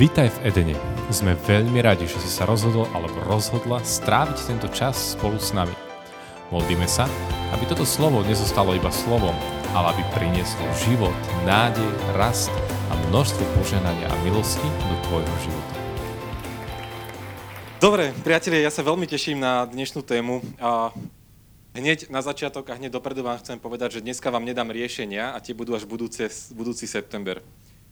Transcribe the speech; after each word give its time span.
Vítaj 0.00 0.32
v 0.32 0.48
Edene. 0.48 0.76
Sme 1.12 1.36
veľmi 1.36 1.76
radi, 1.84 2.08
že 2.08 2.16
si 2.24 2.32
sa 2.32 2.48
rozhodol 2.48 2.88
alebo 2.96 3.20
rozhodla 3.28 3.84
stráviť 3.84 4.48
tento 4.48 4.72
čas 4.72 5.12
spolu 5.12 5.36
s 5.36 5.52
nami. 5.52 5.76
Modlíme 6.48 6.88
sa, 6.88 7.04
aby 7.52 7.68
toto 7.68 7.84
slovo 7.84 8.24
nezostalo 8.24 8.72
iba 8.72 8.88
slovom, 8.88 9.36
ale 9.76 9.92
aby 9.92 10.02
prinieslo 10.16 10.64
život, 10.88 11.12
nádej, 11.44 11.84
rast 12.16 12.48
a 12.88 12.96
množstvo 13.12 13.44
poženania 13.60 14.08
a 14.08 14.16
milosti 14.24 14.64
do 14.88 14.96
tvojho 15.04 15.34
života. 15.44 15.74
Dobre, 17.76 18.16
priatelia, 18.24 18.64
ja 18.64 18.72
sa 18.72 18.80
veľmi 18.80 19.04
teším 19.04 19.36
na 19.36 19.68
dnešnú 19.68 20.00
tému. 20.00 20.40
A 20.64 20.96
hneď 21.76 22.08
na 22.08 22.24
začiatok 22.24 22.72
a 22.72 22.80
hneď 22.80 22.96
dopredu 22.96 23.20
vám 23.20 23.36
chcem 23.44 23.60
povedať, 23.60 24.00
že 24.00 24.04
dneska 24.08 24.32
vám 24.32 24.48
nedám 24.48 24.72
riešenia 24.72 25.36
a 25.36 25.44
tie 25.44 25.52
budú 25.52 25.76
až 25.76 25.84
budúce, 25.84 26.24
budúci 26.56 26.88
september. 26.88 27.44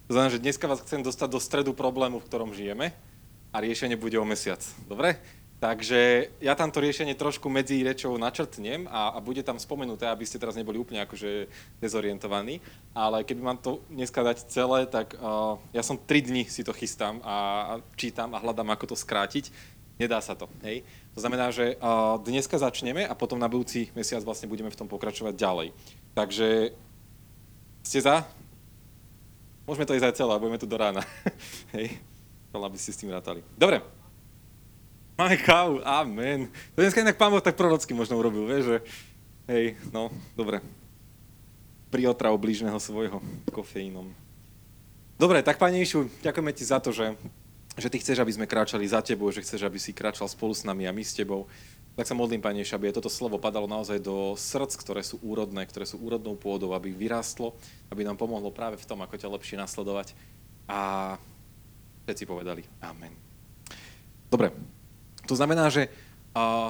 To 0.08 0.16
znamená, 0.16 0.32
že 0.32 0.40
dneska 0.40 0.64
vás 0.64 0.80
chcem 0.80 1.04
dostať 1.04 1.28
do 1.28 1.36
stredu 1.36 1.76
problému, 1.76 2.16
v 2.16 2.24
ktorom 2.24 2.56
žijeme 2.56 2.96
a 3.52 3.56
riešenie 3.60 3.92
bude 3.92 4.16
o 4.16 4.24
mesiac. 4.24 4.64
Dobre? 4.88 5.20
Takže 5.60 6.32
ja 6.40 6.56
tam 6.56 6.72
to 6.72 6.80
riešenie 6.80 7.12
trošku 7.12 7.52
medzi 7.52 7.84
rečou 7.84 8.16
načrtnem 8.16 8.88
a, 8.88 9.12
a 9.12 9.18
bude 9.20 9.44
tam 9.44 9.60
spomenuté, 9.60 10.08
aby 10.08 10.24
ste 10.24 10.40
teraz 10.40 10.56
neboli 10.56 10.80
úplne 10.80 11.04
akože 11.04 11.52
dezorientovaní. 11.76 12.64
Ale 12.96 13.20
keby 13.20 13.40
mám 13.42 13.60
to 13.60 13.84
dneska 13.92 14.24
dať 14.24 14.48
celé, 14.48 14.88
tak 14.88 15.12
uh, 15.18 15.60
ja 15.76 15.84
som 15.84 16.00
tri 16.00 16.24
dni 16.24 16.48
si 16.48 16.64
to 16.64 16.72
chystám 16.72 17.20
a, 17.20 17.36
a 17.36 17.72
čítam 17.98 18.32
a 18.32 18.40
hľadám, 18.40 18.70
ako 18.72 18.94
to 18.94 18.96
skrátiť. 18.96 19.52
Nedá 20.00 20.24
sa 20.24 20.32
to. 20.32 20.48
Hej? 20.64 20.88
To 21.12 21.20
znamená, 21.20 21.52
že 21.52 21.76
uh, 21.76 22.16
dneska 22.22 22.56
začneme 22.56 23.04
a 23.04 23.12
potom 23.12 23.36
na 23.36 23.50
budúci 23.50 23.92
mesiac 23.92 24.24
vlastne 24.24 24.48
budeme 24.48 24.72
v 24.72 24.78
tom 24.78 24.88
pokračovať 24.88 25.34
ďalej. 25.36 25.68
Takže 26.16 26.72
ste 27.84 27.98
za? 28.00 28.37
Môžeme 29.68 29.84
to 29.84 29.92
ísť 29.92 30.08
aj 30.08 30.16
celé, 30.16 30.32
budeme 30.40 30.56
tu 30.56 30.64
do 30.64 30.80
rána. 30.80 31.04
Hej? 31.76 32.00
aby 32.56 32.74
ste 32.80 32.90
s 32.90 32.98
tým 32.98 33.12
rátali. 33.12 33.44
Dobre. 33.54 33.84
Máme 35.14 35.36
kávu, 35.38 35.84
amen. 35.84 36.48
To 36.74 36.82
dneska 36.82 37.04
inak 37.04 37.20
pán 37.20 37.30
Boh 37.30 37.44
tak 37.44 37.54
prorocky 37.54 37.92
možno 37.92 38.16
urobil, 38.18 38.48
vieš, 38.50 38.64
že 38.66 38.76
hej, 39.50 39.64
no, 39.90 40.10
dobre. 40.34 40.58
Pri 41.92 42.06
otravu 42.06 42.34
blížneho 42.38 42.78
svojho 42.82 43.22
kofeínom. 43.50 44.10
Dobre, 45.18 45.42
tak 45.42 45.58
Pane 45.58 45.82
Išu, 45.82 46.06
ďakujeme 46.22 46.50
Ti 46.50 46.64
za 46.64 46.78
to, 46.82 46.90
že 46.90 47.14
že 47.78 47.86
ty 47.86 48.02
chceš, 48.02 48.18
aby 48.18 48.34
sme 48.34 48.50
kráčali 48.50 48.82
za 48.90 48.98
tebou, 48.98 49.30
že 49.30 49.38
chceš, 49.46 49.62
aby 49.62 49.78
si 49.78 49.94
kráčal 49.94 50.26
spolu 50.26 50.50
s 50.50 50.66
nami 50.66 50.90
a 50.90 50.92
my 50.92 50.98
s 50.98 51.14
tebou. 51.14 51.46
Tak 51.98 52.06
sa 52.06 52.14
modlím, 52.14 52.38
Pane, 52.38 52.62
aby 52.62 52.94
toto 52.94 53.10
slovo 53.10 53.42
padalo 53.42 53.66
naozaj 53.66 53.98
do 53.98 54.38
srdc, 54.38 54.70
ktoré 54.78 55.02
sú 55.02 55.18
úrodné, 55.18 55.66
ktoré 55.66 55.82
sú 55.82 55.98
úrodnou 55.98 56.38
pôdou, 56.38 56.70
aby 56.70 56.94
vyrástlo, 56.94 57.58
aby 57.90 58.06
nám 58.06 58.14
pomohlo 58.14 58.54
práve 58.54 58.78
v 58.78 58.86
tom, 58.86 59.02
ako 59.02 59.18
ťa 59.18 59.34
lepšie 59.34 59.58
nasledovať. 59.58 60.14
A 60.70 61.18
všetci 62.06 62.22
povedali 62.22 62.62
Amen. 62.78 63.10
Dobre, 64.30 64.54
to 65.26 65.34
znamená, 65.34 65.74
že 65.74 65.90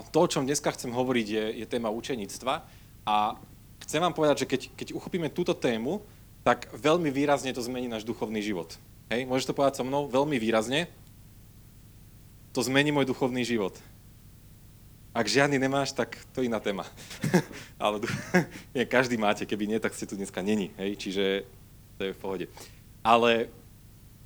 to, 0.09 0.17
o 0.17 0.31
čom 0.33 0.49
dneska 0.49 0.73
chcem 0.73 0.97
hovoriť, 0.97 1.27
je, 1.29 1.45
je 1.61 1.67
téma 1.69 1.93
učeníctva 1.93 2.65
a 3.05 3.37
chcem 3.85 4.01
vám 4.01 4.17
povedať, 4.17 4.49
že 4.49 4.49
keď, 4.49 4.61
keď 4.81 4.89
uchopíme 4.97 5.29
túto 5.29 5.53
tému, 5.53 6.01
tak 6.41 6.73
veľmi 6.73 7.13
výrazne 7.13 7.53
to 7.53 7.61
zmení 7.61 7.85
náš 7.85 8.09
duchovný 8.09 8.41
život. 8.41 8.81
Hej, 9.13 9.29
môžeš 9.29 9.53
to 9.53 9.57
povedať 9.61 9.77
so 9.77 9.85
mnou 9.85 10.09
veľmi 10.09 10.41
výrazne. 10.41 10.89
To 12.57 12.65
zmení 12.65 12.97
môj 12.97 13.05
duchovný 13.13 13.45
život. 13.45 13.77
Ak 15.19 15.27
žiadny 15.27 15.59
nemáš, 15.59 15.91
tak 15.91 16.15
to 16.31 16.39
je 16.39 16.47
iná 16.47 16.63
téma. 16.63 16.87
Ale 17.83 17.99
nie, 18.75 18.87
každý 18.87 19.19
máte, 19.19 19.43
keby 19.43 19.67
nie, 19.67 19.83
tak 19.83 19.91
ste 19.99 20.07
tu 20.07 20.15
dneska 20.15 20.39
není. 20.47 20.71
Hej, 20.79 20.95
čiže 20.95 21.25
to 21.99 22.07
je 22.07 22.15
v 22.15 22.21
pohode. 22.23 22.47
Ale 23.03 23.51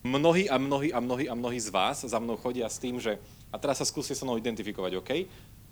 mnohí 0.04 0.52
a 0.52 0.60
mnohí 0.60 0.92
a 0.92 1.00
mnohí 1.00 1.32
a 1.32 1.34
mnohí 1.34 1.56
z 1.56 1.72
vás 1.72 2.04
za 2.04 2.18
mnou 2.20 2.36
chodia 2.36 2.68
s 2.68 2.76
tým, 2.76 3.00
že 3.00 3.16
a 3.48 3.56
teraz 3.56 3.80
sa 3.80 3.88
skúste 3.88 4.12
so 4.12 4.28
mnou 4.28 4.36
identifikovať, 4.36 4.92
OK? 5.00 5.10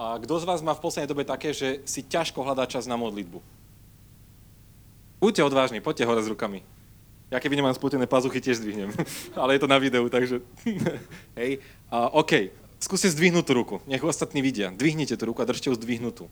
A 0.01 0.17
kto 0.17 0.41
z 0.41 0.49
vás 0.49 0.65
má 0.65 0.73
v 0.73 0.81
poslednej 0.89 1.13
dobe 1.13 1.29
také, 1.29 1.53
že 1.53 1.85
si 1.85 2.01
ťažko 2.01 2.41
hľadá 2.41 2.65
čas 2.65 2.89
na 2.89 2.97
modlitbu? 2.97 3.45
Buďte 5.21 5.45
odvážni, 5.45 5.85
poďte 5.85 6.09
hore 6.09 6.25
s 6.25 6.33
rukami. 6.33 6.65
Ja 7.29 7.39
keby 7.39 7.61
nemám 7.61 7.77
spotené 7.77 8.09
pazuchy, 8.09 8.41
tiež 8.41 8.65
zdvihnem. 8.65 8.89
Ale 9.41 9.55
je 9.55 9.61
to 9.61 9.69
na 9.69 9.77
videu, 9.77 10.09
takže... 10.09 10.41
Hej. 11.37 11.61
Uh, 11.93 12.09
OK, 12.25 12.49
skúste 12.81 13.13
zdvihnúť 13.13 13.45
tú 13.45 13.53
ruku. 13.55 13.77
Nech 13.87 14.03
ostatní 14.03 14.41
vidia. 14.41 14.73
Dvihnite 14.75 15.15
tú 15.15 15.29
ruku 15.29 15.45
a 15.45 15.49
držte 15.49 15.71
ju 15.71 15.77
zdvihnutú. 15.77 16.27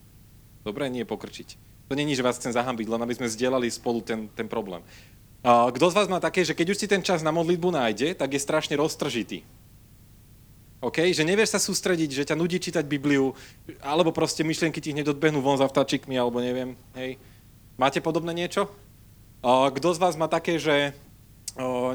Dobre, 0.65 0.89
nie 0.91 1.07
pokrčiť. 1.07 1.55
To 1.87 1.95
není, 1.95 2.13
že 2.13 2.25
vás 2.25 2.37
chcem 2.37 2.51
zahambiť, 2.51 2.89
len 2.91 3.01
aby 3.01 3.15
sme 3.15 3.31
zdieľali 3.31 3.71
spolu 3.71 4.03
ten, 4.03 4.27
ten 4.35 4.45
problém. 4.45 4.83
Kto 5.45 5.85
z 5.87 5.95
vás 5.95 6.11
má 6.11 6.19
také, 6.19 6.43
že 6.43 6.51
keď 6.51 6.75
už 6.75 6.79
si 6.83 6.87
ten 6.91 6.99
čas 6.99 7.23
na 7.23 7.31
modlitbu 7.31 7.71
nájde, 7.71 8.11
tak 8.13 8.35
je 8.35 8.43
strašne 8.43 8.75
roztržitý. 8.75 9.47
OK? 10.83 10.99
Že 11.15 11.23
nevieš 11.23 11.55
sa 11.55 11.63
sústrediť, 11.63 12.11
že 12.11 12.27
ťa 12.27 12.35
nudí 12.35 12.59
čítať 12.59 12.83
Bibliu, 12.83 13.31
alebo 13.79 14.11
proste 14.11 14.43
myšlienky 14.43 14.83
ti 14.83 14.91
hneď 14.91 15.15
odbehnú 15.15 15.39
von 15.39 15.55
za 15.55 15.65
vtáčikmi, 15.65 16.19
alebo 16.19 16.43
neviem. 16.43 16.75
Hej? 16.93 17.15
Máte 17.79 18.03
podobné 18.03 18.35
niečo? 18.35 18.67
Kto 19.47 19.95
z 19.95 20.01
vás 20.03 20.19
má 20.19 20.27
také, 20.27 20.59
že 20.59 20.91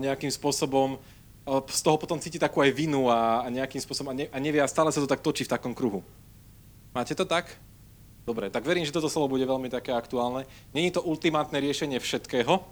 nejakým 0.01 0.33
spôsobom 0.33 0.97
z 1.47 1.81
toho 1.84 2.00
potom 2.00 2.16
cíti 2.16 2.41
takú 2.41 2.65
aj 2.65 2.72
vinu 2.72 3.12
a, 3.12 3.44
nejakým 3.53 3.81
spôsobom 3.81 4.16
a, 4.16 4.38
nevie 4.41 4.60
a 4.60 4.69
stále 4.69 4.88
sa 4.88 5.00
to 5.00 5.09
tak 5.09 5.21
točí 5.21 5.44
v 5.44 5.53
takom 5.53 5.77
kruhu? 5.77 6.00
Máte 6.97 7.12
to 7.12 7.28
tak? 7.28 7.53
Dobre, 8.25 8.49
tak 8.49 8.65
verím, 8.65 8.88
že 8.88 8.94
toto 8.94 9.12
slovo 9.12 9.37
bude 9.37 9.44
veľmi 9.44 9.69
také 9.69 9.93
aktuálne. 9.93 10.49
Není 10.72 10.97
to 10.97 11.05
ultimátne 11.05 11.60
riešenie 11.60 12.00
všetkého, 12.00 12.65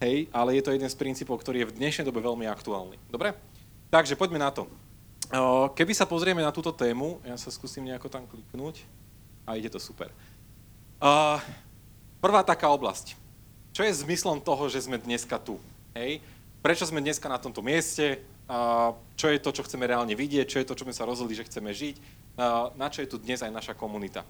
hej, 0.00 0.32
ale 0.32 0.56
je 0.56 0.62
to 0.64 0.72
jeden 0.72 0.88
z 0.88 0.96
princípov, 0.96 1.36
ktorý 1.44 1.64
je 1.64 1.68
v 1.68 1.76
dnešnej 1.76 2.08
dobe 2.08 2.24
veľmi 2.24 2.48
aktuálny. 2.48 2.96
Dobre? 3.12 3.36
Takže 3.92 4.16
poďme 4.16 4.40
na 4.40 4.48
to. 4.48 4.64
Keby 5.76 5.92
sa 5.92 6.08
pozrieme 6.08 6.40
na 6.40 6.54
túto 6.54 6.72
tému, 6.72 7.20
ja 7.28 7.36
sa 7.36 7.52
skúsim 7.52 7.84
nejako 7.84 8.08
tam 8.08 8.24
kliknúť 8.24 8.80
a 9.44 9.60
ide 9.60 9.68
to 9.68 9.76
super. 9.76 10.08
Prvá 12.24 12.40
taká 12.40 12.72
oblasť 12.72 13.26
čo 13.76 13.84
je 13.84 13.92
zmyslom 13.92 14.40
toho, 14.40 14.72
že 14.72 14.88
sme 14.88 14.96
dneska 14.96 15.36
tu? 15.36 15.60
Hej? 15.92 16.24
Prečo 16.66 16.82
sme 16.82 16.98
dneska 16.98 17.30
na 17.30 17.38
tomto 17.38 17.62
mieste? 17.62 18.26
Čo 19.14 19.30
je 19.30 19.38
to, 19.38 19.54
čo 19.54 19.62
chceme 19.62 19.86
reálne 19.86 20.18
vidieť? 20.18 20.50
Čo 20.50 20.58
je 20.58 20.66
to, 20.66 20.74
čo 20.74 20.82
sme 20.82 20.90
sa 20.90 21.06
rozhodli, 21.06 21.38
že 21.38 21.46
chceme 21.46 21.70
žiť? 21.70 22.02
Na 22.74 22.90
čo 22.90 23.06
je 23.06 23.10
tu 23.14 23.22
dnes 23.22 23.38
aj 23.38 23.54
naša 23.54 23.78
komunita? 23.78 24.26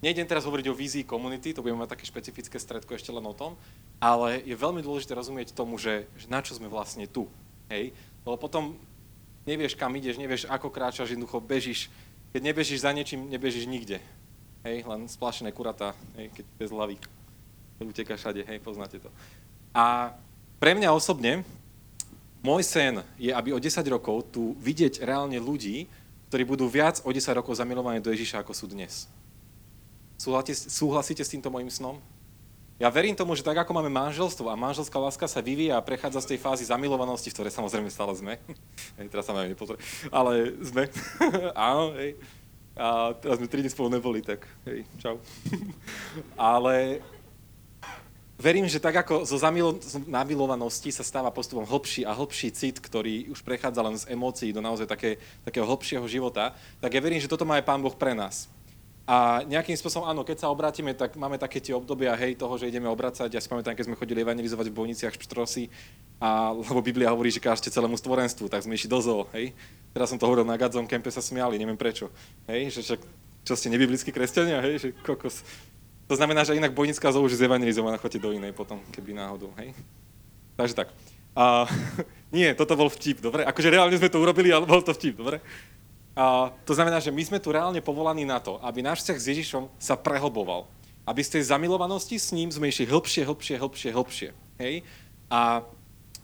Nejdem 0.00 0.24
teraz 0.24 0.48
hovoriť 0.48 0.72
o 0.72 0.78
vízii 0.80 1.04
komunity, 1.04 1.52
to 1.52 1.60
budeme 1.60 1.84
mať 1.84 1.92
také 1.92 2.08
špecifické 2.08 2.56
stredko 2.56 2.96
ešte 2.96 3.12
len 3.12 3.20
o 3.28 3.36
tom, 3.36 3.60
ale 4.00 4.40
je 4.40 4.56
veľmi 4.56 4.80
dôležité 4.80 5.12
rozumieť 5.12 5.52
tomu, 5.52 5.76
že, 5.76 6.08
že 6.16 6.32
na 6.32 6.40
čo 6.40 6.56
sme 6.56 6.72
vlastne 6.72 7.04
tu. 7.04 7.28
Hej? 7.68 7.92
Lebo 8.24 8.40
potom 8.40 8.80
nevieš, 9.44 9.76
kam 9.76 9.92
ideš, 9.92 10.16
nevieš, 10.16 10.48
ako 10.48 10.72
kráčaš, 10.72 11.12
jednoducho 11.12 11.44
bežíš. 11.44 11.92
Keď 12.32 12.40
nebežíš 12.40 12.88
za 12.88 12.90
niečím, 12.96 13.28
nebežíš 13.28 13.68
nikde. 13.68 14.00
Hej? 14.64 14.88
Len 14.88 15.12
splašené 15.12 15.52
kuratá, 15.52 15.92
hej? 16.16 16.32
keď 16.32 16.44
bez 16.56 16.72
hlavy 16.72 16.96
uteká 17.84 18.16
všade, 18.16 18.48
hej, 18.48 18.64
poznáte 18.64 18.96
to. 18.96 19.12
A 19.76 20.16
pre 20.62 20.78
mňa 20.78 20.94
osobne, 20.94 21.42
môj 22.38 22.62
sen 22.62 23.02
je, 23.18 23.34
aby 23.34 23.50
o 23.50 23.58
10 23.58 23.82
rokov 23.90 24.30
tu 24.30 24.54
vidieť 24.62 25.02
reálne 25.02 25.34
ľudí, 25.42 25.90
ktorí 26.30 26.46
budú 26.46 26.70
viac 26.70 27.02
o 27.02 27.10
10 27.10 27.18
rokov 27.34 27.58
zamilovaní 27.58 27.98
do 27.98 28.14
Ježiša, 28.14 28.46
ako 28.46 28.54
sú 28.54 28.70
dnes. 28.70 29.10
Súhlasíte, 30.22 30.54
súhlasíte 30.54 31.22
s 31.26 31.34
týmto 31.34 31.50
môjim 31.50 31.66
snom? 31.66 31.98
Ja 32.78 32.94
verím 32.94 33.18
tomu, 33.18 33.34
že 33.34 33.42
tak 33.42 33.58
ako 33.58 33.74
máme 33.74 33.90
manželstvo 33.90 34.46
a 34.46 34.54
manželská 34.54 35.02
láska 35.02 35.26
sa 35.26 35.42
vyvíja 35.42 35.82
a 35.82 35.82
prechádza 35.82 36.22
z 36.22 36.34
tej 36.34 36.38
fázy 36.38 36.62
zamilovanosti, 36.70 37.34
v 37.34 37.42
ktorej 37.42 37.58
samozrejme 37.58 37.90
stále 37.90 38.14
sme. 38.14 38.38
hej, 39.02 39.06
teraz 39.10 39.26
sa 39.26 39.34
nepozor. 39.34 39.82
Ale 40.14 40.62
sme. 40.62 40.86
Áno, 41.58 41.90
hej. 41.98 42.14
A 42.78 43.18
teraz 43.18 43.42
sme 43.42 43.50
3 43.50 43.66
dní 43.66 43.70
spolu 43.74 43.90
neboli, 43.90 44.22
tak 44.22 44.46
hej, 44.70 44.86
čau. 45.02 45.18
Ale 46.54 47.02
verím, 48.42 48.66
že 48.66 48.82
tak 48.82 49.06
ako 49.06 49.22
zo 49.22 49.38
namilovanosti 50.10 50.90
sa 50.90 51.06
stáva 51.06 51.30
postupom 51.30 51.62
hlbší 51.62 52.02
a 52.02 52.10
hlbší 52.10 52.50
cit, 52.50 52.82
ktorý 52.82 53.30
už 53.30 53.46
prechádza 53.46 53.80
len 53.86 53.94
z 53.94 54.10
emócií 54.10 54.50
do 54.50 54.58
naozaj 54.58 54.90
také, 54.90 55.22
takého 55.46 55.62
hlbšieho 55.62 56.02
života, 56.10 56.58
tak 56.82 56.90
ja 56.90 57.00
verím, 57.00 57.22
že 57.22 57.30
toto 57.30 57.46
má 57.46 57.62
aj 57.62 57.66
Pán 57.70 57.78
Boh 57.78 57.94
pre 57.94 58.18
nás. 58.18 58.50
A 59.02 59.42
nejakým 59.50 59.74
spôsobom, 59.74 60.06
áno, 60.06 60.22
keď 60.22 60.46
sa 60.46 60.52
obrátime, 60.54 60.94
tak 60.94 61.18
máme 61.18 61.34
také 61.34 61.58
tie 61.58 61.74
obdobia, 61.74 62.14
hej, 62.14 62.38
toho, 62.38 62.54
že 62.54 62.70
ideme 62.70 62.86
obracať. 62.86 63.34
Ja 63.34 63.42
si 63.42 63.50
pamätám, 63.50 63.74
keď 63.74 63.90
sme 63.90 63.98
chodili 63.98 64.22
evangelizovať 64.22 64.70
v 64.70 64.78
bojniciach 64.78 65.14
Špštrosy, 65.18 65.66
a, 66.22 66.54
lebo 66.54 66.78
Biblia 66.78 67.10
hovorí, 67.10 67.34
že 67.34 67.42
kážete 67.42 67.74
celému 67.74 67.98
stvorenstvu, 67.98 68.46
tak 68.46 68.62
sme 68.62 68.78
išli 68.78 68.86
do 68.86 69.02
zoo, 69.02 69.26
hej. 69.34 69.50
Teraz 69.90 70.06
som 70.06 70.22
to 70.22 70.26
hovoril 70.30 70.46
na 70.46 70.54
Gadzom 70.54 70.86
kempe, 70.86 71.10
sa 71.10 71.18
smiali, 71.18 71.58
neviem 71.58 71.74
prečo. 71.74 72.14
Hej, 72.46 72.78
že 72.78 72.80
však, 72.86 73.00
čo 73.42 73.52
ste 73.58 73.74
nebiblickí 73.74 74.14
kresťania, 74.14 74.62
hej, 74.62 74.74
že 74.78 74.88
kokos. 75.02 75.42
To 76.12 76.20
znamená, 76.20 76.44
že 76.44 76.52
inak 76.52 76.76
bojnická 76.76 77.08
zoo 77.08 77.24
už 77.24 77.32
je 77.32 77.40
zevangelizovaná, 77.40 77.96
chodte 77.96 78.20
do 78.20 78.36
inej 78.36 78.52
potom, 78.52 78.76
keby 78.92 79.16
náhodou, 79.16 79.48
hej? 79.56 79.72
Takže 80.60 80.84
tak. 80.84 80.92
A, 81.32 81.64
nie, 82.36 82.52
toto 82.52 82.76
bol 82.76 82.92
vtip, 82.92 83.24
dobre? 83.24 83.48
Akože 83.48 83.72
reálne 83.72 83.96
sme 83.96 84.12
to 84.12 84.20
urobili, 84.20 84.52
ale 84.52 84.68
bol 84.68 84.84
to 84.84 84.92
vtip, 84.92 85.16
dobre? 85.16 85.40
A, 86.12 86.52
to 86.68 86.76
znamená, 86.76 87.00
že 87.00 87.08
my 87.08 87.24
sme 87.24 87.40
tu 87.40 87.48
reálne 87.48 87.80
povolaní 87.80 88.28
na 88.28 88.44
to, 88.44 88.60
aby 88.60 88.84
náš 88.84 89.00
vzťah 89.00 89.18
s 89.24 89.28
Ježišom 89.32 89.72
sa 89.80 89.96
prehlboval. 89.96 90.68
Aby 91.08 91.24
z 91.24 91.40
tej 91.40 91.48
zamilovanosti 91.48 92.20
s 92.20 92.28
ním 92.36 92.52
sme 92.52 92.68
išli 92.68 92.84
hĺbšie, 92.84 93.24
hĺbšie, 93.24 93.56
hĺbšie, 93.56 93.90
hĺbšie. 93.96 94.30
Hej? 94.60 94.84
A 95.32 95.64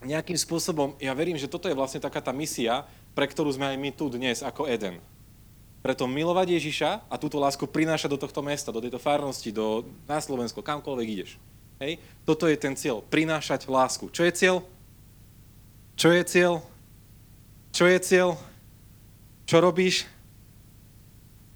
nejakým 0.04 0.36
spôsobom, 0.36 1.00
ja 1.00 1.16
verím, 1.16 1.40
že 1.40 1.48
toto 1.48 1.64
je 1.64 1.72
vlastne 1.72 2.04
taká 2.04 2.20
tá 2.20 2.36
misia, 2.36 2.84
pre 3.16 3.24
ktorú 3.24 3.56
sme 3.56 3.72
aj 3.72 3.76
my 3.80 3.90
tu 3.96 4.12
dnes 4.12 4.44
ako 4.44 4.68
Eden. 4.68 5.00
Preto 5.78 6.10
milovať 6.10 6.58
Ježiša 6.58 7.06
a 7.06 7.14
túto 7.16 7.38
lásku 7.38 7.62
prinášať 7.62 8.10
do 8.10 8.18
tohto 8.18 8.42
mesta, 8.42 8.74
do 8.74 8.82
tejto 8.82 8.98
farnosti, 8.98 9.54
do, 9.54 9.86
na 10.10 10.18
Slovensko, 10.18 10.58
kamkoľvek 10.58 11.08
ideš. 11.08 11.30
Hej? 11.78 12.02
Toto 12.26 12.50
je 12.50 12.58
ten 12.58 12.74
cieľ, 12.74 12.98
prinášať 13.06 13.70
lásku. 13.70 14.10
Čo 14.10 14.26
je 14.26 14.32
cieľ? 14.34 14.56
Čo 15.94 16.10
je 16.10 16.22
cieľ? 16.26 16.52
Čo 17.70 17.84
je 17.86 17.98
cieľ? 18.02 18.28
Čo 19.46 19.56
robíš? 19.62 20.06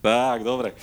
Tak, 0.02 0.46
dobre. 0.46 0.74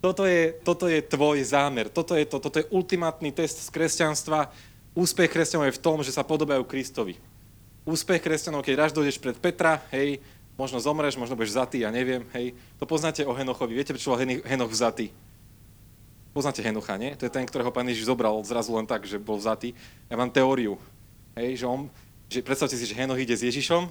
Toto 0.00 0.24
je, 0.24 0.56
toto 0.64 0.88
je 0.88 1.04
tvoj 1.04 1.44
zámer, 1.44 1.92
toto 1.92 2.16
je, 2.16 2.24
to, 2.24 2.40
toto 2.40 2.56
je 2.56 2.70
ultimátny 2.72 3.36
test 3.36 3.60
z 3.60 3.68
kresťanstva. 3.68 4.48
Úspech 4.96 5.28
kresťanov 5.28 5.68
je 5.68 5.76
v 5.76 5.84
tom, 5.84 6.00
že 6.00 6.12
sa 6.12 6.24
podobajú 6.24 6.64
Kristovi. 6.64 7.20
Úspech 7.84 8.24
kresťanov, 8.24 8.64
keď 8.64 8.74
raz 8.80 8.90
dojdeš 8.96 9.20
pred 9.20 9.36
Petra, 9.36 9.84
hej, 9.92 10.24
možno 10.60 10.76
zomreš, 10.76 11.16
možno 11.16 11.40
budeš 11.40 11.56
vzatý, 11.56 11.88
ja 11.88 11.90
neviem, 11.90 12.28
hej. 12.36 12.52
To 12.76 12.84
poznáte 12.84 13.24
o 13.24 13.32
Henochovi. 13.32 13.72
Viete, 13.72 13.96
prečo 13.96 14.12
bol 14.12 14.20
Henoch 14.20 14.68
vzatý? 14.68 15.08
Poznáte 16.30 16.62
Henocha, 16.62 16.94
nie? 17.00 17.16
To 17.18 17.26
je 17.26 17.32
ten, 17.32 17.42
ktorého 17.42 17.74
pán 17.74 17.88
Ježiš 17.88 18.06
zobral 18.06 18.38
zrazu 18.46 18.76
len 18.76 18.86
tak, 18.86 19.02
že 19.08 19.18
bol 19.18 19.40
vzatý. 19.40 19.74
Ja 20.06 20.14
mám 20.14 20.30
teóriu, 20.30 20.78
hej, 21.34 21.64
že 21.64 21.66
on, 21.66 21.90
že 22.30 22.44
predstavte 22.44 22.78
si, 22.78 22.86
že 22.86 22.94
Henoch 22.94 23.18
ide 23.18 23.34
s 23.34 23.42
Ježišom 23.42 23.90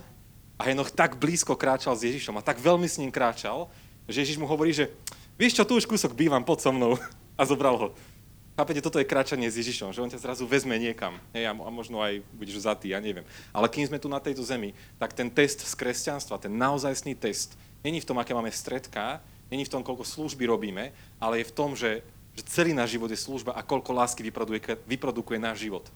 a 0.56 0.62
Henoch 0.63 0.88
tak 0.94 1.19
blízko 1.19 1.60
kráčal 1.60 2.00
s 2.00 2.07
Ježišom 2.07 2.39
a 2.39 2.45
tak 2.45 2.63
veľmi 2.63 2.88
s 2.88 2.95
ním 2.95 3.12
kráčal, 3.12 3.68
že 4.07 4.24
Ježiš 4.24 4.39
mu 4.39 4.48
hovorí, 4.48 4.71
že 4.71 4.88
vieš 5.36 5.60
čo, 5.60 5.68
tu 5.68 5.75
už 5.75 5.83
kúsok 5.83 6.16
bývam, 6.16 6.45
pod 6.45 6.63
so 6.63 6.71
mnou. 6.71 6.95
A 7.39 7.48
zobral 7.48 7.80
ho. 7.80 7.88
Chápete, 8.59 8.83
toto 8.83 9.00
je 9.00 9.07
kráčanie 9.07 9.47
s 9.47 9.56
Ježišom, 9.56 9.95
že 9.95 10.03
on 10.03 10.11
ťa 10.11 10.19
zrazu 10.19 10.44
vezme 10.44 10.75
niekam. 10.75 11.15
Hej, 11.31 11.47
a 11.47 11.56
možno 11.56 12.03
aj 12.03 12.19
budeš 12.35 12.59
vzatý, 12.59 12.91
ja 12.91 13.00
neviem. 13.00 13.23
Ale 13.56 13.71
kým 13.71 13.88
sme 13.88 14.03
tu 14.03 14.11
na 14.11 14.19
tejto 14.19 14.44
zemi, 14.44 14.75
tak 15.00 15.15
ten 15.15 15.31
test 15.31 15.63
z 15.63 15.71
kresťanstva, 15.79 16.44
ten 16.44 16.51
naozajstný 16.51 17.15
test, 17.15 17.56
není 17.88 18.03
v 18.03 18.07
tom, 18.11 18.19
aké 18.19 18.35
máme 18.35 18.51
stredka, 18.51 19.23
není 19.47 19.63
v 19.63 19.71
tom, 19.71 19.79
koľko 19.79 20.03
služby 20.03 20.44
robíme, 20.44 20.91
ale 21.23 21.39
je 21.39 21.47
v 21.47 21.56
tom, 21.56 21.71
že, 21.71 22.03
že 22.35 22.44
celý 22.51 22.75
náš 22.75 23.00
život 23.00 23.07
je 23.07 23.23
služba 23.23 23.56
a 23.56 23.63
koľko 23.63 23.95
lásky 23.95 24.27
vyprodukuje, 24.27 24.75
vyprodukuje 24.83 25.39
náš 25.39 25.63
život. 25.63 25.88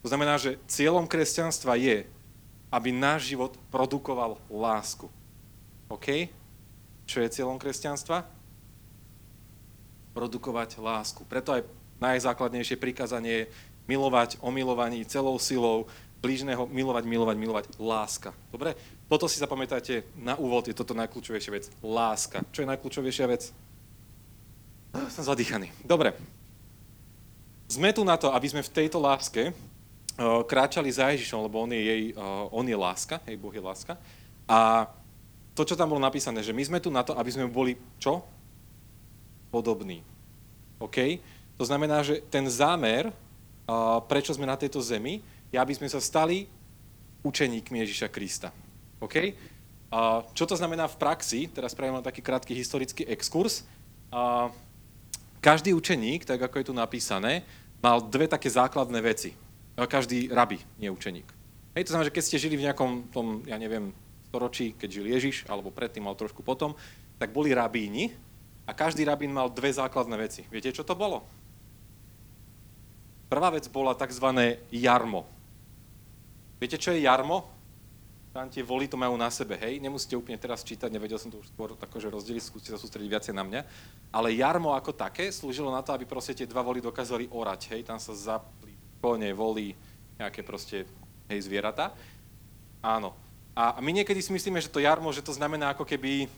To 0.00 0.08
znamená, 0.08 0.40
že 0.40 0.56
cieľom 0.64 1.04
kresťanstva 1.04 1.76
je, 1.76 2.08
aby 2.72 2.96
náš 2.96 3.28
život 3.28 3.60
produkoval 3.68 4.40
lásku. 4.48 5.12
OK? 5.92 6.32
Čo 7.04 7.20
je 7.20 7.28
cieľom 7.28 7.60
kresťanstva? 7.60 8.24
Produkovať 10.16 10.80
lásku. 10.80 11.20
Preto 11.28 11.52
aj 11.52 11.68
najzákladnejšie 12.00 12.80
prikázanie 12.80 13.44
je 13.44 13.48
milovať 13.84 14.40
o 14.40 14.48
milovaní 14.48 15.04
celou 15.04 15.36
silou, 15.36 15.84
blížneho 16.24 16.64
milovať, 16.66 17.04
milovať, 17.04 17.36
milovať. 17.36 17.64
Láska. 17.76 18.32
Dobre? 18.48 18.72
Toto 19.06 19.28
si 19.28 19.36
zapamätajte 19.36 20.08
na 20.16 20.34
úvod, 20.40 20.64
je 20.66 20.74
toto 20.74 20.96
najkľúčovejšia 20.96 21.52
vec. 21.52 21.64
Láska. 21.84 22.40
Čo 22.50 22.64
je 22.64 22.70
najkľúčovejšia 22.72 23.26
vec? 23.28 23.52
Som 25.12 25.28
zadýchaný. 25.28 25.68
Dobre. 25.84 26.16
Sme 27.68 27.92
tu 27.92 28.00
na 28.00 28.16
to, 28.16 28.32
aby 28.32 28.48
sme 28.48 28.64
v 28.64 28.72
tejto 28.72 28.96
láske 28.96 29.52
uh, 29.52 30.40
kráčali 30.48 30.88
za 30.88 31.12
Ježišom, 31.12 31.44
lebo 31.44 31.60
on 31.60 31.70
je, 31.74 31.82
jej, 31.82 32.02
uh, 32.16 32.48
on 32.54 32.64
je 32.64 32.78
láska, 32.78 33.20
hej, 33.28 33.36
Boh 33.36 33.52
je 33.52 33.60
láska. 33.60 34.00
A 34.48 34.88
to, 35.52 35.66
čo 35.66 35.74
tam 35.74 35.90
bolo 35.90 36.00
napísané, 36.00 36.40
že 36.40 36.54
my 36.54 36.62
sme 36.62 36.78
tu 36.78 36.88
na 36.88 37.02
to, 37.02 37.18
aby 37.18 37.30
sme 37.30 37.50
boli 37.50 37.74
čo? 37.98 38.22
Podobní. 39.50 40.04
OK? 40.78 41.20
To 41.56 41.64
znamená, 41.64 42.04
že 42.04 42.20
ten 42.28 42.44
zámer, 42.50 43.08
prečo 44.06 44.36
sme 44.36 44.44
na 44.44 44.60
tejto 44.60 44.82
zemi, 44.84 45.24
je, 45.48 45.56
aby 45.56 45.72
sme 45.72 45.88
sa 45.88 46.02
stali 46.02 46.50
učeníkmi 47.24 47.80
Ježiša 47.80 48.12
Krista. 48.12 48.52
OK? 49.00 49.32
Čo 50.36 50.44
to 50.44 50.58
znamená 50.58 50.90
v 50.90 50.98
praxi? 50.98 51.48
Teraz 51.48 51.72
spravím 51.72 52.02
taký 52.02 52.20
krátky 52.20 52.52
historický 52.52 53.06
exkurs. 53.08 53.64
Každý 55.40 55.72
učeník, 55.72 56.26
tak 56.26 56.42
ako 56.42 56.58
je 56.58 56.66
tu 56.68 56.74
napísané, 56.74 57.46
mal 57.78 58.02
dve 58.02 58.26
také 58.26 58.50
základné 58.50 58.98
veci. 59.00 59.32
Každý 59.78 60.28
rabi, 60.34 60.58
nie 60.76 60.90
učeník. 60.90 61.28
Hej, 61.76 61.86
to 61.86 61.90
znamená, 61.92 62.08
že 62.08 62.16
keď 62.16 62.24
ste 62.24 62.42
žili 62.42 62.56
v 62.56 62.66
nejakom 62.66 63.12
tom, 63.12 63.44
ja 63.44 63.60
neviem, 63.60 63.92
storočí, 64.26 64.74
keď 64.74 64.88
žil 64.90 65.06
Ježiš, 65.12 65.44
alebo 65.46 65.68
predtým, 65.70 66.02
mal 66.04 66.16
trošku 66.18 66.40
potom, 66.40 66.74
tak 67.20 67.30
boli 67.36 67.52
rabíni 67.52 68.10
a 68.66 68.74
každý 68.74 69.06
rabín 69.06 69.30
mal 69.30 69.46
dve 69.46 69.70
základné 69.70 70.16
veci. 70.18 70.42
Viete, 70.50 70.74
čo 70.74 70.82
to 70.82 70.98
bolo? 70.98 71.22
Prvá 73.30 73.54
vec 73.54 73.66
bola 73.70 73.94
tzv. 73.94 74.58
jarmo. 74.74 75.26
Viete, 76.58 76.78
čo 76.78 76.90
je 76.90 77.06
jarmo? 77.06 77.46
Tam 78.34 78.52
tie 78.52 78.60
voly 78.60 78.84
to 78.84 79.00
majú 79.00 79.16
na 79.16 79.32
sebe, 79.32 79.56
hej? 79.56 79.80
Nemusíte 79.80 80.12
úplne 80.12 80.36
teraz 80.36 80.60
čítať, 80.60 80.92
nevedel 80.92 81.16
som 81.16 81.32
to 81.32 81.40
už 81.40 81.48
skôr 81.48 81.72
akože 81.72 82.12
rozdeliť, 82.12 82.42
skúste 82.44 82.68
sa 82.68 82.76
sústrediť 82.76 83.08
viacej 83.08 83.32
na 83.32 83.46
mňa. 83.46 83.60
Ale 84.12 84.36
jarmo 84.36 84.76
ako 84.76 84.92
také 84.92 85.32
slúžilo 85.32 85.72
na 85.72 85.80
to, 85.80 85.96
aby 85.96 86.04
proste 86.04 86.36
tie 86.36 86.44
dva 86.44 86.60
voly 86.60 86.84
dokázali 86.84 87.32
orať, 87.32 87.72
hej? 87.72 87.80
Tam 87.88 87.96
sa 87.96 88.12
zaplí 88.12 88.76
kone, 89.00 89.32
voly, 89.32 89.72
nejaké 90.20 90.44
proste, 90.44 90.84
hej, 91.32 91.40
zvieratá. 91.48 91.96
Áno. 92.84 93.16
A 93.56 93.80
my 93.80 93.88
niekedy 93.88 94.20
si 94.20 94.36
myslíme, 94.36 94.60
že 94.60 94.68
to 94.68 94.84
jarmo, 94.84 95.08
že 95.16 95.24
to 95.24 95.32
znamená 95.32 95.72
ako 95.72 95.88
keby 95.88 96.28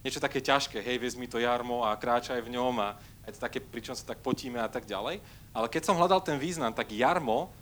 niečo 0.00 0.22
také 0.22 0.40
ťažké, 0.40 0.80
hej, 0.80 0.96
vezmi 0.96 1.28
to 1.28 1.36
jarmo 1.36 1.84
a 1.84 1.96
kráčaj 1.96 2.40
v 2.40 2.56
ňom 2.56 2.74
a 2.80 2.96
je 3.28 3.36
to 3.36 3.44
také, 3.44 3.60
pričom 3.60 3.92
sa 3.92 4.08
tak 4.08 4.24
potíme 4.24 4.58
a 4.58 4.66
tak 4.66 4.88
ďalej. 4.88 5.20
Ale 5.52 5.66
keď 5.68 5.82
som 5.84 5.98
hľadal 6.00 6.24
ten 6.24 6.40
význam, 6.40 6.72
tak 6.72 6.90
jarmo, 6.90 7.52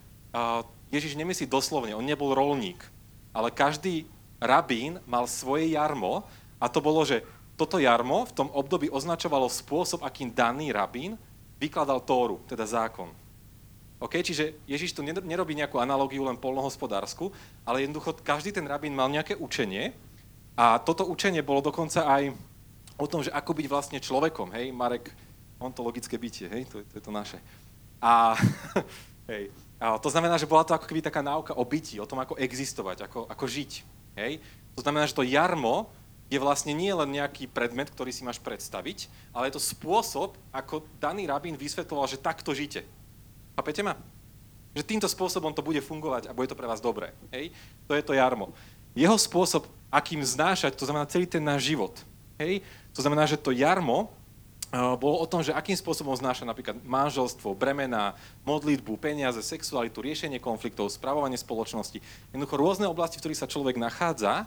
Ježiš 0.89 1.19
nemyslí 1.19 1.51
doslovne, 1.51 1.99
on 1.99 2.07
nebol 2.07 2.33
rolník, 2.33 2.81
ale 3.35 3.51
každý 3.51 4.07
rabín 4.39 5.03
mal 5.05 5.27
svoje 5.27 5.75
jarmo 5.75 6.23
a 6.63 6.71
to 6.71 6.79
bolo, 6.79 7.03
že 7.03 7.27
toto 7.59 7.83
jarmo 7.83 8.23
v 8.23 8.37
tom 8.39 8.49
období 8.55 8.87
označovalo 8.87 9.51
spôsob, 9.51 10.07
akým 10.07 10.31
daný 10.31 10.71
rabín 10.71 11.19
vykladal 11.59 11.99
Tóru, 12.07 12.39
teda 12.47 12.63
zákon. 12.63 13.11
OK, 13.99 14.23
čiže 14.23 14.55
Ježiš 14.63 14.95
tu 14.95 15.03
nerobí 15.03 15.59
nejakú 15.59 15.83
analogiu 15.83 16.23
len 16.23 16.39
polnohospodársku, 16.39 17.35
ale 17.67 17.83
jednoducho 17.83 18.15
každý 18.23 18.55
ten 18.55 18.63
rabín 18.63 18.95
mal 18.95 19.11
nejaké 19.11 19.35
učenie 19.35 19.91
a 20.59 20.83
toto 20.83 21.07
učenie 21.07 21.47
bolo 21.47 21.63
dokonca 21.63 22.03
aj 22.03 22.35
o 22.99 23.07
tom, 23.07 23.23
že 23.23 23.31
ako 23.31 23.55
byť 23.55 23.67
vlastne 23.71 23.99
človekom, 24.03 24.51
hej, 24.59 24.75
Marek, 24.75 25.15
ontologické 25.63 26.19
bytie, 26.19 26.51
hej, 26.51 26.67
to, 26.67 26.83
to 26.83 26.99
je 26.99 27.03
to 27.07 27.15
naše. 27.15 27.39
A, 28.03 28.35
hej, 29.31 29.55
a 29.79 29.95
to 30.03 30.11
znamená, 30.11 30.35
že 30.35 30.51
bola 30.51 30.67
to 30.67 30.75
ako 30.75 30.91
keby 30.91 30.99
taká 30.99 31.23
náuka 31.23 31.55
o 31.55 31.63
byti, 31.63 32.03
o 32.03 32.11
tom, 32.11 32.19
ako 32.19 32.35
existovať, 32.43 33.07
ako, 33.07 33.31
ako 33.31 33.45
žiť, 33.47 33.71
hej. 34.19 34.43
To 34.75 34.83
znamená, 34.83 35.07
že 35.07 35.15
to 35.15 35.23
jarmo 35.23 35.87
je 36.27 36.43
vlastne 36.43 36.75
nie 36.75 36.91
len 36.91 37.09
nejaký 37.09 37.49
predmet, 37.49 37.89
ktorý 37.89 38.11
si 38.11 38.27
máš 38.27 38.43
predstaviť, 38.43 39.07
ale 39.33 39.49
je 39.49 39.57
to 39.57 39.63
spôsob, 39.63 40.35
ako 40.51 40.85
daný 40.99 41.25
rabín 41.31 41.55
vysvetloval, 41.55 42.11
že 42.11 42.21
takto 42.21 42.53
žite. 42.53 42.85
Chápete 43.55 43.81
ma? 43.81 43.97
Že 44.77 44.85
týmto 44.85 45.09
spôsobom 45.09 45.55
to 45.57 45.65
bude 45.65 45.81
fungovať 45.81 46.29
a 46.29 46.37
bude 46.37 46.51
to 46.51 46.59
pre 46.59 46.69
vás 46.69 46.85
dobré. 46.85 47.17
Hej? 47.33 47.55
To 47.89 47.97
je 47.97 48.05
to 48.05 48.13
jarmo. 48.13 48.53
Jeho 48.93 49.17
spôsob, 49.17 49.65
akým 49.89 50.21
znášať, 50.21 50.77
to 50.77 50.85
znamená 50.85 51.09
celý 51.09 51.25
ten 51.25 51.41
náš 51.41 51.69
život. 51.69 51.97
Hej? 52.37 52.61
To 52.93 53.01
znamená, 53.01 53.25
že 53.25 53.41
to 53.41 53.51
jarmo 53.51 54.09
uh, 54.09 54.95
bolo 55.01 55.19
o 55.19 55.27
tom, 55.27 55.41
že 55.41 55.55
akým 55.57 55.77
spôsobom 55.77 56.13
znáša 56.15 56.45
napríklad 56.45 56.79
manželstvo, 56.85 57.57
bremena, 57.57 58.15
modlitbu, 58.45 58.95
peniaze, 59.01 59.41
sexualitu, 59.41 60.05
riešenie 60.05 60.39
konfliktov, 60.39 60.93
spravovanie 60.93 61.41
spoločnosti. 61.41 61.99
Jednoducho 62.31 62.55
rôzne 62.57 62.87
oblasti, 62.87 63.19
v 63.19 63.29
ktorých 63.29 63.41
sa 63.41 63.51
človek 63.51 63.81
nachádza, 63.81 64.45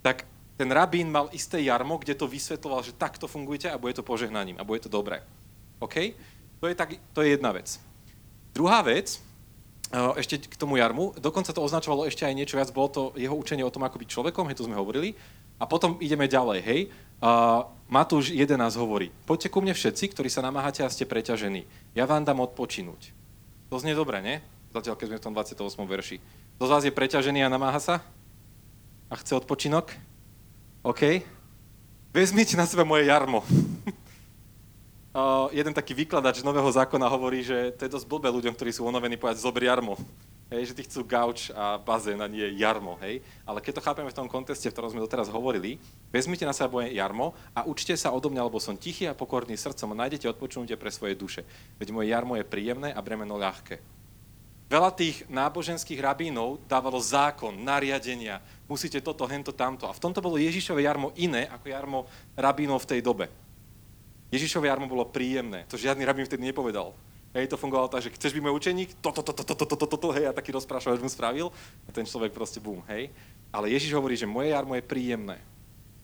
tak 0.00 0.28
ten 0.54 0.70
rabín 0.70 1.10
mal 1.10 1.26
isté 1.34 1.58
jarmo, 1.66 1.98
kde 1.98 2.14
to 2.14 2.30
vysvetloval, 2.30 2.86
že 2.86 2.94
takto 2.94 3.26
fungujete 3.26 3.66
a 3.66 3.80
bude 3.80 3.98
to 3.98 4.06
požehnaním 4.06 4.54
a 4.62 4.66
bude 4.66 4.86
to 4.86 4.90
dobré. 4.92 5.26
OK? 5.82 6.14
To 6.62 6.70
je, 6.70 6.74
tak, 6.78 6.94
to 7.10 7.26
je 7.26 7.34
jedna 7.34 7.50
vec. 7.50 7.76
Druhá 8.54 8.78
vec, 8.86 9.18
ešte 10.18 10.42
k 10.42 10.58
tomu 10.58 10.74
jarmu, 10.80 11.14
dokonca 11.22 11.54
to 11.54 11.62
označovalo 11.62 12.10
ešte 12.10 12.26
aj 12.26 12.34
niečo 12.34 12.58
viac, 12.58 12.74
bolo 12.74 12.88
to 12.90 13.02
jeho 13.14 13.34
učenie 13.34 13.62
o 13.62 13.70
tom, 13.70 13.86
ako 13.86 14.02
byť 14.02 14.08
človekom, 14.10 14.50
hej, 14.50 14.58
to 14.58 14.66
sme 14.66 14.74
hovorili. 14.74 15.14
A 15.62 15.70
potom 15.70 16.02
ideme 16.02 16.26
ďalej, 16.26 16.58
hej. 16.66 16.80
Uh, 17.22 17.70
Matúš 17.86 18.34
11 18.34 18.58
hovorí, 18.74 19.14
poďte 19.22 19.54
ku 19.54 19.62
mne 19.62 19.70
všetci, 19.70 20.10
ktorí 20.10 20.26
sa 20.26 20.42
namáhate 20.42 20.82
a 20.82 20.90
ste 20.90 21.06
preťažení. 21.06 21.62
Ja 21.94 22.10
vám 22.10 22.26
dám 22.26 22.42
odpočinúť. 22.42 23.14
To 23.70 23.78
znie 23.78 23.94
dobre, 23.94 24.18
nie? 24.18 24.42
Zatiaľ, 24.74 24.98
keď 24.98 25.06
sme 25.14 25.18
v 25.22 25.24
tom 25.30 25.34
28. 25.38 25.62
verši. 25.86 26.16
Kto 26.58 26.64
z 26.66 26.72
vás 26.74 26.82
je 26.82 26.90
preťažený 26.90 27.46
a 27.46 27.52
namáha 27.52 27.78
sa? 27.78 28.02
A 29.06 29.14
chce 29.14 29.38
odpočinok? 29.38 29.94
OK. 30.82 31.22
Vezmite 32.10 32.58
na 32.58 32.66
seba 32.66 32.82
moje 32.82 33.06
jarmo. 33.06 33.46
Uh, 35.14 35.48
jeden 35.54 35.72
taký 35.72 35.94
vykladač 35.94 36.42
nového 36.42 36.68
zákona 36.68 37.06
hovorí, 37.06 37.46
že 37.46 37.72
to 37.78 37.86
je 37.86 37.94
dosť 37.94 38.06
blbé 38.10 38.28
ľuďom, 38.34 38.52
ktorí 38.52 38.74
sú 38.74 38.82
unovení 38.84 39.14
povedať 39.14 39.40
zober 39.40 39.64
jarmo. 39.64 39.94
Hej, 40.52 40.70
že 40.70 40.76
tí 40.76 40.82
chcú 40.84 41.08
gauč 41.08 41.48
a 41.56 41.80
bazén 41.80 42.20
a 42.20 42.28
nie 42.28 42.44
jarmo, 42.60 43.00
hej. 43.00 43.24
Ale 43.48 43.64
keď 43.64 43.80
to 43.80 43.84
chápeme 43.90 44.12
v 44.12 44.18
tom 44.20 44.28
kontexte, 44.28 44.68
v 44.68 44.76
ktorom 44.76 44.92
sme 44.92 45.00
doteraz 45.00 45.32
hovorili, 45.32 45.80
vezmite 46.12 46.44
na 46.44 46.52
seba 46.52 46.78
moje 46.78 46.92
jarmo 46.92 47.32
a 47.56 47.64
učte 47.64 47.96
sa 47.96 48.12
odo 48.12 48.28
mňa, 48.28 48.44
lebo 48.44 48.60
som 48.60 48.76
tichý 48.76 49.08
a 49.08 49.16
pokorný 49.16 49.56
srdcom 49.56 49.96
a 49.96 50.00
nájdete 50.04 50.28
odpočnutie 50.28 50.76
pre 50.76 50.92
svoje 50.92 51.16
duše. 51.16 51.48
Veď 51.80 51.96
moje 51.96 52.12
jarmo 52.12 52.36
je 52.36 52.44
príjemné 52.44 52.92
a 52.92 53.00
bremeno 53.00 53.40
ľahké. 53.40 53.80
Veľa 54.68 54.90
tých 54.96 55.24
náboženských 55.28 56.00
rabínov 56.00 56.60
dávalo 56.68 56.96
zákon, 56.96 57.52
nariadenia, 57.52 58.40
musíte 58.68 59.00
toto, 59.00 59.28
hento, 59.28 59.52
tamto. 59.52 59.84
A 59.88 59.96
v 59.96 60.02
tomto 60.02 60.24
bolo 60.24 60.40
Ježišové 60.40 60.84
jarmo 60.84 61.12
iné 61.16 61.48
ako 61.52 61.66
jarmo 61.68 62.00
rabínov 62.36 62.84
v 62.84 62.88
tej 62.96 63.00
dobe. 63.00 63.26
Ježišové 64.34 64.66
jarmo 64.66 64.90
bolo 64.90 65.06
príjemné, 65.06 65.62
to 65.70 65.78
žiadny 65.78 66.02
rabín 66.02 66.26
vtedy 66.26 66.42
nepovedal. 66.42 66.90
Hej, 67.34 67.50
to 67.50 67.58
fungovalo 67.58 67.90
tak, 67.90 68.02
že 68.02 68.14
chceš 68.14 68.34
byť 68.34 68.42
môj 68.46 68.54
učeník, 68.62 68.94
toto, 69.02 69.22
toto, 69.22 69.42
toto, 69.42 69.66
toto, 69.66 69.86
toto, 69.90 70.08
hej, 70.14 70.30
a 70.30 70.36
taký 70.36 70.54
rozprášavač 70.54 71.02
mu 71.02 71.10
spravil 71.10 71.50
a 71.86 71.90
ten 71.90 72.06
človek 72.06 72.30
proste 72.30 72.62
bum, 72.62 72.82
hej. 72.86 73.10
Ale 73.50 73.70
Ježiš 73.74 73.94
hovorí, 73.94 74.14
že 74.14 74.26
moje 74.26 74.54
jarmo 74.54 74.78
je 74.78 74.86
príjemné. 74.86 75.42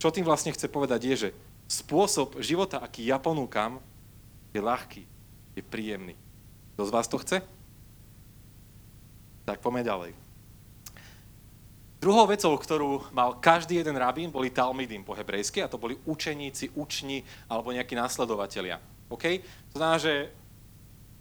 Čo 0.02 0.10
tým 0.10 0.26
vlastne 0.26 0.50
chce 0.50 0.66
povedať 0.66 1.00
je, 1.06 1.14
že 1.14 1.28
spôsob 1.70 2.42
života, 2.42 2.82
aký 2.82 3.06
ja 3.06 3.22
ponúkam, 3.22 3.78
je 4.50 4.58
ľahký, 4.58 5.06
je 5.54 5.62
príjemný. 5.62 6.18
Kto 6.74 6.82
z 6.86 6.94
vás 6.94 7.06
to 7.06 7.18
chce? 7.22 7.38
Tak 9.46 9.62
poďme 9.62 9.86
ďalej. 9.86 10.29
Druhou 12.00 12.24
vecou, 12.24 12.56
ktorú 12.56 13.12
mal 13.12 13.36
každý 13.36 13.76
jeden 13.76 13.92
rabín, 14.00 14.32
boli 14.32 14.48
talmidim 14.48 15.04
po 15.04 15.12
hebrejsky, 15.12 15.60
a 15.60 15.68
to 15.68 15.76
boli 15.76 16.00
učeníci, 16.08 16.72
učni 16.72 17.20
alebo 17.44 17.76
nejakí 17.76 17.92
následovatelia. 17.92 18.80
OK? 19.12 19.44
To 19.70 19.76
znamená, 19.76 20.00
že 20.00 20.32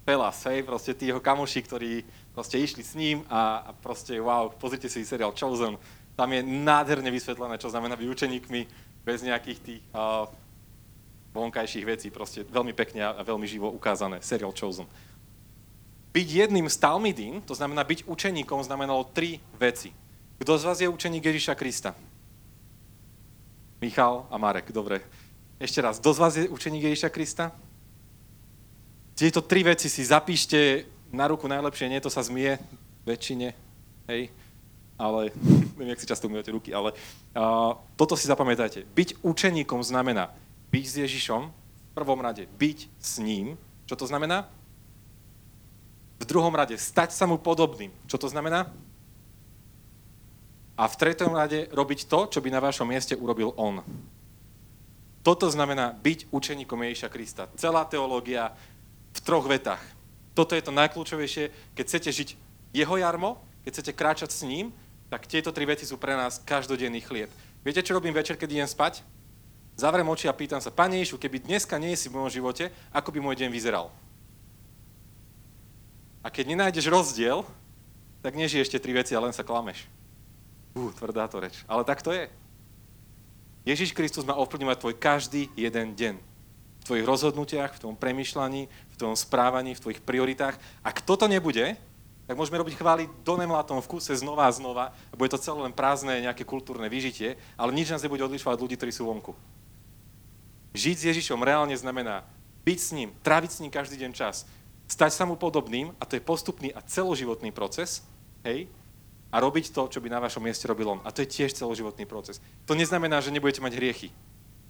Pelas, 0.07 0.41
hej, 0.47 0.65
proste 0.65 0.95
tí 0.95 1.11
jeho 1.11 1.21
kamoši, 1.21 1.59
ktorí 1.67 2.01
proste 2.33 2.57
išli 2.57 2.81
s 2.81 2.97
ním 2.97 3.21
a, 3.29 3.61
a 3.61 3.69
proste, 3.77 4.17
wow, 4.17 4.49
pozrite 4.49 4.89
si 4.89 5.05
seriál 5.05 5.35
Chosen, 5.37 5.77
tam 6.17 6.29
je 6.33 6.41
nádherne 6.41 7.11
vysvetlené, 7.13 7.61
čo 7.61 7.69
znamená 7.69 7.93
byť 7.93 8.07
učeníkmi 8.09 8.61
bez 9.05 9.21
nejakých 9.21 9.59
tých 9.61 9.81
uh, 9.93 10.25
vonkajších 11.35 11.85
vecí, 11.85 12.07
proste 12.09 12.41
veľmi 12.41 12.73
pekne 12.73 13.05
a 13.05 13.21
veľmi 13.21 13.45
živo 13.45 13.69
ukázané, 13.69 14.23
seriál 14.25 14.55
Chosen. 14.55 14.89
Byť 16.09 16.27
jedným 16.47 16.65
z 16.65 16.77
Talmidín, 16.81 17.45
to 17.45 17.53
znamená 17.53 17.85
byť 17.85 18.09
učeníkom, 18.09 18.65
znamenalo 18.65 19.05
tri 19.13 19.37
veci. 19.61 19.93
Kto 20.39 20.55
z 20.55 20.63
vás 20.63 20.79
je 20.79 20.87
učeník 20.87 21.25
Ježiša 21.25 21.51
Krista? 21.51 21.91
Michal 23.83 24.23
a 24.31 24.39
Marek, 24.39 24.71
dobre. 24.71 25.03
Ešte 25.59 25.83
raz, 25.83 25.99
kto 25.99 26.15
z 26.15 26.19
vás 26.23 26.33
je 26.39 26.47
učeník 26.47 26.87
Ježiša 26.87 27.11
Krista? 27.11 27.51
Tieto 29.19 29.43
tri 29.43 29.67
veci 29.67 29.91
si 29.91 29.99
zapíšte 29.99 30.87
na 31.11 31.27
ruku 31.27 31.43
najlepšie, 31.43 31.91
nie 31.91 31.99
to 31.99 32.07
sa 32.07 32.23
zmie 32.23 32.55
väčšine, 33.03 33.51
hej, 34.07 34.31
ale 34.95 35.35
neviem, 35.75 35.91
jak 35.91 35.99
si 35.99 36.07
často 36.07 36.31
umývate 36.31 36.55
ruky, 36.55 36.71
ale 36.71 36.95
uh, 37.35 37.75
toto 37.99 38.15
si 38.15 38.23
zapamätajte. 38.31 38.87
Byť 38.95 39.19
učeníkom 39.19 39.83
znamená 39.83 40.31
byť 40.71 40.85
s 40.87 40.95
Ježišom, 41.03 41.51
v 41.51 41.91
prvom 41.91 42.23
rade 42.23 42.47
byť 42.55 42.87
s 42.95 43.19
ním. 43.19 43.59
Čo 43.91 43.99
to 43.99 44.05
znamená? 44.07 44.47
V 46.15 46.23
druhom 46.23 46.55
rade 46.55 46.79
stať 46.79 47.11
sa 47.11 47.27
mu 47.27 47.35
podobným. 47.35 47.91
Čo 48.07 48.23
to 48.23 48.31
znamená? 48.31 48.71
A 50.79 50.87
v 50.87 50.95
tretom 50.95 51.35
rade 51.35 51.67
robiť 51.75 52.07
to, 52.07 52.31
čo 52.31 52.39
by 52.39 52.47
na 52.47 52.63
vašom 52.63 52.87
mieste 52.87 53.11
urobil 53.19 53.51
on. 53.59 53.83
Toto 55.19 55.51
znamená 55.51 55.91
byť 55.91 56.31
učeníkom 56.31 56.79
Ježiša 56.79 57.11
Krista. 57.11 57.43
Celá 57.59 57.83
teológia 57.83 58.55
v 59.11 59.19
troch 59.19 59.43
vetách. 59.43 59.83
Toto 60.31 60.55
je 60.55 60.63
to 60.63 60.71
najkľúčovejšie, 60.71 61.75
keď 61.75 61.83
chcete 61.83 62.09
žiť 62.15 62.29
jeho 62.71 62.95
jarmo, 62.95 63.43
keď 63.67 63.71
chcete 63.75 63.91
kráčať 63.91 64.29
s 64.31 64.47
ním, 64.47 64.71
tak 65.11 65.27
tieto 65.27 65.51
tri 65.51 65.67
veci 65.67 65.83
sú 65.83 65.99
pre 65.99 66.15
nás 66.15 66.39
každodenný 66.47 67.03
chlieb. 67.03 67.27
Viete, 67.59 67.83
čo 67.83 67.99
robím 67.99 68.15
večer, 68.15 68.39
keď 68.39 68.47
idem 68.47 68.69
spať? 68.71 69.03
Zavrem 69.75 70.07
oči 70.07 70.31
a 70.31 70.37
pýtam 70.37 70.63
sa, 70.63 70.71
Pane 70.71 71.03
Ježišu, 71.03 71.19
keby 71.19 71.43
dneska 71.43 71.75
nie 71.75 71.91
si 71.99 72.07
v 72.07 72.15
mojom 72.15 72.31
živote, 72.31 72.71
ako 72.95 73.11
by 73.11 73.19
môj 73.19 73.35
deň 73.35 73.51
vyzeral? 73.51 73.91
A 76.23 76.31
keď 76.31 76.55
nenájdeš 76.55 76.87
rozdiel, 76.87 77.43
tak 78.23 78.39
nežiješ 78.39 78.71
tie 78.71 78.79
tri 78.79 78.95
veci 78.95 79.11
a 79.11 79.23
len 79.23 79.35
sa 79.35 79.43
klameš. 79.43 79.98
Ú, 80.77 80.93
tvrdá 80.93 81.25
to 81.25 81.41
reč. 81.41 81.65
Ale 81.65 81.81
tak 81.83 82.01
to 82.05 82.13
je. 82.13 82.29
Ježiš 83.65 83.93
Kristus 83.93 84.25
má 84.25 84.33
ovplyvňovať 84.37 84.77
tvoj 84.79 84.95
každý 84.97 85.51
jeden 85.53 85.93
deň 85.93 86.15
v 86.79 86.83
tvojich 86.87 87.05
rozhodnutiach, 87.05 87.75
v 87.75 87.81
tvojom 87.85 87.97
premyšľaní, 87.99 88.61
v 88.65 88.95
tvojom 88.97 89.17
správaní, 89.17 89.75
v 89.75 89.83
tvojich 89.83 90.01
prioritách. 90.01 90.57
Ak 90.81 91.03
toto 91.03 91.27
nebude, 91.27 91.75
tak 92.29 92.37
môžeme 92.37 92.61
robiť 92.61 92.77
chvály 92.77 93.09
do 93.25 93.33
nemlatom 93.41 93.81
v 93.81 93.89
kuse 93.89 94.13
znova 94.13 94.45
a 94.45 94.53
znova 94.53 94.93
a 95.09 95.13
bude 95.17 95.33
to 95.33 95.41
celé 95.41 95.65
len 95.65 95.73
prázdne 95.73 96.21
nejaké 96.21 96.45
kultúrne 96.45 96.85
vyžitie, 96.85 97.41
ale 97.57 97.73
nič 97.73 97.89
nás 97.89 98.05
nebude 98.05 98.21
odlišovať 98.21 98.57
ľudí, 98.61 98.77
ktorí 98.77 98.93
sú 98.93 99.09
vonku. 99.09 99.33
Žiť 100.77 100.95
s 100.95 101.07
Ježišom 101.09 101.41
reálne 101.41 101.73
znamená 101.73 102.21
byť 102.61 102.77
s 102.77 102.89
ním, 102.93 103.09
tráviť 103.25 103.49
s 103.49 103.61
ním 103.65 103.73
každý 103.73 103.97
deň 103.97 104.11
čas, 104.13 104.45
stať 104.85 105.11
sa 105.17 105.25
mu 105.25 105.33
podobným, 105.41 105.89
a 105.97 106.05
to 106.05 106.17
je 106.17 106.21
postupný 106.21 106.69
a 106.69 106.85
celoživotný 106.85 107.49
proces, 107.49 108.05
hej, 108.45 108.69
a 109.29 109.35
robiť 109.37 109.69
to, 109.69 109.85
čo 109.87 110.01
by 110.01 110.09
na 110.09 110.19
vašom 110.21 110.41
mieste 110.41 110.65
robil 110.65 110.89
on. 110.89 110.99
A 111.05 111.13
to 111.13 111.21
je 111.21 111.29
tiež 111.29 111.53
celoživotný 111.53 112.09
proces. 112.09 112.41
To 112.65 112.73
neznamená, 112.73 113.21
že 113.21 113.29
nebudete 113.29 113.61
mať 113.61 113.77
hriechy. 113.77 114.09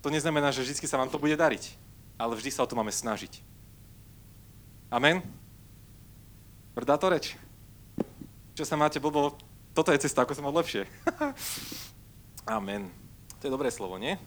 To 0.03 0.11
neznamená, 0.11 0.51
že 0.51 0.63
vždy 0.63 0.87
sa 0.87 0.99
vám 0.99 1.11
to 1.11 1.19
bude 1.19 1.35
dariť 1.35 1.89
ale 2.19 2.35
vždy 2.35 2.51
sa 2.51 2.67
o 2.67 2.69
to 2.69 2.75
máme 2.75 2.91
snažiť. 2.91 3.39
Amen? 4.91 5.23
Tvrdá 6.75 6.99
to 6.99 7.07
reč? 7.07 7.39
Čo 8.59 8.67
sa 8.67 8.75
máte 8.75 8.99
blbo, 8.99 9.39
toto 9.71 9.95
je 9.95 10.03
cesta, 10.03 10.27
ako 10.27 10.35
sa 10.35 10.43
mať 10.43 10.53
lepšie. 10.59 10.83
Amen. 12.59 12.91
To 13.39 13.47
je 13.47 13.55
dobré 13.55 13.71
slovo, 13.71 13.95
nie? 13.95 14.19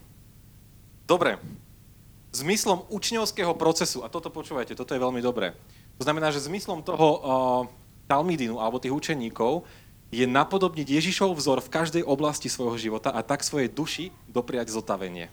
Dobre. 1.04 1.36
Zmyslom 2.32 2.88
učňovského 2.88 3.52
procesu, 3.52 4.00
a 4.00 4.08
toto 4.08 4.32
počúvajte, 4.32 4.72
toto 4.72 4.96
je 4.96 5.04
veľmi 5.04 5.20
dobré. 5.20 5.52
To 6.00 6.08
znamená, 6.08 6.32
že 6.32 6.40
zmyslom 6.48 6.80
toho 6.80 7.08
uh, 7.20 7.20
Talmidinu 8.08 8.56
alebo 8.56 8.80
tých 8.80 8.96
učeníkov 8.96 9.68
je 10.12 10.28
napodobniť 10.28 10.84
Ježišov 10.84 11.32
vzor 11.40 11.64
v 11.64 11.72
každej 11.72 12.04
oblasti 12.04 12.52
svojho 12.52 12.76
života 12.76 13.08
a 13.08 13.24
tak 13.24 13.40
svojej 13.40 13.72
duši 13.72 14.12
dopriať 14.28 14.68
zotavenie. 14.68 15.32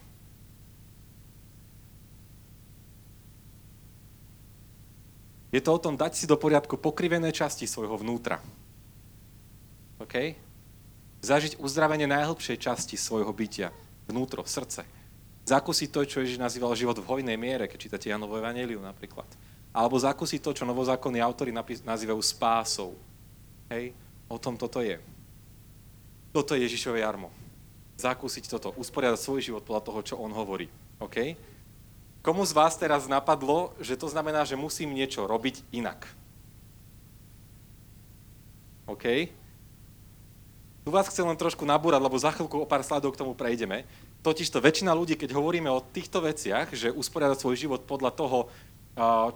Je 5.51 5.59
to 5.59 5.75
o 5.75 5.81
tom 5.81 5.99
dať 5.99 6.15
si 6.15 6.25
do 6.29 6.39
poriadku 6.39 6.79
pokrivené 6.79 7.35
časti 7.35 7.67
svojho 7.67 7.99
vnútra. 7.99 8.39
OK? 9.99 10.37
Zažiť 11.19 11.59
uzdravenie 11.59 12.07
najhlbšej 12.07 12.57
časti 12.63 12.95
svojho 12.95 13.33
bytia. 13.35 13.75
Vnútro, 14.07 14.47
srdce. 14.47 14.87
Zakúsiť 15.43 15.89
to, 15.91 16.05
čo 16.05 16.21
Ježiš 16.23 16.39
nazýval 16.39 16.77
život 16.77 16.95
v 17.01 17.09
hojnej 17.09 17.35
miere, 17.35 17.65
keď 17.65 17.77
čítate 17.81 18.07
Janovo 18.13 18.37
Evangeliu 18.37 18.79
napríklad. 18.79 19.27
Alebo 19.73 19.97
zakúsiť 19.97 20.39
to, 20.39 20.53
čo 20.53 20.69
novozákonní 20.69 21.19
autory 21.19 21.49
nazývajú 21.83 22.21
spásou. 22.21 22.93
Hej? 23.73 23.91
O 24.29 24.37
tom 24.37 24.55
toto 24.55 24.79
je. 24.85 25.01
Toto 26.29 26.53
je 26.53 26.61
Ježišové 26.69 27.01
jarmo. 27.01 27.33
Zakúsiť 27.97 28.45
toto, 28.45 28.71
usporiadať 28.77 29.17
svoj 29.17 29.41
život 29.41 29.65
podľa 29.65 29.83
toho, 29.83 29.99
čo 30.05 30.15
on 30.21 30.29
hovorí. 30.31 30.69
OK? 31.01 31.33
Komu 32.21 32.45
z 32.45 32.53
vás 32.53 32.77
teraz 32.77 33.09
napadlo, 33.09 33.73
že 33.81 33.97
to 33.97 34.05
znamená, 34.05 34.45
že 34.45 34.53
musím 34.53 34.93
niečo 34.93 35.25
robiť 35.25 35.65
inak? 35.73 36.05
OK? 38.85 39.33
Tu 40.85 40.89
vás 40.93 41.09
chcem 41.09 41.25
len 41.25 41.37
trošku 41.37 41.65
nabúrať, 41.65 42.01
lebo 42.01 42.17
za 42.17 42.29
chvíľku 42.29 42.61
o 42.61 42.69
pár 42.69 42.85
sladov 42.85 43.17
k 43.17 43.21
tomu 43.25 43.33
prejdeme. 43.33 43.89
Totižto 44.21 44.61
väčšina 44.61 44.93
ľudí, 44.93 45.17
keď 45.17 45.33
hovoríme 45.33 45.71
o 45.73 45.81
týchto 45.83 46.21
veciach, 46.21 46.69
že 46.75 46.93
usporiadať 46.93 47.37
svoj 47.39 47.55
život 47.57 47.81
podľa 47.87 48.11
toho, 48.13 48.37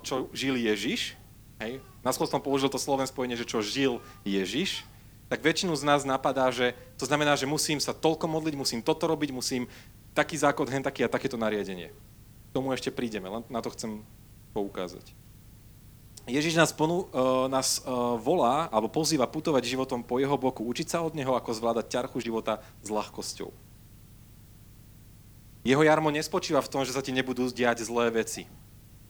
čo 0.04 0.28
žil 0.36 0.60
Ježiš, 0.60 1.16
hej, 1.62 1.84
na 2.02 2.12
som 2.14 2.42
použil 2.42 2.72
to 2.72 2.82
sloven 2.82 3.06
spojenie, 3.06 3.38
že 3.38 3.50
čo 3.50 3.62
žil 3.62 4.00
Ježiš, 4.26 4.86
tak 5.28 5.42
väčšinu 5.42 5.74
z 5.74 5.84
nás 5.84 6.02
napadá, 6.06 6.50
že 6.54 6.78
to 6.96 7.10
znamená, 7.10 7.34
že 7.34 7.50
musím 7.50 7.82
sa 7.82 7.92
toľko 7.92 8.30
modliť, 8.30 8.54
musím 8.54 8.82
toto 8.86 9.10
robiť, 9.10 9.34
musím 9.34 9.66
taký 10.14 10.38
zákon, 10.38 10.70
hen 10.70 10.86
taký 10.86 11.06
a 11.06 11.10
takéto 11.10 11.38
nariadenie 11.38 11.90
tomu 12.54 12.70
ešte 12.72 12.94
prídeme, 12.94 13.26
len 13.26 13.42
na 13.50 13.60
to 13.66 13.74
chcem 13.74 14.06
poukázať. 14.54 15.02
Ježiš 16.24 16.56
nás, 16.56 16.72
ponu, 16.72 17.10
uh, 17.12 17.52
nás 17.52 17.84
uh, 17.84 18.16
volá 18.16 18.72
alebo 18.72 18.88
pozýva 18.88 19.28
putovať 19.28 19.68
životom 19.68 20.06
po 20.06 20.24
jeho 20.24 20.38
boku, 20.40 20.64
učiť 20.64 20.88
sa 20.96 21.04
od 21.04 21.18
neho, 21.18 21.36
ako 21.36 21.52
zvládať 21.52 21.92
ťarchu 21.92 22.24
života 22.24 22.64
s 22.80 22.88
ľahkosťou. 22.88 23.52
Jeho 25.68 25.84
jarmo 25.84 26.14
nespočíva 26.14 26.64
v 26.64 26.72
tom, 26.72 26.88
že 26.88 26.96
sa 26.96 27.04
ti 27.04 27.12
nebudú 27.12 27.52
diať 27.52 27.84
zlé 27.84 28.08
veci, 28.24 28.48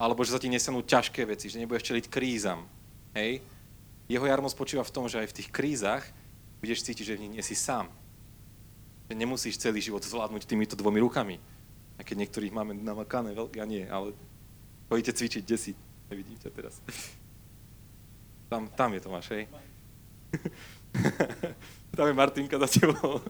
alebo 0.03 0.19
že 0.27 0.35
sa 0.35 0.41
ti 0.43 0.51
nesenú 0.51 0.83
ťažké 0.83 1.23
veci, 1.23 1.47
že 1.47 1.63
nebudeš 1.63 1.87
čeliť 1.87 2.11
krízam. 2.11 2.67
Hej? 3.15 3.39
Jeho 4.11 4.27
jarmo 4.27 4.51
spočíva 4.51 4.83
v 4.83 4.91
tom, 4.91 5.07
že 5.07 5.23
aj 5.23 5.31
v 5.31 5.37
tých 5.39 5.47
krízach 5.47 6.03
budeš 6.59 6.83
cítiť, 6.83 7.15
že 7.15 7.15
nie 7.15 7.39
si 7.39 7.55
sám. 7.55 7.87
Že 9.07 9.15
nemusíš 9.15 9.63
celý 9.63 9.79
život 9.79 10.03
zvládnuť 10.03 10.43
týmito 10.43 10.75
dvomi 10.75 10.99
rukami 10.99 11.39
a 11.95 12.03
keď 12.03 12.27
niektorých 12.27 12.51
máme 12.51 12.75
namakané, 12.75 13.31
ja 13.55 13.63
nie, 13.63 13.87
ale 13.87 14.11
chodíte 14.91 15.15
cvičiť, 15.15 15.41
kde 15.47 15.57
si? 15.57 15.71
Nevidím 16.11 16.35
ťa 16.35 16.51
teraz. 16.51 16.83
Tam, 18.51 18.67
tam 18.75 18.91
je 18.91 18.99
Tomáš, 18.99 19.31
hej? 19.31 19.47
tam 21.95 22.05
je 22.11 22.13
Martinka 22.13 22.59
za 22.59 22.67
tebou. 22.67 23.23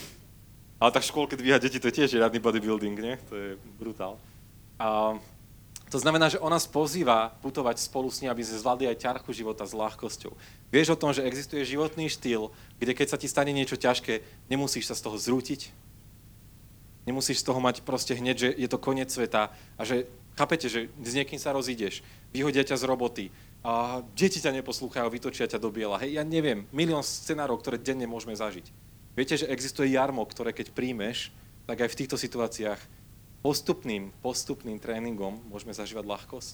ale 0.84 0.90
tak 0.92 1.00
v 1.00 1.10
škôlke 1.10 1.34
dvíhať 1.40 1.64
deti, 1.64 1.80
to 1.80 1.88
je 1.88 1.96
tiež 2.04 2.20
riadny 2.20 2.44
bodybuilding, 2.44 2.96
nie? 3.00 3.16
To 3.32 3.34
je 3.34 3.48
brutál. 3.80 4.20
A 4.76 5.16
To 5.94 6.02
znamená, 6.02 6.26
že 6.26 6.42
ona 6.42 6.58
nás 6.58 6.66
pozýva 6.66 7.38
putovať 7.38 7.78
spolu 7.78 8.10
s 8.10 8.18
ním, 8.18 8.34
aby 8.34 8.42
sme 8.42 8.58
zvládli 8.58 8.90
aj 8.90 8.98
ťarchu 8.98 9.30
života 9.30 9.62
s 9.62 9.78
ľahkosťou. 9.78 10.34
Vieš 10.74 10.90
o 10.90 10.98
tom, 10.98 11.14
že 11.14 11.22
existuje 11.22 11.62
životný 11.62 12.10
štýl, 12.10 12.50
kde 12.82 12.98
keď 12.98 13.14
sa 13.14 13.18
ti 13.18 13.30
stane 13.30 13.54
niečo 13.54 13.78
ťažké, 13.78 14.26
nemusíš 14.50 14.90
sa 14.90 14.98
z 14.98 15.06
toho 15.06 15.14
zrútiť, 15.14 15.70
nemusíš 17.06 17.42
z 17.42 17.46
toho 17.46 17.62
mať 17.62 17.86
proste 17.86 18.18
hneď, 18.18 18.36
že 18.42 18.48
je 18.58 18.66
to 18.66 18.82
koniec 18.82 19.06
sveta 19.06 19.54
a 19.78 19.82
že 19.86 20.10
chápete, 20.34 20.66
že 20.66 20.90
s 20.98 21.12
niekým 21.14 21.38
sa 21.38 21.54
rozídeš, 21.54 22.02
vyhodia 22.34 22.66
ťa 22.66 22.74
z 22.74 22.84
roboty, 22.90 23.24
a 23.62 24.02
deti 24.18 24.42
ťa 24.42 24.50
neposlúchajú, 24.50 25.06
vytočia 25.08 25.46
ťa 25.46 25.62
do 25.62 25.70
biela. 25.70 26.02
Hej, 26.02 26.18
ja 26.18 26.26
neviem, 26.26 26.66
milión 26.74 27.06
scenárov, 27.06 27.62
ktoré 27.62 27.78
denne 27.78 28.10
môžeme 28.10 28.34
zažiť. 28.34 28.66
Viete, 29.14 29.38
že 29.38 29.46
existuje 29.46 29.94
jarmo, 29.94 30.26
ktoré 30.26 30.50
keď 30.50 30.74
príjmeš, 30.74 31.30
tak 31.64 31.86
aj 31.86 31.88
v 31.94 31.98
týchto 32.02 32.18
situáciách 32.18 32.82
postupným, 33.44 34.08
postupným 34.24 34.80
tréningom 34.80 35.36
môžeme 35.52 35.76
zažívať 35.76 36.08
ľahkosť. 36.08 36.52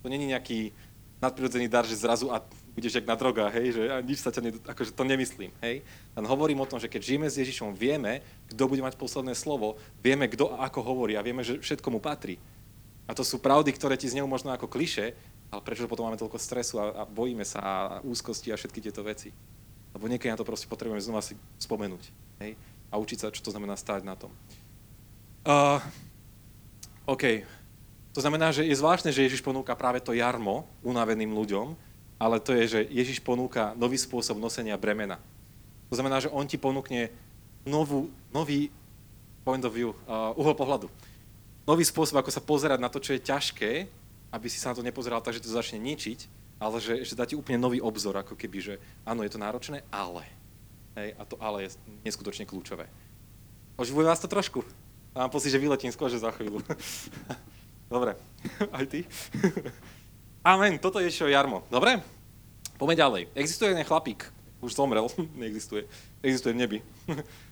To 0.00 0.06
není 0.06 0.30
nejaký 0.30 0.70
nadprirodzený 1.18 1.66
dar, 1.66 1.82
že 1.82 1.98
zrazu 1.98 2.30
a 2.30 2.40
budeš 2.72 2.96
jak 2.96 3.10
na 3.10 3.18
drogách, 3.18 3.52
hej, 3.52 3.76
že 3.76 3.82
a 3.90 4.00
nič 4.00 4.22
sa 4.22 4.32
ťa, 4.32 4.40
ne, 4.40 4.50
akože 4.64 4.96
to 4.96 5.04
nemyslím, 5.04 5.52
hej. 5.60 5.84
Len 6.16 6.24
hovorím 6.24 6.64
o 6.64 6.70
tom, 6.70 6.80
že 6.80 6.88
keď 6.88 7.02
žijeme 7.04 7.28
s 7.28 7.36
Ježišom, 7.36 7.76
vieme, 7.76 8.24
kto 8.48 8.70
bude 8.70 8.80
mať 8.80 8.96
posledné 8.96 9.36
slovo, 9.36 9.76
vieme, 10.00 10.30
kto 10.30 10.56
a 10.56 10.70
ako 10.70 10.80
hovorí 10.80 11.18
a 11.18 11.26
vieme, 11.26 11.44
že 11.44 11.60
všetko 11.60 11.92
mu 11.92 12.00
patrí. 12.00 12.40
A 13.04 13.12
to 13.12 13.26
sú 13.26 13.42
pravdy, 13.42 13.74
ktoré 13.74 13.98
ti 14.00 14.08
znejú 14.08 14.24
možno 14.24 14.54
ako 14.54 14.70
kliše, 14.70 15.12
ale 15.50 15.60
prečo 15.66 15.90
potom 15.90 16.06
máme 16.06 16.16
toľko 16.16 16.38
stresu 16.38 16.78
a, 16.78 16.94
a 16.94 17.02
bojíme 17.04 17.42
sa 17.42 17.58
a 17.60 17.72
úzkosti 18.06 18.54
a 18.54 18.56
všetky 18.56 18.80
tieto 18.80 19.02
veci? 19.02 19.34
Lebo 19.92 20.06
niekedy 20.06 20.30
na 20.30 20.38
to 20.38 20.46
proste 20.46 20.70
potrebujeme 20.70 21.02
znova 21.02 21.20
si 21.20 21.34
spomenúť, 21.58 22.04
hej, 22.40 22.54
a 22.88 22.94
učiť 22.96 23.18
sa, 23.18 23.34
čo 23.34 23.42
to 23.44 23.52
znamená 23.52 23.74
stáť 23.74 24.06
na 24.06 24.14
tom. 24.16 24.30
Uh, 25.44 25.80
OK. 27.08 27.44
To 28.12 28.20
znamená, 28.20 28.50
že 28.50 28.66
je 28.66 28.74
zvláštne, 28.74 29.14
že 29.14 29.24
Ježiš 29.24 29.40
ponúka 29.40 29.72
práve 29.78 30.02
to 30.02 30.12
jarmo 30.12 30.66
unaveným 30.82 31.30
ľuďom, 31.30 31.78
ale 32.20 32.42
to 32.42 32.52
je, 32.52 32.64
že 32.66 32.80
Ježiš 32.90 33.22
ponúka 33.22 33.72
nový 33.78 33.96
spôsob 33.96 34.36
nosenia 34.36 34.76
bremena. 34.76 35.16
To 35.88 35.94
znamená, 35.96 36.20
že 36.20 36.28
on 36.28 36.44
ti 36.44 36.60
ponúkne 36.60 37.08
novú, 37.64 38.12
nový 38.34 38.68
point 39.46 39.62
of 39.64 39.72
view, 39.72 39.96
uh, 40.04 40.36
uhol 40.36 40.52
pohľadu. 40.52 40.86
Nový 41.64 41.86
spôsob, 41.86 42.20
ako 42.20 42.34
sa 42.34 42.42
pozerať 42.44 42.78
na 42.82 42.92
to, 42.92 43.00
čo 43.00 43.16
je 43.16 43.24
ťažké, 43.24 43.72
aby 44.30 44.46
si 44.46 44.60
sa 44.60 44.74
na 44.74 44.78
to 44.78 44.86
nepozeral 44.86 45.22
tak, 45.24 45.38
že 45.38 45.42
to 45.42 45.50
začne 45.50 45.80
ničiť, 45.80 46.28
ale 46.60 46.76
že, 46.78 47.02
že 47.02 47.16
dá 47.16 47.24
ti 47.24 47.34
úplne 47.34 47.56
nový 47.56 47.80
obzor, 47.80 48.14
ako 48.20 48.36
keby, 48.36 48.58
že 48.60 48.74
áno, 49.08 49.24
je 49.24 49.32
to 49.32 49.40
náročné, 49.40 49.80
ale. 49.88 50.28
Hej, 50.98 51.16
a 51.16 51.22
to 51.24 51.40
ale 51.40 51.66
je 51.66 51.78
neskutočne 52.04 52.44
kľúčové. 52.44 52.84
Oživuje 53.80 54.04
vás 54.04 54.20
to 54.20 54.28
trošku? 54.28 54.60
Mám 55.10 55.30
pocit, 55.30 55.50
že 55.50 55.58
vyletím 55.58 55.90
skôr, 55.90 56.06
že 56.06 56.22
za 56.22 56.30
chvíľu. 56.30 56.62
Dobre, 57.90 58.14
aj 58.78 58.84
ty? 58.86 59.00
Amen, 60.46 60.78
toto 60.78 61.02
je 61.02 61.10
čo 61.10 61.26
jarmo. 61.26 61.66
Dobre? 61.66 61.98
Poďme 62.78 62.96
ďalej. 62.96 63.22
Existuje 63.34 63.74
jeden 63.74 63.84
chlapík, 63.84 64.24
už 64.62 64.72
zomrel, 64.72 65.10
neexistuje, 65.36 65.84
existuje 66.22 66.54
v 66.54 66.60
nebi. 66.64 66.78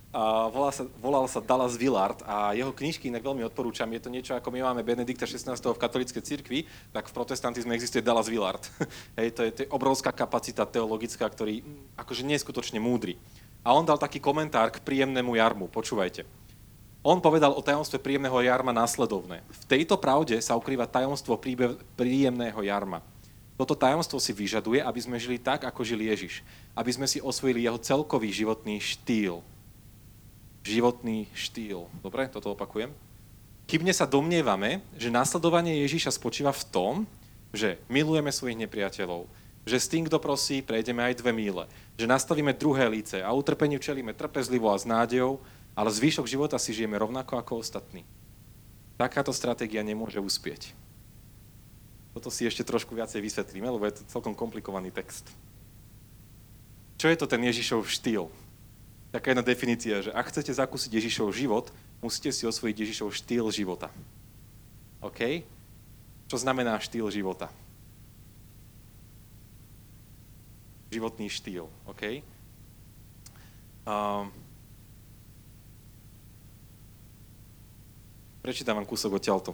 A 0.08 0.48
volá 0.48 0.72
sa, 0.72 0.88
volal 1.04 1.28
sa 1.28 1.44
Dallas 1.44 1.76
Willard 1.76 2.24
a 2.24 2.56
jeho 2.56 2.72
knižky 2.72 3.12
inak 3.12 3.20
veľmi 3.20 3.44
odporúčam. 3.44 3.90
Je 3.92 4.00
to 4.00 4.08
niečo, 4.08 4.32
ako 4.32 4.48
my 4.48 4.64
máme 4.64 4.80
Benedikta 4.80 5.28
16. 5.28 5.52
v 5.52 5.76
katolíckej 5.76 6.22
cirkvi, 6.24 6.64
tak 6.96 7.12
v 7.12 7.16
protestantizme 7.18 7.76
existuje 7.76 8.00
Dallas 8.00 8.32
Willard. 8.32 8.64
Hej, 9.20 9.36
to 9.36 9.40
je, 9.44 9.50
to 9.52 9.60
je 9.66 9.68
obrovská 9.68 10.14
kapacita 10.14 10.64
teologická, 10.64 11.28
ktorý 11.28 11.60
akože 12.00 12.24
neskutočne 12.24 12.80
múdry. 12.80 13.20
A 13.66 13.76
on 13.76 13.84
dal 13.84 14.00
taký 14.00 14.16
komentár 14.16 14.72
k 14.72 14.80
príjemnému 14.80 15.36
jarmu. 15.36 15.68
Počúvajte. 15.68 16.24
On 17.02 17.22
povedal 17.22 17.54
o 17.54 17.62
tajomstve 17.62 18.02
príjemného 18.02 18.34
jarma 18.42 18.74
následovné. 18.74 19.46
V 19.46 19.62
tejto 19.70 19.94
pravde 19.94 20.34
sa 20.42 20.58
ukrýva 20.58 20.90
tajomstvo 20.90 21.38
príjemného 21.94 22.58
jarma. 22.66 23.00
Toto 23.58 23.74
tajomstvo 23.74 24.22
si 24.22 24.30
vyžaduje, 24.34 24.82
aby 24.82 25.00
sme 25.02 25.18
žili 25.18 25.38
tak, 25.38 25.66
ako 25.66 25.82
žil 25.82 25.98
Ježiš. 26.02 26.46
Aby 26.78 26.94
sme 26.94 27.06
si 27.10 27.18
osvojili 27.18 27.66
jeho 27.66 27.78
celkový 27.78 28.30
životný 28.30 28.78
štýl. 28.78 29.42
Životný 30.62 31.26
štýl. 31.34 31.86
Dobre, 32.02 32.30
toto 32.30 32.54
opakujem. 32.54 32.90
Chybne 33.68 33.92
sa 33.92 34.06
domnievame, 34.06 34.80
že 34.94 35.12
následovanie 35.12 35.82
Ježiša 35.86 36.14
spočíva 36.14 36.54
v 36.54 36.66
tom, 36.70 36.94
že 37.52 37.82
milujeme 37.90 38.32
svojich 38.32 38.58
nepriateľov, 38.64 39.28
že 39.68 39.76
s 39.76 39.90
tým, 39.90 40.08
kto 40.08 40.16
prosí, 40.16 40.64
prejdeme 40.64 41.04
aj 41.04 41.20
dve 41.20 41.36
míle, 41.36 41.68
že 42.00 42.08
nastavíme 42.08 42.56
druhé 42.56 42.88
líce 42.88 43.20
a 43.20 43.28
utrpeniu 43.34 43.76
čelíme 43.76 44.16
trpezlivo 44.16 44.72
a 44.72 44.80
s 44.80 44.88
nádejou, 44.88 45.36
ale 45.78 45.94
zvyšok 45.94 46.26
života 46.26 46.58
si 46.58 46.74
žijeme 46.74 46.98
rovnako 46.98 47.38
ako 47.38 47.62
ostatní. 47.62 48.02
Takáto 48.98 49.30
stratégia 49.30 49.86
nemôže 49.86 50.18
uspieť. 50.18 50.74
Toto 52.18 52.34
si 52.34 52.42
ešte 52.42 52.66
trošku 52.66 52.98
viacej 52.98 53.22
vysvetlíme, 53.22 53.70
lebo 53.70 53.86
je 53.86 54.02
to 54.02 54.10
celkom 54.10 54.34
komplikovaný 54.34 54.90
text. 54.90 55.30
Čo 56.98 57.06
je 57.06 57.14
to 57.14 57.30
ten 57.30 57.38
Ježišov 57.46 57.86
štýl? 57.86 58.26
Taká 59.14 59.30
jedna 59.30 59.46
definícia, 59.46 60.02
že 60.02 60.10
ak 60.10 60.34
chcete 60.34 60.50
zakúsiť 60.50 60.98
Ježišov 60.98 61.30
život, 61.30 61.70
musíte 62.02 62.34
si 62.34 62.42
osvojiť 62.42 62.74
Ježišov 62.74 63.14
štýl 63.14 63.46
života. 63.54 63.86
OK? 64.98 65.46
Čo 66.26 66.42
znamená 66.42 66.74
štýl 66.82 67.06
života? 67.06 67.54
Životný 70.90 71.30
štýl, 71.30 71.70
OK? 71.86 72.26
Um, 73.86 74.34
Prečítam 78.38 78.78
vám 78.78 78.88
kúsok 78.88 79.18
odtiaľto. 79.18 79.52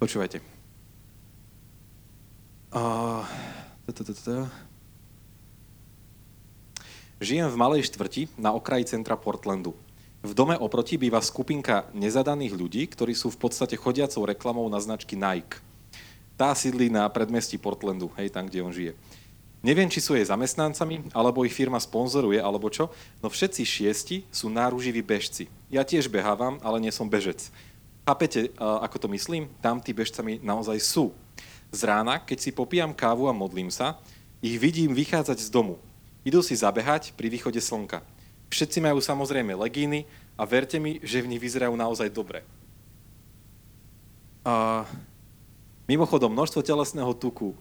Počúvajte. 0.00 0.40
Žijem 7.20 7.52
v 7.52 7.60
malej 7.60 7.84
štvrti 7.92 8.32
na 8.40 8.56
okraji 8.56 8.88
centra 8.88 9.20
Portlandu. 9.20 9.76
V 10.24 10.32
dome 10.32 10.56
oproti 10.56 10.96
býva 10.96 11.20
skupinka 11.20 11.84
nezadaných 11.92 12.56
ľudí, 12.56 12.88
ktorí 12.88 13.12
sú 13.12 13.28
v 13.28 13.44
podstate 13.44 13.76
chodiacou 13.76 14.24
reklamou 14.24 14.64
na 14.72 14.80
značky 14.80 15.20
Nike. 15.20 15.60
Tá 16.40 16.56
sídli 16.56 16.88
na 16.88 17.04
predmestí 17.12 17.60
Portlandu, 17.60 18.08
hej, 18.16 18.32
tam, 18.32 18.48
kde 18.48 18.64
on 18.64 18.72
žije. 18.72 18.96
Neviem, 19.60 19.92
či 19.92 20.00
sú 20.00 20.16
jej 20.16 20.24
zamestnancami, 20.24 21.12
alebo 21.12 21.44
ich 21.44 21.52
firma 21.52 21.76
sponzoruje, 21.76 22.40
alebo 22.40 22.72
čo, 22.72 22.88
no 23.20 23.28
všetci 23.28 23.60
šiesti 23.60 24.16
sú 24.32 24.48
náruživí 24.48 25.04
bežci. 25.04 25.52
Ja 25.68 25.84
tiež 25.84 26.08
behávam, 26.08 26.56
ale 26.64 26.80
nie 26.80 26.88
som 26.88 27.12
bežec. 27.12 27.52
Chápete, 28.08 28.56
ako 28.56 28.96
to 28.96 29.06
myslím? 29.12 29.52
Tam 29.60 29.84
tí 29.84 29.92
bežcami 29.92 30.40
naozaj 30.40 30.80
sú. 30.80 31.12
Z 31.76 31.84
rána, 31.84 32.16
keď 32.16 32.40
si 32.40 32.56
popijam 32.56 32.96
kávu 32.96 33.28
a 33.28 33.36
modlím 33.36 33.68
sa, 33.68 34.00
ich 34.40 34.56
vidím 34.56 34.96
vychádzať 34.96 35.44
z 35.44 35.52
domu. 35.52 35.76
Idú 36.24 36.40
si 36.40 36.56
zabehať 36.56 37.12
pri 37.20 37.28
východe 37.28 37.60
slnka. 37.60 38.00
Všetci 38.48 38.80
majú 38.80 38.96
samozrejme 39.04 39.52
legíny 39.60 40.08
a 40.40 40.48
verte 40.48 40.80
mi, 40.80 41.04
že 41.04 41.20
v 41.20 41.36
nich 41.36 41.42
vyzerajú 41.44 41.76
naozaj 41.76 42.08
dobre. 42.08 42.48
A 44.40 44.88
mimochodom, 45.90 46.30
množstvo 46.30 46.62
telesného 46.62 47.10
tuku, 47.18 47.58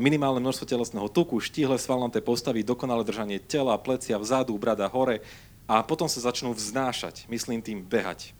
minimálne 0.00 0.40
množstvo 0.40 0.64
telesného 0.64 1.08
tuku, 1.12 1.36
štíhle 1.44 1.76
svalnaté 1.76 2.24
postavy, 2.24 2.64
dokonalé 2.64 3.04
držanie 3.04 3.36
tela, 3.36 3.76
plecia 3.76 4.16
vzadu, 4.16 4.56
brada 4.56 4.88
hore 4.88 5.20
a 5.68 5.84
potom 5.84 6.08
sa 6.08 6.24
začnú 6.24 6.56
vznášať, 6.56 7.28
myslím 7.28 7.60
tým 7.60 7.84
behať. 7.84 8.32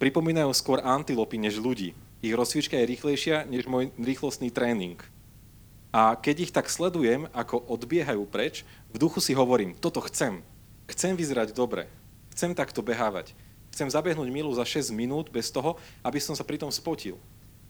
Pripomínajú 0.00 0.52
skôr 0.56 0.80
antilopy 0.80 1.36
než 1.36 1.60
ľudí. 1.60 1.92
Ich 2.24 2.32
rozcvička 2.32 2.80
je 2.80 2.88
rýchlejšia 2.88 3.44
než 3.44 3.68
môj 3.68 3.92
rýchlostný 4.00 4.48
tréning. 4.48 4.96
A 5.92 6.16
keď 6.16 6.48
ich 6.48 6.52
tak 6.52 6.68
sledujem, 6.68 7.28
ako 7.32 7.60
odbiehajú 7.60 8.24
preč, 8.28 8.64
v 8.92 9.00
duchu 9.00 9.20
si 9.20 9.32
hovorím, 9.32 9.72
toto 9.76 10.04
chcem. 10.04 10.44
Chcem 10.88 11.16
vyzerať 11.16 11.56
dobre. 11.56 11.88
Chcem 12.36 12.52
takto 12.52 12.84
behávať. 12.84 13.32
Chcem 13.72 13.88
zabehnúť 13.88 14.28
milu 14.28 14.52
za 14.52 14.64
6 14.64 14.92
minút 14.92 15.32
bez 15.32 15.48
toho, 15.48 15.80
aby 16.04 16.20
som 16.20 16.36
sa 16.36 16.44
pritom 16.44 16.68
spotil. 16.68 17.16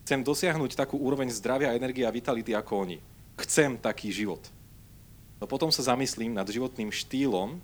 Chcem 0.06 0.22
dosiahnuť 0.22 0.78
takú 0.78 1.02
úroveň 1.02 1.34
zdravia, 1.34 1.74
energie 1.74 2.06
a 2.06 2.14
vitality 2.14 2.54
ako 2.54 2.86
oni. 2.86 3.02
Chcem 3.42 3.74
taký 3.74 4.14
život. 4.14 4.38
No 5.42 5.50
potom 5.50 5.74
sa 5.74 5.82
zamyslím 5.82 6.30
nad 6.30 6.46
životným 6.46 6.94
štýlom, 6.94 7.58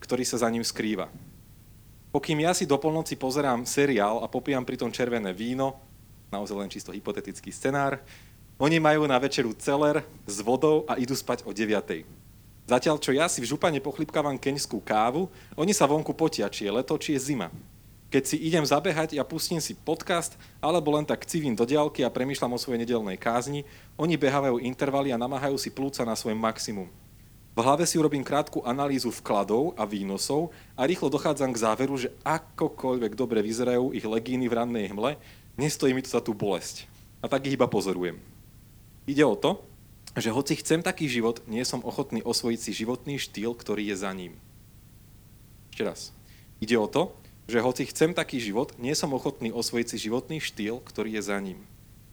ktorý 0.00 0.24
sa 0.24 0.40
za 0.40 0.48
ním 0.48 0.64
skrýva. 0.64 1.12
Pokým 2.08 2.40
ja 2.40 2.56
si 2.56 2.64
do 2.64 2.80
polnoci 2.80 3.20
pozerám 3.20 3.68
seriál 3.68 4.24
a 4.24 4.32
popijam 4.32 4.64
pritom 4.64 4.88
červené 4.88 5.36
víno, 5.36 5.76
naozaj 6.32 6.56
len 6.56 6.72
čisto 6.72 6.88
hypotetický 6.88 7.52
scenár, 7.52 8.00
oni 8.56 8.80
majú 8.80 9.04
na 9.04 9.20
večeru 9.20 9.52
celer 9.52 10.00
s 10.24 10.40
vodou 10.40 10.88
a 10.88 10.96
idú 10.96 11.12
spať 11.12 11.44
o 11.44 11.52
9. 11.52 11.68
Zatiaľ, 12.64 12.96
čo 12.96 13.12
ja 13.12 13.28
si 13.28 13.44
v 13.44 13.50
župane 13.52 13.76
pochlipkávam 13.76 14.40
keňskú 14.40 14.80
kávu, 14.80 15.28
oni 15.52 15.76
sa 15.76 15.84
vonku 15.84 16.16
potia, 16.16 16.48
či 16.48 16.64
je 16.64 16.72
leto, 16.72 16.96
či 16.96 17.12
je 17.12 17.36
zima 17.36 17.52
keď 18.14 18.30
si 18.30 18.38
idem 18.38 18.62
zabehať, 18.62 19.18
ja 19.18 19.26
pustím 19.26 19.58
si 19.58 19.74
podcast, 19.74 20.38
alebo 20.62 20.94
len 20.94 21.02
tak 21.02 21.26
civím 21.26 21.58
do 21.58 21.66
diálky 21.66 22.06
a 22.06 22.14
premýšľam 22.14 22.54
o 22.54 22.62
svojej 22.62 22.86
nedelnej 22.86 23.18
kázni, 23.18 23.66
oni 23.98 24.14
behávajú 24.14 24.62
intervaly 24.62 25.10
a 25.10 25.18
namáhajú 25.18 25.58
si 25.58 25.66
plúca 25.66 26.06
na 26.06 26.14
svoj 26.14 26.38
maximum. 26.38 26.86
V 27.54 27.58
hlave 27.58 27.82
si 27.90 27.98
urobím 27.98 28.22
krátku 28.22 28.62
analýzu 28.62 29.10
vkladov 29.10 29.74
a 29.74 29.82
výnosov 29.82 30.54
a 30.78 30.86
rýchlo 30.86 31.10
dochádzam 31.10 31.50
k 31.50 31.62
záveru, 31.66 31.98
že 31.98 32.14
akokoľvek 32.22 33.18
dobre 33.18 33.42
vyzerajú 33.42 33.90
ich 33.90 34.06
legíny 34.06 34.46
v 34.46 34.62
rannej 34.62 34.94
hmle, 34.94 35.18
nestojí 35.58 35.90
mi 35.90 36.06
to 36.06 36.14
za 36.14 36.22
tú 36.22 36.38
bolesť. 36.38 36.86
A 37.18 37.26
tak 37.26 37.50
ich 37.50 37.58
iba 37.58 37.66
pozorujem. 37.66 38.22
Ide 39.10 39.26
o 39.26 39.34
to, 39.34 39.58
že 40.14 40.30
hoci 40.30 40.54
chcem 40.62 40.86
taký 40.86 41.10
život, 41.10 41.42
nie 41.50 41.66
som 41.66 41.82
ochotný 41.82 42.22
osvojiť 42.22 42.60
si 42.62 42.78
životný 42.78 43.18
štýl, 43.18 43.58
ktorý 43.58 43.90
je 43.90 43.96
za 43.98 44.14
ním. 44.14 44.38
Ešte 45.74 45.82
raz. 45.82 46.00
Ide 46.62 46.78
o 46.78 46.86
to, 46.86 47.10
že 47.44 47.60
hoci 47.60 47.84
chcem 47.88 48.16
taký 48.16 48.40
život, 48.40 48.72
nie 48.80 48.96
som 48.96 49.12
ochotný 49.12 49.52
osvojiť 49.52 49.86
si 49.92 50.08
životný 50.08 50.40
štýl, 50.40 50.80
ktorý 50.80 51.20
je 51.20 51.22
za 51.28 51.36
ním. 51.40 51.60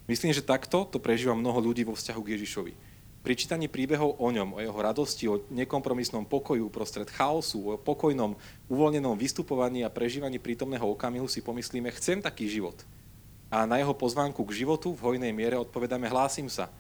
Myslím, 0.05 0.35
že 0.35 0.43
takto 0.43 0.83
to 0.83 0.99
prežíva 0.99 1.37
mnoho 1.37 1.71
ľudí 1.71 1.87
vo 1.87 1.95
vzťahu 1.95 2.21
k 2.23 2.31
Ježišovi 2.35 2.73
pri 3.21 3.37
čítaní 3.37 3.69
príbehov 3.69 4.17
o 4.17 4.27
ňom, 4.33 4.57
o 4.57 4.59
jeho 4.59 4.79
radosti, 4.81 5.29
o 5.29 5.45
nekompromisnom 5.53 6.25
pokoju 6.25 6.65
prostred 6.73 7.05
chaosu, 7.13 7.61
o 7.69 7.77
pokojnom, 7.77 8.33
uvoľnenom 8.65 9.13
vystupovaní 9.13 9.85
a 9.85 9.93
prežívaní 9.93 10.41
prítomného 10.41 10.89
okamihu 10.97 11.29
si 11.29 11.45
pomyslíme, 11.45 11.93
chcem 11.93 12.17
taký 12.17 12.49
život. 12.49 12.81
A 13.53 13.69
na 13.69 13.77
jeho 13.77 13.93
pozvánku 13.93 14.41
k 14.41 14.65
životu 14.65 14.97
v 14.97 15.03
hojnej 15.05 15.29
miere 15.29 15.59
odpovedáme, 15.61 16.09
hlásim 16.09 16.49
sa. 16.49 16.73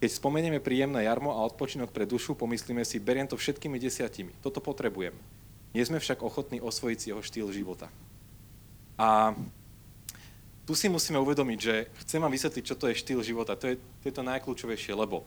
Keď 0.00 0.18
spomenieme 0.18 0.58
príjemné 0.58 1.06
jarmo 1.06 1.30
a 1.30 1.44
odpočinok 1.46 1.92
pre 1.92 2.08
dušu, 2.08 2.34
pomyslíme 2.34 2.82
si, 2.88 2.98
beriem 2.98 3.28
to 3.28 3.36
všetkými 3.36 3.76
desiatimi. 3.76 4.32
Toto 4.40 4.58
potrebujem. 4.58 5.14
Nie 5.72 5.84
sme 5.88 6.00
však 6.00 6.20
ochotní 6.20 6.60
osvojiť 6.60 6.98
si 7.00 7.10
jeho 7.12 7.24
štýl 7.24 7.48
života. 7.52 7.88
A 9.00 9.32
tu 10.62 10.78
si 10.78 10.86
musíme 10.86 11.18
uvedomiť, 11.18 11.58
že 11.58 11.74
chcem 12.06 12.22
vám 12.22 12.30
vysvetliť, 12.30 12.64
čo 12.64 12.78
to 12.78 12.86
je 12.92 13.00
štýl 13.00 13.20
života. 13.24 13.58
To 13.58 13.72
je 13.72 13.76
to, 13.76 14.04
je 14.08 14.14
to 14.14 14.22
najkľúčovejšie, 14.22 14.94
lebo 14.94 15.26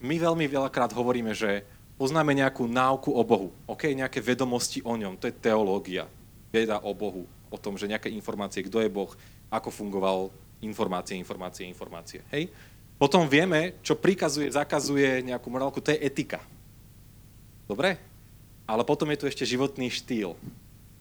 my 0.00 0.16
veľmi 0.16 0.46
veľakrát 0.48 0.92
hovoríme, 0.92 1.32
že 1.36 1.64
poznáme 1.96 2.36
nejakú 2.36 2.68
náuku 2.68 3.12
o 3.12 3.22
Bohu, 3.24 3.48
OK, 3.64 3.88
nejaké 3.92 4.20
vedomosti 4.20 4.84
o 4.84 4.92
ňom, 4.92 5.16
to 5.16 5.32
je 5.32 5.34
teológia, 5.40 6.04
veda 6.52 6.80
o 6.84 6.92
Bohu, 6.92 7.24
o 7.48 7.56
tom, 7.56 7.80
že 7.80 7.88
nejaké 7.88 8.12
informácie, 8.12 8.64
kto 8.64 8.84
je 8.84 8.92
Boh, 8.92 9.08
ako 9.48 9.72
fungoval, 9.72 10.28
informácie, 10.60 11.16
informácie, 11.16 11.64
informácie, 11.64 12.20
hej? 12.32 12.52
Potom 12.96 13.28
vieme, 13.28 13.76
čo 13.84 13.96
prikazuje, 13.96 14.48
zakazuje 14.48 15.20
nejakú 15.24 15.52
morálku, 15.52 15.84
to 15.84 15.92
je 15.92 16.00
etika. 16.00 16.40
Dobre? 17.68 18.15
Ale 18.66 18.82
potom 18.82 19.06
je 19.14 19.20
tu 19.22 19.26
ešte 19.30 19.46
životný 19.46 19.88
štýl. 19.88 20.34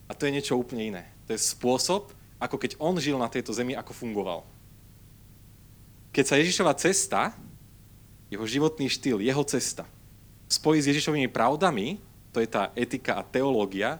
A 0.06 0.13
to 0.13 0.30
je 0.30 0.36
niečo 0.38 0.54
úplne 0.54 0.93
iné. 0.93 1.04
To 1.25 1.34
je 1.34 1.41
spôsob, 1.41 2.13
ako 2.38 2.56
keď 2.62 2.78
on 2.78 2.93
žil 3.01 3.17
na 3.17 3.25
tejto 3.25 3.49
zemi, 3.51 3.73
ako 3.73 3.91
fungoval. 3.91 4.45
Keď 6.13 6.25
sa 6.25 6.39
Ježišova 6.39 6.73
cesta 6.78 7.34
jeho 8.30 8.45
životný 8.45 8.86
štýl, 8.88 9.19
jeho 9.19 9.43
cesta 9.43 9.84
spojí 10.45 10.78
s 10.78 10.89
Ježišovými 10.93 11.30
pravdami, 11.30 11.97
to 12.30 12.41
je 12.43 12.49
tá 12.49 12.69
etika 12.78 13.17
a 13.17 13.25
teológia, 13.25 13.97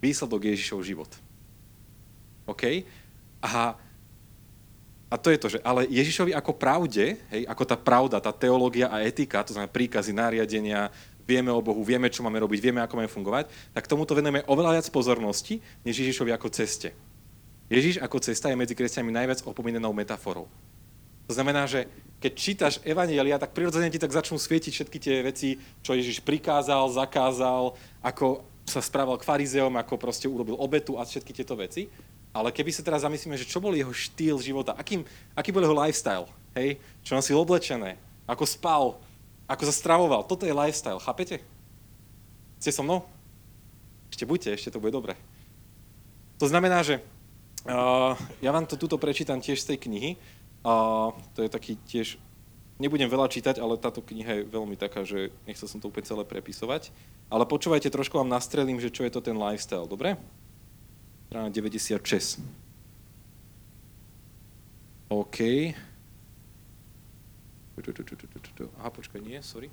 výsledok 0.00 0.48
Ježišov 0.48 0.80
život. 0.84 1.10
OK? 2.48 2.84
A, 3.40 3.76
a 5.08 5.14
to 5.20 5.28
je 5.28 5.38
to, 5.40 5.48
že 5.56 5.58
ale 5.60 5.88
Ježišovi 5.88 6.32
ako 6.32 6.52
pravde, 6.56 7.20
hej, 7.32 7.42
ako 7.48 7.64
tá 7.64 7.76
pravda, 7.76 8.20
tá 8.20 8.32
teológia 8.32 8.88
a 8.88 9.04
etika, 9.04 9.44
to 9.44 9.52
znamená 9.56 9.72
príkazy, 9.72 10.12
nariadenia, 10.12 10.88
vieme 11.24 11.50
o 11.50 11.60
Bohu, 11.60 11.80
vieme, 11.84 12.12
čo 12.12 12.22
máme 12.22 12.40
robiť, 12.40 12.60
vieme, 12.60 12.80
ako 12.84 13.00
máme 13.00 13.10
fungovať, 13.10 13.48
tak 13.72 13.88
tomuto 13.88 14.12
venujeme 14.12 14.44
oveľa 14.48 14.80
viac 14.80 14.86
pozornosti, 14.92 15.60
než 15.82 16.00
Ježišovi 16.04 16.30
ako 16.32 16.48
ceste. 16.52 16.92
Ježiš 17.72 17.98
ako 18.00 18.20
cesta 18.20 18.52
je 18.52 18.60
medzi 18.60 18.76
kresťanmi 18.76 19.12
najviac 19.12 19.40
opomínenou 19.48 19.96
metaforou. 19.96 20.46
To 21.24 21.32
znamená, 21.32 21.64
že 21.64 21.88
keď 22.20 22.32
čítaš 22.36 22.74
Evanielia, 22.84 23.40
tak 23.40 23.56
prirodzene 23.56 23.88
ti 23.88 23.96
tak 23.96 24.12
začnú 24.12 24.36
svietiť 24.36 24.72
všetky 24.72 24.98
tie 25.00 25.16
veci, 25.24 25.56
čo 25.80 25.96
Ježiš 25.96 26.20
prikázal, 26.20 26.92
zakázal, 26.92 27.72
ako 28.04 28.44
sa 28.68 28.80
správal 28.84 29.16
k 29.16 29.28
farizeom, 29.28 29.72
ako 29.76 29.96
proste 29.96 30.28
urobil 30.28 30.56
obetu 30.60 31.00
a 31.00 31.04
všetky 31.04 31.32
tieto 31.32 31.56
veci. 31.56 31.88
Ale 32.34 32.52
keby 32.52 32.72
sa 32.72 32.84
teraz 32.84 33.04
zamyslíme, 33.06 33.38
že 33.40 33.48
čo 33.48 33.62
bol 33.62 33.72
jeho 33.72 33.92
štýl 33.92 34.36
života, 34.42 34.76
akým, 34.76 35.06
aký 35.32 35.54
bol 35.54 35.64
jeho 35.64 35.76
lifestyle, 35.76 36.26
hej? 36.56 36.76
čo 37.06 37.14
nosil 37.14 37.38
oblečené, 37.38 37.96
ako 38.26 38.44
spal, 38.44 38.84
ako 39.44 39.62
sa 39.68 39.74
stravoval, 39.74 40.24
toto 40.24 40.48
je 40.48 40.56
lifestyle, 40.56 41.00
chápete? 41.00 41.44
Ste 42.60 42.70
so 42.72 42.80
mnou? 42.80 43.04
Ešte 44.08 44.24
buďte, 44.24 44.50
ešte 44.56 44.72
to 44.72 44.80
bude 44.80 44.94
dobre. 44.94 45.18
To 46.40 46.46
znamená, 46.48 46.80
že 46.80 47.04
uh, 47.68 48.16
ja 48.40 48.50
vám 48.50 48.64
to 48.64 48.80
tuto 48.80 48.96
prečítam 48.96 49.42
tiež 49.42 49.60
z 49.60 49.74
tej 49.74 49.78
knihy, 49.84 50.10
a 50.64 51.12
to 51.36 51.44
je 51.44 51.52
taký 51.52 51.76
tiež, 51.84 52.16
nebudem 52.80 53.06
veľa 53.06 53.28
čítať, 53.28 53.60
ale 53.60 53.76
táto 53.76 54.00
kniha 54.00 54.40
je 54.40 54.48
veľmi 54.48 54.80
taká, 54.80 55.04
že 55.04 55.28
nechcel 55.44 55.68
som 55.68 55.76
to 55.76 55.92
úplne 55.92 56.08
celé 56.08 56.24
prepisovať. 56.24 56.88
Ale 57.28 57.44
počúvajte, 57.44 57.92
trošku 57.92 58.16
vám 58.16 58.32
nastrelím, 58.32 58.80
že 58.80 58.88
čo 58.88 59.04
je 59.04 59.12
to 59.12 59.20
ten 59.20 59.36
lifestyle, 59.36 59.84
dobre? 59.84 60.16
Strana 61.28 61.52
96. 61.52 62.40
OK. 65.12 65.38
Aha, 68.78 68.90
počkaj, 68.90 69.20
nie, 69.20 69.42
sorry. 69.42 69.68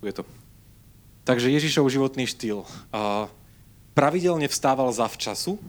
Je 0.00 0.16
to. 0.16 0.24
Takže 1.28 1.52
Ježišov 1.52 1.92
životný 1.92 2.24
štýl. 2.24 2.64
Pravidelne 3.92 4.48
vstával 4.48 4.88
za 4.96 5.04
včasu 5.06 5.60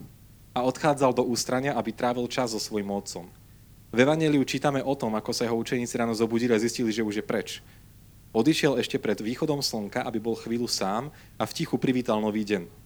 a 0.56 0.64
odchádzal 0.64 1.12
do 1.12 1.28
ústrania, 1.28 1.76
aby 1.76 1.92
trávil 1.92 2.26
čas 2.32 2.56
so 2.56 2.60
svojím 2.60 2.96
otcom. 2.96 3.28
V 3.92 3.98
Evangeliu 4.00 4.48
čítame 4.48 4.80
o 4.80 4.96
tom, 4.96 5.12
ako 5.20 5.36
sa 5.36 5.44
jeho 5.44 5.60
učeníci 5.60 6.00
ráno 6.00 6.16
zobudili 6.16 6.56
a 6.56 6.64
zistili, 6.64 6.96
že 6.96 7.04
už 7.04 7.20
je 7.20 7.26
preč. 7.28 7.60
Odišiel 8.32 8.80
ešte 8.80 8.96
pred 8.96 9.20
východom 9.20 9.60
slnka, 9.60 10.08
aby 10.08 10.24
bol 10.24 10.40
chvíľu 10.40 10.72
sám 10.72 11.12
a 11.36 11.44
v 11.44 11.52
tichu 11.52 11.76
privítal 11.76 12.24
nový 12.24 12.48
deň. 12.48 12.81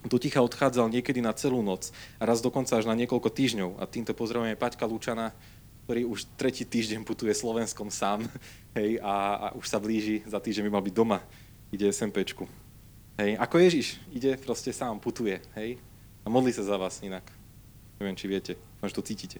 Do 0.00 0.16
ticha 0.16 0.40
odchádzal 0.40 0.88
niekedy 0.88 1.20
na 1.20 1.36
celú 1.36 1.60
noc 1.60 1.92
a 2.16 2.24
raz 2.24 2.40
dokonca 2.40 2.72
až 2.72 2.88
na 2.88 2.96
niekoľko 2.96 3.28
týždňov. 3.28 3.70
A 3.80 3.84
týmto 3.84 4.16
pozdravujeme 4.16 4.56
Paťka 4.56 4.88
Lučana, 4.88 5.36
ktorý 5.84 6.08
už 6.08 6.24
tretí 6.40 6.64
týždeň 6.64 7.04
putuje 7.04 7.36
Slovenskom 7.36 7.92
sám 7.92 8.24
hej, 8.78 8.96
a, 9.04 9.14
a 9.36 9.46
už 9.58 9.66
sa 9.68 9.76
blíži, 9.76 10.24
za 10.24 10.40
týždeň 10.40 10.68
by 10.68 10.72
mal 10.72 10.84
byť 10.84 10.94
doma 10.96 11.20
ide 11.70 11.86
SMPčku. 11.90 12.50
Hej, 13.18 13.38
ako 13.38 13.56
Ježiš, 13.62 13.86
ide 14.10 14.34
proste 14.40 14.74
sám, 14.74 14.98
putuje, 14.98 15.38
hej, 15.54 15.78
a 16.22 16.26
modlí 16.26 16.50
sa 16.50 16.66
za 16.66 16.74
vás 16.74 16.98
inak. 17.02 17.22
Neviem, 18.02 18.16
či 18.18 18.26
viete, 18.26 18.52
možno 18.82 19.00
to 19.00 19.06
cítite. 19.06 19.38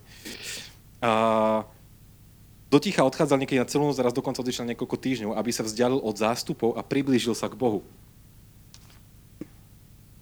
A 1.01 1.65
do 2.71 2.79
ticha 2.79 3.03
odchádzal 3.03 3.41
niekedy 3.41 3.59
na 3.59 3.67
celú 3.67 3.91
noc, 3.91 3.99
raz 3.99 4.15
dokonca 4.15 4.45
odišiel 4.45 4.69
niekoľko 4.75 4.97
týždňov, 5.01 5.31
aby 5.35 5.51
sa 5.51 5.67
vzdialil 5.67 5.99
od 5.99 6.15
zástupov 6.15 6.79
a 6.79 6.87
priblížil 6.87 7.35
sa 7.35 7.51
k 7.51 7.59
Bohu. 7.59 7.83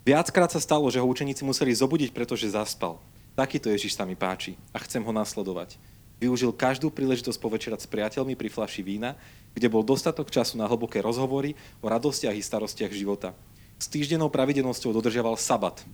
Viackrát 0.08 0.48
sa 0.48 0.56
stalo, 0.56 0.88
že 0.88 0.96
ho 0.96 1.04
učeníci 1.04 1.44
museli 1.44 1.68
zobudiť, 1.68 2.16
pretože 2.16 2.48
zaspal. 2.48 2.96
Takýto 3.36 3.68
Ježiš 3.68 3.92
sa 3.92 4.08
mi 4.08 4.16
páči 4.16 4.56
a 4.72 4.80
chcem 4.80 5.04
ho 5.04 5.12
nasledovať. 5.12 5.76
Využil 6.16 6.48
každú 6.56 6.88
príležitosť 6.88 7.36
povečerať 7.36 7.84
s 7.84 7.92
priateľmi 7.92 8.32
pri 8.32 8.48
flaši 8.48 8.80
vína, 8.80 9.20
kde 9.52 9.68
bol 9.68 9.84
dostatok 9.84 10.32
času 10.32 10.56
na 10.56 10.64
hlboké 10.64 11.04
rozhovory 11.04 11.60
o 11.84 11.92
radostiach 11.92 12.32
i 12.32 12.40
starostiach 12.40 12.88
života. 12.88 13.36
S 13.76 13.84
týždennou 13.92 14.32
pravidelnosťou 14.32 14.96
dodržiaval 14.96 15.36
sabat. 15.36 15.84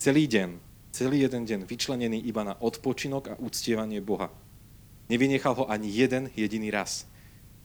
Celý 0.00 0.24
deň, 0.24 0.56
celý 0.96 1.28
jeden 1.28 1.44
deň 1.44 1.60
vyčlenený 1.68 2.24
iba 2.24 2.48
na 2.48 2.56
odpočinok 2.56 3.36
a 3.36 3.38
uctievanie 3.44 4.00
Boha. 4.00 4.32
Nevynechal 5.12 5.52
ho 5.52 5.64
ani 5.68 5.92
jeden 5.92 6.32
jediný 6.32 6.72
raz. 6.72 7.04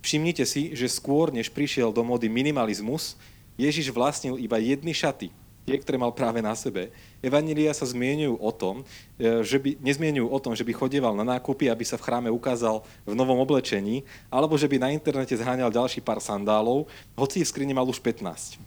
Všimnite 0.03 0.43
si, 0.43 0.75
že 0.75 0.91
skôr, 0.91 1.31
než 1.31 1.55
prišiel 1.55 1.95
do 1.95 2.03
mody 2.03 2.27
minimalizmus, 2.27 3.15
Ježiš 3.55 3.95
vlastnil 3.95 4.35
iba 4.35 4.59
jedny 4.59 4.91
šaty, 4.91 5.31
tie, 5.63 5.79
ktoré 5.79 5.95
mal 5.95 6.11
práve 6.11 6.43
na 6.43 6.51
sebe. 6.53 6.91
Evanília 7.23 7.71
sa 7.71 7.87
zmienujú 7.87 8.35
o 8.35 8.51
tom, 8.51 8.83
e, 9.15 9.43
že 9.43 9.57
by, 9.59 9.79
nezmienujú 9.79 10.27
o 10.27 10.39
tom, 10.39 10.51
že 10.53 10.67
by 10.67 10.75
chodieval 10.75 11.15
na 11.15 11.23
nákupy, 11.23 11.71
aby 11.71 11.87
sa 11.87 11.95
v 11.95 12.05
chráme 12.05 12.29
ukázal 12.29 12.83
v 13.07 13.13
novom 13.15 13.39
oblečení, 13.39 14.03
alebo 14.27 14.59
že 14.59 14.67
by 14.67 14.77
na 14.79 14.89
internete 14.91 15.35
zháňal 15.39 15.71
ďalší 15.71 16.03
pár 16.03 16.19
sandálov, 16.19 16.91
hoci 17.15 17.41
v 17.41 17.47
skrini 17.47 17.71
mal 17.71 17.87
už 17.87 18.03
15. 18.03 18.59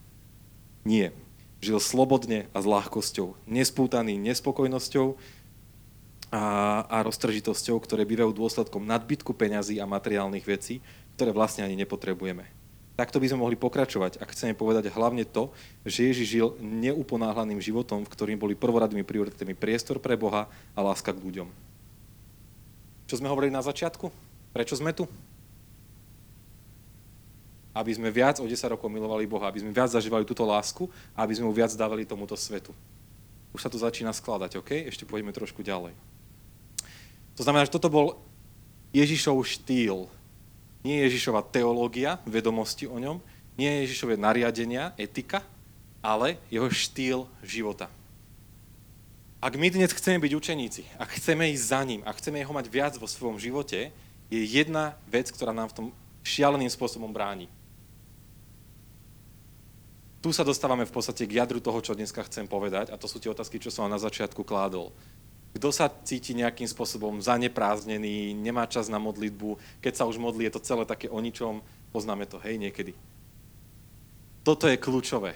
Nie. 0.89 1.13
Žil 1.61 1.81
slobodne 1.81 2.49
a 2.53 2.59
s 2.61 2.67
ľahkosťou, 2.69 3.37
nespútaný 3.49 4.17
nespokojnosťou 4.21 5.17
a, 6.33 6.45
a 6.89 6.97
roztržitosťou, 7.05 7.77
ktoré 7.81 8.09
bývajú 8.09 8.33
dôsledkom 8.33 8.85
nadbytku 8.85 9.33
peňazí 9.37 9.81
a 9.81 9.89
materiálnych 9.89 10.45
vecí, 10.45 10.85
ktoré 11.17 11.33
vlastne 11.33 11.65
ani 11.65 11.77
nepotrebujeme. 11.81 12.56
Takto 12.97 13.21
by 13.21 13.29
sme 13.29 13.45
mohli 13.45 13.61
pokračovať, 13.61 14.25
ak 14.25 14.33
chceme 14.33 14.57
povedať 14.57 14.89
hlavne 14.89 15.29
to, 15.29 15.53
že 15.85 16.09
Ježiš 16.09 16.27
žil 16.33 16.49
neuponáhlaným 16.65 17.61
životom, 17.61 18.09
v 18.09 18.13
ktorým 18.13 18.41
boli 18.41 18.57
prvoradými 18.57 19.05
prioritami 19.05 19.53
priestor 19.53 20.01
pre 20.01 20.17
Boha 20.17 20.49
a 20.73 20.81
láska 20.81 21.13
k 21.13 21.21
ľuďom. 21.21 21.49
Čo 23.05 23.21
sme 23.21 23.29
hovorili 23.29 23.53
na 23.53 23.61
začiatku? 23.61 24.09
Prečo 24.57 24.81
sme 24.81 24.97
tu? 24.97 25.05
Aby 27.77 27.93
sme 27.93 28.09
viac 28.09 28.41
o 28.41 28.49
10 28.49 28.57
rokov 28.73 28.89
milovali 28.89 29.29
Boha, 29.29 29.53
aby 29.53 29.61
sme 29.61 29.77
viac 29.77 29.93
zažívali 29.93 30.25
túto 30.25 30.49
lásku 30.49 30.89
a 31.13 31.29
aby 31.29 31.37
sme 31.37 31.47
mu 31.47 31.53
viac 31.53 31.77
dávali 31.77 32.09
tomuto 32.09 32.33
svetu. 32.33 32.73
Už 33.53 33.61
sa 33.61 33.69
to 33.69 33.77
začína 33.77 34.17
skladať, 34.17 34.57
OK? 34.57 34.73
Ešte 34.89 35.05
pôjdeme 35.05 35.37
trošku 35.37 35.61
ďalej. 35.61 35.93
To 37.37 37.45
znamená, 37.45 37.69
že 37.69 37.77
toto 37.77 37.93
bol 37.93 38.17
Ježišov 38.97 39.45
štýl. 39.45 40.09
Nie 40.87 41.03
Ježišova 41.11 41.43
teológia, 41.51 42.23
vedomosti 42.23 42.87
o 42.87 42.95
ňom, 42.95 43.19
nie 43.59 43.83
Ježišové 43.83 44.15
nariadenia, 44.15 44.95
etika, 44.95 45.43
ale 45.99 46.39
jeho 46.47 46.71
štýl 46.71 47.27
života. 47.43 47.91
Ak 49.43 49.59
my 49.59 49.67
dnes 49.67 49.91
chceme 49.91 50.23
byť 50.23 50.33
učeníci, 50.39 50.87
ak 50.95 51.19
chceme 51.19 51.51
ísť 51.51 51.65
za 51.67 51.81
ním, 51.83 52.07
ak 52.07 52.23
chceme 52.23 52.39
ho 52.39 52.55
mať 52.55 52.67
viac 52.71 52.95
vo 53.03 53.11
svojom 53.11 53.35
živote, 53.35 53.91
je 54.31 54.41
jedna 54.47 54.95
vec, 55.11 55.27
ktorá 55.27 55.51
nám 55.51 55.75
v 55.75 55.77
tom 55.77 55.87
šialeným 56.23 56.71
spôsobom 56.71 57.11
bráni. 57.11 57.51
Tu 60.23 60.31
sa 60.31 60.47
dostávame 60.47 60.87
v 60.87 60.95
podstate 60.95 61.27
k 61.27 61.43
jadru 61.43 61.59
toho, 61.59 61.83
čo 61.83 61.99
dneska 61.99 62.23
chcem 62.31 62.47
povedať 62.47 62.95
a 62.95 62.99
to 62.99 63.11
sú 63.11 63.19
tie 63.19 63.31
otázky, 63.31 63.59
čo 63.59 63.75
som 63.75 63.87
vám 63.87 63.99
na 63.99 64.03
začiatku 64.03 64.47
kládol. 64.47 64.95
Kto 65.57 65.73
sa 65.73 65.89
cíti 65.89 66.37
nejakým 66.37 66.69
spôsobom 66.69 67.17
zaneprázdnený, 67.25 68.37
nemá 68.37 68.69
čas 68.69 68.93
na 68.93 69.01
modlitbu, 69.01 69.57
keď 69.81 69.93
sa 69.97 70.05
už 70.05 70.21
modlí, 70.21 70.45
je 70.45 70.61
to 70.61 70.67
celé 70.69 70.85
také 70.85 71.09
o 71.09 71.17
ničom, 71.17 71.65
poznáme 71.97 72.29
to, 72.29 72.37
hej, 72.45 72.61
niekedy. 72.61 72.93
Toto 74.45 74.69
je 74.69 74.77
kľúčové. 74.77 75.33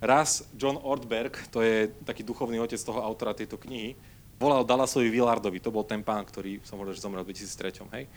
Raz 0.00 0.48
John 0.56 0.80
Ortberg, 0.80 1.36
to 1.52 1.60
je 1.60 1.92
taký 2.08 2.24
duchovný 2.24 2.56
otec 2.56 2.80
toho 2.80 3.04
autora 3.04 3.36
tejto 3.36 3.60
knihy, 3.60 4.00
volal 4.40 4.64
Dallasovi 4.64 5.12
Willardovi, 5.12 5.60
to 5.60 5.68
bol 5.68 5.84
ten 5.84 6.00
pán, 6.00 6.24
ktorý 6.24 6.64
som 6.64 6.80
hovoril, 6.80 6.96
že 6.96 7.04
zomrel 7.04 7.20
v 7.20 7.36
2003, 7.36 7.84
hej? 8.00 8.08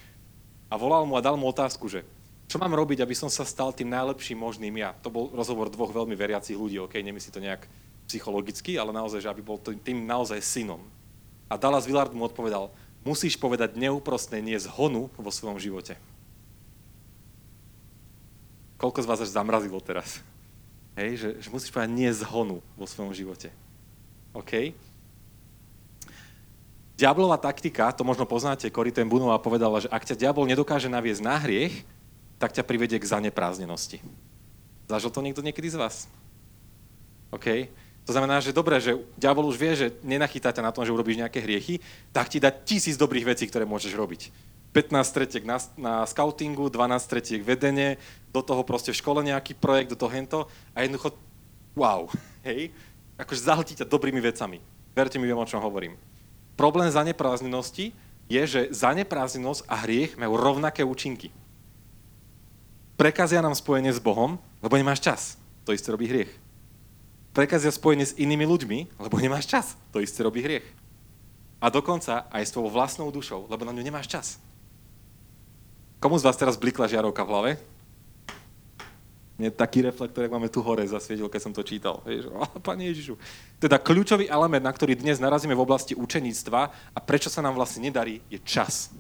A 0.72 0.80
volal 0.80 1.04
mu 1.04 1.20
a 1.20 1.26
dal 1.26 1.36
mu 1.36 1.44
otázku, 1.52 1.92
že 1.92 2.08
čo 2.48 2.56
mám 2.56 2.72
robiť, 2.72 3.04
aby 3.04 3.12
som 3.12 3.28
sa 3.28 3.44
stal 3.44 3.76
tým 3.76 3.92
najlepším 3.92 4.40
možným 4.40 4.80
ja? 4.80 4.96
To 5.04 5.12
bol 5.12 5.28
rozhovor 5.36 5.68
dvoch 5.68 5.92
veľmi 5.92 6.16
veriacich 6.16 6.56
ľudí, 6.56 6.80
ok, 6.80 7.04
nemyslí 7.04 7.36
to 7.36 7.44
nejak 7.44 7.68
psychologicky, 8.08 8.80
ale 8.80 8.96
naozaj, 8.96 9.28
že 9.28 9.32
aby 9.32 9.44
bol 9.44 9.60
tým 9.60 10.08
naozaj 10.08 10.40
synom. 10.40 10.80
A 11.52 11.60
Dallas 11.60 11.84
Willard 11.84 12.16
mu 12.16 12.24
odpovedal, 12.24 12.72
musíš 13.04 13.36
povedať 13.36 13.76
neúprostné 13.76 14.40
nie 14.40 14.56
zhonu 14.56 15.12
vo 15.20 15.28
svojom 15.28 15.60
živote. 15.60 16.00
Koľko 18.80 19.04
z 19.04 19.10
vás 19.12 19.20
až 19.20 19.36
zamrazilo 19.36 19.84
teraz? 19.84 20.24
Hej, 20.96 21.20
že, 21.20 21.30
že 21.44 21.48
musíš 21.52 21.76
povedať 21.76 21.92
nie 21.92 22.08
zhonu 22.16 22.64
vo 22.80 22.88
svojom 22.88 23.12
živote. 23.12 23.52
OK? 24.32 24.72
Diablová 26.96 27.36
taktika, 27.36 27.92
to 27.92 28.08
možno 28.08 28.24
poznáte, 28.24 28.72
Cory 28.72 28.96
ten 28.96 29.10
Bunova 29.12 29.36
povedala, 29.42 29.84
že 29.84 29.92
ak 29.92 30.08
ťa 30.08 30.16
diabol 30.16 30.48
nedokáže 30.48 30.88
naviesť 30.88 31.22
na 31.26 31.36
hriech, 31.36 31.84
tak 32.40 32.56
ťa 32.56 32.64
privedie 32.64 32.96
k 32.96 33.12
zanepráznenosti. 33.12 34.00
Zažil 34.88 35.12
to 35.12 35.20
niekto 35.20 35.44
niekedy 35.44 35.68
z 35.68 35.78
vás? 35.78 36.08
OK? 37.34 37.68
To 38.12 38.20
znamená, 38.20 38.44
že 38.44 38.52
dobre, 38.52 38.76
že 38.84 39.00
diabol 39.16 39.48
už 39.48 39.56
vie, 39.56 39.72
že 39.72 39.88
nenachytá 40.04 40.52
ťa 40.52 40.68
na 40.68 40.76
tom, 40.76 40.84
že 40.84 40.92
urobíš 40.92 41.24
nejaké 41.24 41.40
hriechy, 41.40 41.80
tak 42.12 42.28
ti 42.28 42.44
dá 42.44 42.52
tisíc 42.52 43.00
dobrých 43.00 43.32
vecí, 43.32 43.48
ktoré 43.48 43.64
môžeš 43.64 43.96
robiť. 43.96 44.36
15 44.76 45.16
tretiek 45.16 45.48
na, 45.48 45.56
na 45.80 46.04
scoutingu, 46.04 46.68
12 46.68 47.08
tretiek 47.08 47.40
vedenie, 47.40 47.96
do 48.36 48.44
toho 48.44 48.68
proste 48.68 48.92
v 48.92 49.00
škole 49.00 49.24
nejaký 49.24 49.56
projekt, 49.56 49.96
do 49.96 50.00
toho 50.04 50.12
hento 50.12 50.40
a 50.76 50.84
jednoducho, 50.84 51.16
wow, 51.72 52.12
hej, 52.52 52.76
akože 53.16 53.48
zahltí 53.48 53.80
ťa 53.80 53.88
dobrými 53.88 54.20
vecami. 54.20 54.60
Verte 54.92 55.16
mi, 55.16 55.24
viem, 55.24 55.40
o 55.40 55.48
čom 55.48 55.64
hovorím. 55.64 55.96
Problém 56.60 56.92
zaneprázdnenosti 56.92 57.96
je, 58.28 58.44
že 58.44 58.62
zaneprázdnenosť 58.76 59.72
a 59.72 59.88
hriech 59.88 60.20
majú 60.20 60.36
rovnaké 60.36 60.84
účinky 60.84 61.32
prekazia 63.02 63.42
nám 63.42 63.58
spojenie 63.58 63.90
s 63.90 63.98
Bohom, 63.98 64.38
lebo 64.62 64.78
nemáš 64.78 65.02
čas. 65.02 65.22
To 65.66 65.74
isté 65.74 65.90
robí 65.90 66.06
hriech. 66.06 66.30
Prekazia 67.32 67.72
spojenie 67.72 68.04
s 68.04 68.18
inými 68.20 68.44
ľuďmi, 68.44 69.00
lebo 69.00 69.16
nemáš 69.16 69.48
čas. 69.48 69.80
To 69.96 70.04
isté 70.04 70.20
robí 70.24 70.44
hriech. 70.44 70.68
A 71.64 71.72
dokonca 71.72 72.28
aj 72.28 72.44
s 72.44 72.52
tvojou 72.52 72.74
vlastnou 72.74 73.08
dušou, 73.08 73.48
lebo 73.48 73.64
na 73.64 73.72
ňu 73.72 73.84
nemáš 73.86 74.12
čas. 74.12 74.28
Komu 76.02 76.18
z 76.20 76.26
vás 76.28 76.36
teraz 76.36 76.58
blikla 76.60 76.90
žiarovka 76.90 77.24
v 77.24 77.32
hlave? 77.32 77.52
Nie 79.40 79.50
taký 79.50 79.82
reflektor, 79.82 80.26
jak 80.26 80.34
máme 80.34 80.52
tu 80.52 80.62
hore, 80.62 80.86
zasvietil, 80.86 81.30
keď 81.30 81.42
som 81.42 81.54
to 81.54 81.66
čítal. 81.66 82.04
Že, 82.06 82.30
oh, 82.30 82.52
Pane 82.62 82.90
Ježišu. 82.92 83.18
Teda 83.58 83.82
kľúčový 83.82 84.30
element, 84.30 84.62
na 84.62 84.74
ktorý 84.74 84.94
dnes 84.94 85.18
narazíme 85.18 85.58
v 85.58 85.66
oblasti 85.66 85.98
učeníctva 85.98 86.62
a 86.94 87.00
prečo 87.02 87.32
sa 87.32 87.42
nám 87.42 87.58
vlastne 87.58 87.90
nedarí, 87.90 88.22
je 88.30 88.38
čas. 88.44 88.94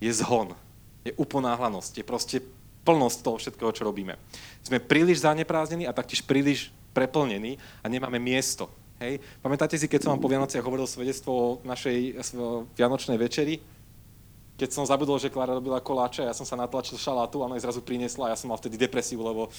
Je 0.00 0.12
zhon 0.12 0.56
je 1.06 1.12
uponáhlanosť, 1.14 2.02
je 2.02 2.04
proste 2.04 2.36
plnosť 2.86 3.18
toho 3.26 3.36
všetkého, 3.42 3.74
čo 3.74 3.82
robíme. 3.82 4.14
Sme 4.62 4.78
príliš 4.78 5.26
zaneprázdnení 5.26 5.90
a 5.90 5.96
taktiež 5.96 6.22
príliš 6.22 6.70
preplnení 6.94 7.58
a 7.82 7.90
nemáme 7.90 8.22
miesto. 8.22 8.70
Hej. 9.02 9.20
Pamätáte 9.44 9.76
si, 9.76 9.90
keď 9.90 10.06
som 10.06 10.16
vám 10.16 10.22
po 10.24 10.30
Vianociach 10.32 10.64
hovoril 10.64 10.88
svedectvo 10.88 11.30
o 11.34 11.46
našej 11.68 12.16
Vianočnej 12.78 13.20
večeri? 13.20 13.60
Keď 14.56 14.72
som 14.72 14.88
zabudol, 14.88 15.20
že 15.20 15.28
Klára 15.28 15.52
robila 15.52 15.84
koláče, 15.84 16.24
ja 16.24 16.32
som 16.32 16.48
sa 16.48 16.56
natlačil 16.56 16.96
šalátu 16.96 17.44
a 17.44 17.52
ona 17.52 17.60
zrazu 17.60 17.84
priniesla 17.84 18.30
a 18.30 18.32
ja 18.32 18.40
som 18.40 18.48
mal 18.48 18.56
vtedy 18.56 18.80
depresiu, 18.80 19.20
lebo 19.20 19.52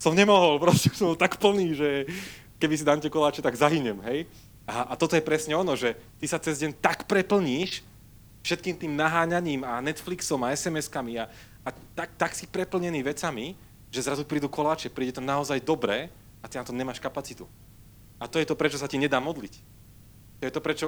som 0.00 0.16
nemohol, 0.16 0.56
proste 0.64 0.88
som 0.96 1.12
tak 1.12 1.36
plný, 1.36 1.76
že 1.76 1.88
keby 2.56 2.74
si 2.80 2.88
dám 2.88 3.00
tie 3.04 3.12
koláče, 3.12 3.44
tak 3.44 3.60
zahynem, 3.60 4.00
hej? 4.08 4.24
A, 4.64 4.88
a 4.88 4.94
toto 4.96 5.14
je 5.14 5.22
presne 5.22 5.52
ono, 5.52 5.76
že 5.76 5.92
ty 6.16 6.24
sa 6.24 6.40
cez 6.40 6.56
deň 6.64 6.80
tak 6.80 7.04
preplníš, 7.04 7.84
všetkým 8.40 8.78
tým 8.78 8.92
naháňaním 8.96 9.68
a 9.68 9.84
Netflixom 9.84 10.40
a 10.46 10.56
SMS-kami 10.56 11.20
a, 11.20 11.28
a 11.66 11.74
tak, 11.98 12.14
tak 12.14 12.32
si 12.38 12.46
preplnený 12.46 13.02
vecami, 13.02 13.58
že 13.90 14.06
zrazu 14.06 14.22
prídu 14.22 14.46
koláče, 14.46 14.86
príde 14.86 15.18
to 15.18 15.22
naozaj 15.24 15.58
dobré 15.58 16.14
a 16.38 16.46
ty 16.46 16.62
na 16.62 16.64
to 16.64 16.70
nemáš 16.70 17.02
kapacitu. 17.02 17.50
A 18.22 18.30
to 18.30 18.38
je 18.38 18.46
to, 18.46 18.54
prečo 18.54 18.78
sa 18.78 18.86
ti 18.86 19.02
nedá 19.02 19.18
modliť. 19.18 19.54
To 20.40 20.42
je 20.46 20.52
to, 20.54 20.60
prečo... 20.62 20.86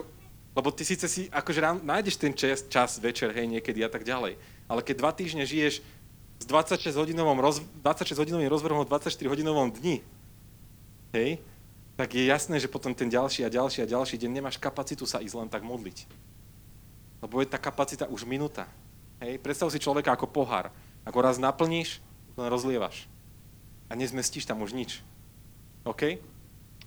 Lebo 0.56 0.74
ty 0.74 0.82
síce 0.82 1.06
si, 1.06 1.28
akože 1.30 1.60
rán, 1.60 1.76
nájdeš 1.84 2.18
ten 2.18 2.34
čas, 2.34 2.66
čas 2.66 2.98
večer, 2.98 3.30
hej, 3.30 3.46
niekedy 3.46 3.84
a 3.84 3.90
tak 3.90 4.02
ďalej. 4.02 4.40
Ale 4.66 4.80
keď 4.82 4.94
dva 4.98 5.12
týždne 5.14 5.46
žiješ 5.46 5.84
s 6.38 6.44
26-hodinovým 6.46 7.38
roz, 7.38 7.62
26 7.84 8.18
hodinovým 8.18 8.50
rozvrhom 8.50 8.82
v 8.82 8.90
24-hodinovom 8.90 9.70
dni, 9.70 10.02
hej, 11.14 11.38
tak 11.94 12.14
je 12.14 12.26
jasné, 12.26 12.58
že 12.58 12.70
potom 12.70 12.94
ten 12.94 13.10
ďalší 13.10 13.46
a 13.46 13.52
ďalší 13.52 13.82
a 13.82 13.90
ďalší 13.90 14.18
deň 14.18 14.30
nemáš 14.30 14.56
kapacitu 14.58 15.06
sa 15.06 15.22
ísť 15.22 15.34
len 15.34 15.48
tak 15.50 15.62
modliť. 15.62 16.06
Lebo 17.22 17.42
je 17.42 17.50
tá 17.50 17.58
kapacita 17.58 18.06
už 18.06 18.22
minúta. 18.22 18.66
Hej? 19.22 19.38
Predstav 19.42 19.70
si 19.70 19.82
človeka 19.82 20.14
ako 20.14 20.30
pohár. 20.30 20.70
Ako 21.02 21.18
raz 21.22 21.40
naplníš, 21.40 22.02
len 22.38 22.48
rozlievaš. 22.50 23.06
A 23.88 23.96
nezmestíš 23.96 24.44
tam 24.44 24.60
už 24.62 24.76
nič. 24.76 25.00
OK? 25.86 26.20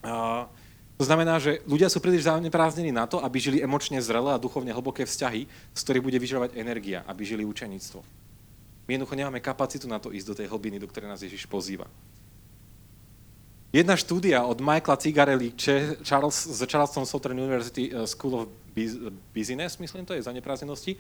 Uh, 0.02 0.46
to 1.02 1.10
znamená, 1.10 1.42
že 1.42 1.66
ľudia 1.66 1.90
sú 1.90 1.98
príliš 1.98 2.30
zaneprázdnení 2.30 2.94
na 2.94 3.10
to, 3.10 3.18
aby 3.26 3.42
žili 3.42 3.58
emočne 3.58 3.98
zrelé 3.98 4.38
a 4.38 4.42
duchovne 4.42 4.70
hlboké 4.70 5.02
vzťahy, 5.10 5.50
z 5.50 5.82
ktorých 5.82 6.06
bude 6.06 6.22
vyžovať 6.22 6.54
energia, 6.62 7.02
aby 7.10 7.26
žili 7.26 7.42
učeníctvo. 7.42 8.06
My 8.86 9.00
jednoducho 9.00 9.18
nemáme 9.18 9.42
kapacitu 9.42 9.90
na 9.90 9.98
to 9.98 10.14
ísť 10.14 10.28
do 10.30 10.38
tej 10.38 10.48
hlbiny, 10.54 10.78
do 10.78 10.86
ktorej 10.86 11.10
nás 11.10 11.26
Ježiš 11.26 11.50
pozýva. 11.50 11.90
Jedna 13.72 13.96
štúdia 13.96 14.44
od 14.44 14.60
Michaela 14.60 15.00
Cigarelli 15.00 15.56
Charles, 16.04 16.38
z 16.44 16.60
Charleston 16.68 17.08
Southern 17.08 17.40
University 17.40 17.88
eh, 17.88 18.04
School 18.04 18.34
of 18.36 18.46
Business, 19.32 19.80
myslím 19.80 20.06
to 20.06 20.14
je, 20.14 20.22
za 20.22 20.36
neprázdnenosti. 20.36 21.00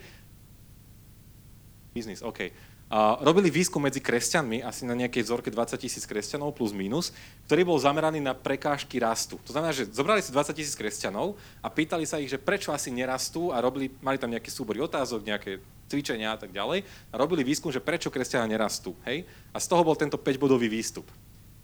Business, 1.91 2.23
OK. 2.23 2.51
Uh, 2.91 3.15
robili 3.23 3.47
výskum 3.47 3.80
medzi 3.80 4.04
kresťanmi, 4.04 4.67
asi 4.67 4.84
na 4.84 4.91
nejakej 4.91 5.23
vzorke 5.23 5.47
20 5.47 5.80
tisíc 5.80 6.04
kresťanov 6.04 6.51
plus 6.51 6.75
minus, 6.75 7.15
ktorý 7.47 7.63
bol 7.63 7.80
zameraný 7.80 8.19
na 8.19 8.36
prekážky 8.36 8.99
rastu. 8.99 9.39
To 9.47 9.56
znamená, 9.56 9.71
že 9.71 9.88
zobrali 9.88 10.19
si 10.19 10.36
20 10.36 10.51
tisíc 10.51 10.75
kresťanov 10.75 11.39
a 11.63 11.71
pýtali 11.71 12.04
sa 12.04 12.19
ich, 12.19 12.27
že 12.27 12.36
prečo 12.36 12.75
asi 12.75 12.91
nerastú 12.91 13.56
a 13.56 13.63
robili, 13.63 13.95
mali 14.04 14.19
tam 14.19 14.27
nejaké 14.27 14.51
súbory 14.51 14.84
otázok, 14.84 15.23
nejaké 15.23 15.63
cvičenia 15.88 16.36
a 16.36 16.39
tak 16.39 16.51
ďalej 16.51 16.84
a 16.84 17.15
robili 17.15 17.47
výskum, 17.47 17.71
že 17.71 17.80
prečo 17.80 18.12
kresťania 18.12 18.60
nerastú. 18.60 18.91
Hej? 19.08 19.23
A 19.56 19.58
z 19.63 19.71
toho 19.71 19.88
bol 19.88 19.95
tento 19.95 20.19
5-bodový 20.19 20.67
výstup. 20.67 21.08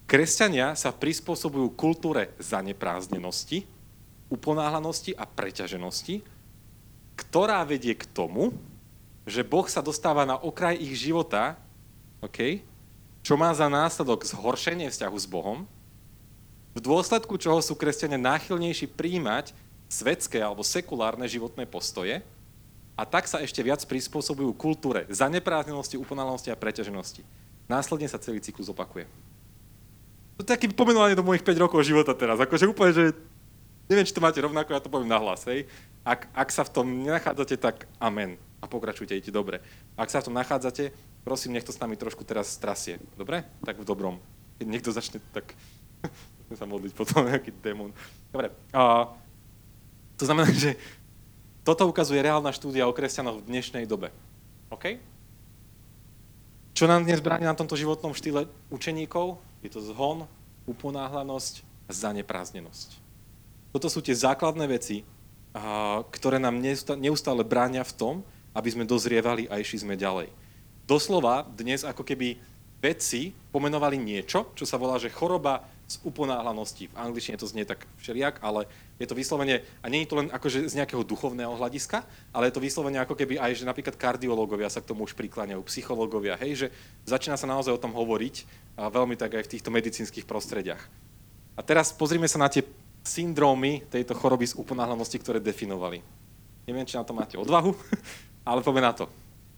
Kresťania 0.07 0.79
sa 0.79 0.95
prispôsobujú 0.95 1.75
kultúre 1.75 2.31
zaneprázdnenosti, 2.39 3.67
uponáhlanosti 4.31 5.11
a 5.11 5.27
preťaženosti, 5.27 6.23
ktorá 7.19 7.67
vedie 7.67 7.99
k 7.99 8.07
tomu, 8.15 8.55
že 9.27 9.43
Boh 9.43 9.67
sa 9.67 9.83
dostáva 9.83 10.23
na 10.23 10.39
okraj 10.39 10.79
ich 10.79 10.95
života, 10.95 11.59
okay, 12.23 12.63
čo 13.19 13.35
má 13.35 13.51
za 13.51 13.67
následok 13.67 14.23
zhoršenie 14.23 14.87
vzťahu 14.87 15.17
s 15.19 15.27
Bohom, 15.27 15.67
v 16.71 16.79
dôsledku 16.79 17.35
čoho 17.35 17.59
sú 17.59 17.75
kresťania 17.75 18.15
náchylnejší 18.15 18.87
príjmať 18.95 19.51
svetské 19.91 20.39
alebo 20.39 20.63
sekulárne 20.63 21.27
životné 21.27 21.67
postoje 21.67 22.23
a 22.95 23.03
tak 23.03 23.27
sa 23.27 23.43
ešte 23.43 23.59
viac 23.59 23.83
prispôsobujú 23.83 24.55
kultúre 24.55 25.03
zaneprázdnenosti, 25.11 25.99
uponáhlanosti 25.99 26.53
a 26.53 26.59
preťaženosti. 26.59 27.25
Následne 27.67 28.07
sa 28.07 28.21
celý 28.21 28.39
cyklus 28.39 28.71
opakuje. 28.71 29.09
To 30.37 30.45
je 30.45 30.53
taký 30.53 30.69
pomenovanie 30.69 31.17
do 31.17 31.25
mojich 31.25 31.43
5 31.43 31.65
rokov 31.67 31.83
života 31.83 32.13
teraz. 32.13 32.37
Akože 32.37 32.69
úplne, 32.69 32.93
že 32.93 33.05
neviem, 33.89 34.05
či 34.05 34.13
to 34.13 34.21
máte 34.21 34.37
rovnako, 34.37 34.71
ja 34.71 34.79
to 34.79 34.93
poviem 34.93 35.09
nahlas, 35.09 35.43
hej. 35.49 35.65
Ak, 36.07 36.31
ak 36.31 36.49
sa 36.55 36.63
v 36.63 36.71
tom 36.71 36.87
nenachádzate, 37.03 37.59
tak 37.59 37.83
amen. 37.99 38.39
A 38.63 38.65
pokračujte, 38.71 39.11
idete 39.11 39.35
dobre. 39.35 39.59
Ak 39.99 40.07
sa 40.07 40.23
v 40.23 40.31
tom 40.31 40.39
nachádzate, 40.39 40.95
prosím, 41.27 41.59
nech 41.59 41.67
to 41.67 41.75
s 41.75 41.83
nami 41.83 41.99
trošku 41.99 42.23
teraz 42.23 42.47
strasie. 42.47 43.03
Dobre? 43.19 43.43
Tak 43.67 43.75
v 43.75 43.83
dobrom. 43.83 44.15
Keď 44.55 44.67
niekto 44.71 44.95
začne, 44.95 45.19
tak 45.35 45.51
sa 46.59 46.63
modliť 46.63 46.95
potom 46.95 47.25
nejaký 47.27 47.51
démon. 47.59 47.91
Dobre. 48.31 48.55
A, 48.71 49.11
to 50.15 50.23
znamená, 50.23 50.47
že 50.55 50.79
Toto 51.67 51.83
ukazuje 51.83 52.23
reálna 52.23 52.55
štúdia 52.55 52.87
o 52.87 52.95
kresťanoch 52.95 53.43
v 53.43 53.51
dnešnej 53.51 53.83
dobe. 53.83 54.07
OK? 54.71 55.03
Čo 56.71 56.87
nám 56.87 57.03
dnes 57.03 57.19
bráni 57.19 57.43
na 57.43 57.59
tomto 57.59 57.75
životnom 57.75 58.15
štýle 58.15 58.47
učeníkov? 58.71 59.35
Je 59.59 59.75
to 59.75 59.83
zhon, 59.83 60.31
uponáhlanosť 60.63 61.67
a 61.83 61.91
zaneprázdnenosť. 61.91 63.03
Toto 63.75 63.91
sú 63.91 63.99
tie 63.99 64.15
základné 64.15 64.63
veci, 64.71 65.03
ktoré 66.13 66.37
nám 66.37 66.59
neustále 66.97 67.41
bránia 67.41 67.83
v 67.83 67.95
tom, 67.95 68.15
aby 68.57 68.69
sme 68.73 68.89
dozrievali 68.89 69.45
a 69.49 69.61
išli 69.61 69.85
sme 69.85 69.99
ďalej. 69.99 70.33
Doslova 70.87 71.45
dnes 71.53 71.83
ako 71.83 72.01
keby 72.01 72.39
vedci 72.77 73.33
pomenovali 73.49 73.97
niečo, 73.97 74.53
čo 74.53 74.63
sa 74.63 74.77
volá, 74.77 75.01
že 75.01 75.09
choroba 75.09 75.65
z 75.87 76.03
uponáhlanosti. 76.03 76.91
V 76.91 76.99
angličtine 76.99 77.39
to 77.39 77.47
znie 77.47 77.63
tak 77.63 77.87
všelijak, 78.03 78.43
ale 78.43 78.67
je 78.99 79.07
to 79.07 79.15
vyslovene, 79.15 79.63
a 79.79 79.85
nie 79.87 80.03
je 80.03 80.09
to 80.11 80.19
len 80.19 80.27
akože 80.29 80.67
z 80.67 80.77
nejakého 80.77 80.99
duchovného 81.01 81.55
hľadiska, 81.55 82.03
ale 82.35 82.51
je 82.51 82.59
to 82.59 82.63
vyslovene 82.63 82.99
ako 82.99 83.15
keby 83.15 83.39
aj, 83.39 83.63
že 83.63 83.67
napríklad 83.67 83.95
kardiológovia 83.95 84.67
sa 84.67 84.83
k 84.83 84.89
tomu 84.91 85.07
už 85.07 85.15
prikláňajú, 85.15 85.63
psychológovia, 85.71 86.35
hej, 86.43 86.67
že 86.67 86.67
začína 87.07 87.39
sa 87.39 87.47
naozaj 87.47 87.71
o 87.71 87.79
tom 87.79 87.95
hovoriť, 87.95 88.35
a 88.77 88.91
veľmi 88.91 89.15
tak 89.15 89.39
aj 89.39 89.47
v 89.47 89.51
týchto 89.57 89.71
medicínskych 89.71 90.27
prostrediach. 90.27 90.81
A 91.57 91.61
teraz 91.63 91.95
pozrime 91.95 92.27
sa 92.27 92.37
na 92.37 92.51
tie 92.51 92.67
syndrómy 93.03 93.85
tejto 93.89 94.15
choroby 94.17 94.47
z 94.47 94.57
uponáhlanosti, 94.57 95.17
ktoré 95.19 95.41
definovali. 95.41 96.01
Neviem, 96.67 96.83
či 96.83 96.99
na 96.99 97.07
to 97.07 97.15
máte 97.15 97.39
odvahu, 97.39 97.71
ale 98.49 98.59
poďme 98.63 98.83
na 98.83 98.93
to. 98.93 99.05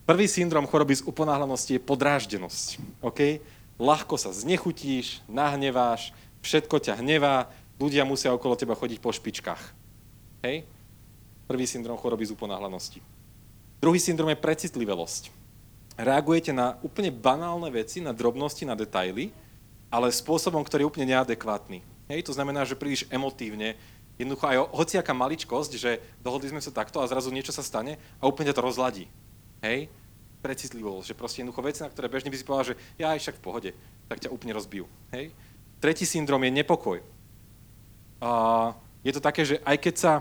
Prvý 0.09 0.25
syndrom 0.25 0.65
choroby 0.65 0.97
z 0.97 1.05
uponáhlanosti 1.05 1.77
je 1.77 1.81
podráždenosť. 1.81 2.81
Okay? 3.05 3.45
Ľahko 3.77 4.17
sa 4.17 4.33
znechutíš, 4.33 5.21
nahneváš, 5.29 6.11
všetko 6.41 6.81
ťa 6.81 6.97
hnevá, 6.97 7.47
ľudia 7.77 8.03
musia 8.03 8.33
okolo 8.33 8.57
teba 8.57 8.73
chodiť 8.73 8.97
po 8.99 9.13
špičkách. 9.13 9.61
Hej? 10.43 10.65
Prvý 11.45 11.65
syndrom 11.69 11.97
choroby 11.97 12.25
z 12.25 12.33
uponáhlanosti. 12.33 12.99
Druhý 13.79 14.01
syndrom 14.01 14.27
je 14.27 14.37
precitlivosť. 14.37 15.31
Reagujete 15.99 16.51
na 16.55 16.79
úplne 16.83 17.11
banálne 17.11 17.71
veci, 17.71 17.99
na 18.03 18.15
drobnosti, 18.15 18.63
na 18.67 18.75
detaily, 18.75 19.31
ale 19.91 20.13
spôsobom, 20.13 20.63
ktorý 20.63 20.85
je 20.85 20.89
úplne 20.89 21.11
neadekvátny. 21.15 21.81
Hej? 22.09 22.25
To 22.25 22.33
znamená, 22.33 22.65
že 22.65 22.75
príliš 22.75 23.05
emotívne, 23.13 23.77
jednoducho 24.19 24.49
aj 24.49 24.57
hociaká 24.75 25.15
maličkosť, 25.15 25.71
že 25.79 26.03
dohodli 26.19 26.51
sme 26.51 26.59
sa 26.59 26.75
takto 26.75 26.99
a 26.99 27.07
zrazu 27.07 27.31
niečo 27.31 27.55
sa 27.55 27.63
stane 27.63 27.95
a 28.19 28.27
úplne 28.27 28.51
to 28.51 28.59
rozladí. 28.59 29.07
Hej? 29.63 29.87
Precitlivosť, 30.43 31.13
že 31.13 31.15
proste 31.15 31.39
jednoducho 31.39 31.63
veci, 31.63 31.79
na 31.85 31.91
ktoré 31.93 32.11
bežne 32.11 32.27
by 32.27 32.37
si 32.37 32.43
povedal, 32.43 32.75
že 32.75 32.79
ja 32.99 33.15
aj 33.15 33.19
však 33.23 33.37
v 33.39 33.45
pohode, 33.45 33.69
tak 34.11 34.19
ťa 34.19 34.33
úplne 34.33 34.51
rozbijú. 34.51 34.89
Hej? 35.15 35.31
Tretí 35.79 36.03
syndrom 36.03 36.43
je 36.43 36.51
nepokoj. 36.51 36.99
A 38.19 38.31
je 39.05 39.15
to 39.15 39.23
také, 39.23 39.47
že 39.47 39.63
aj 39.63 39.77
keď 39.79 39.95
sa... 39.95 40.11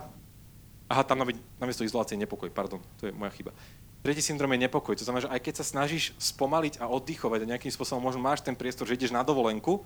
Aha, 0.89 1.03
tam 1.05 1.27
namiesto 1.61 1.85
izolácie 1.85 2.17
nepokoj, 2.17 2.49
pardon, 2.49 2.81
to 2.97 3.11
je 3.11 3.13
moja 3.13 3.35
chyba. 3.35 3.53
Tretí 4.01 4.23
syndrom 4.23 4.49
je 4.55 4.63
nepokoj, 4.63 4.95
to 4.95 5.05
znamená, 5.05 5.27
že 5.27 5.33
aj 5.35 5.43
keď 5.43 5.55
sa 5.59 5.65
snažíš 5.67 6.15
spomaliť 6.17 6.79
a 6.79 6.87
oddychovať 6.89 7.45
a 7.45 7.51
nejakým 7.53 7.75
spôsobom 7.75 8.01
možno 8.01 8.23
máš 8.23 8.41
ten 8.41 8.55
priestor, 8.55 8.87
že 8.87 8.95
ideš 8.95 9.13
na 9.13 9.27
dovolenku, 9.27 9.85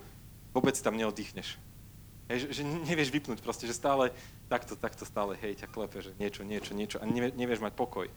vôbec 0.53 0.77
tam 0.79 0.95
neoddychneš. 0.95 1.57
Hej, 2.31 2.47
že, 2.47 2.59
že 2.59 2.61
nevieš 2.63 3.11
vypnúť 3.11 3.43
proste, 3.43 3.67
že 3.67 3.75
stále 3.75 4.15
takto, 4.47 4.79
takto 4.79 5.03
stále, 5.03 5.35
hej, 5.43 5.59
ťa 5.59 5.67
klepe, 5.67 5.99
že 5.99 6.15
niečo, 6.15 6.47
niečo, 6.47 6.71
niečo 6.71 6.97
a 6.99 7.05
nevieš 7.09 7.59
mať 7.59 7.75
pokoj 7.75 8.07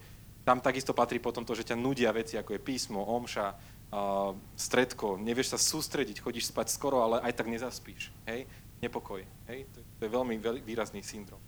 tam 0.47 0.63
takisto 0.63 0.95
patrí 0.95 1.19
potom 1.19 1.43
to, 1.43 1.59
že 1.59 1.67
ťa 1.67 1.75
nudia 1.75 2.15
veci, 2.15 2.39
ako 2.39 2.55
je 2.55 2.63
písmo, 2.63 3.03
omša, 3.03 3.51
uh, 3.51 4.31
stredko, 4.55 5.19
nevieš 5.19 5.51
sa 5.51 5.59
sústrediť, 5.59 6.23
chodíš 6.23 6.55
spať 6.55 6.71
skoro, 6.71 7.03
ale 7.03 7.19
aj 7.27 7.35
tak 7.35 7.51
nezaspíš. 7.51 8.15
Hej? 8.31 8.47
Nepokoj. 8.79 9.27
Hej? 9.51 9.67
To, 9.75 9.83
to 9.83 10.03
je 10.07 10.11
veľmi 10.15 10.39
veľ, 10.39 10.63
výrazný 10.63 11.03
syndrom. 11.03 11.43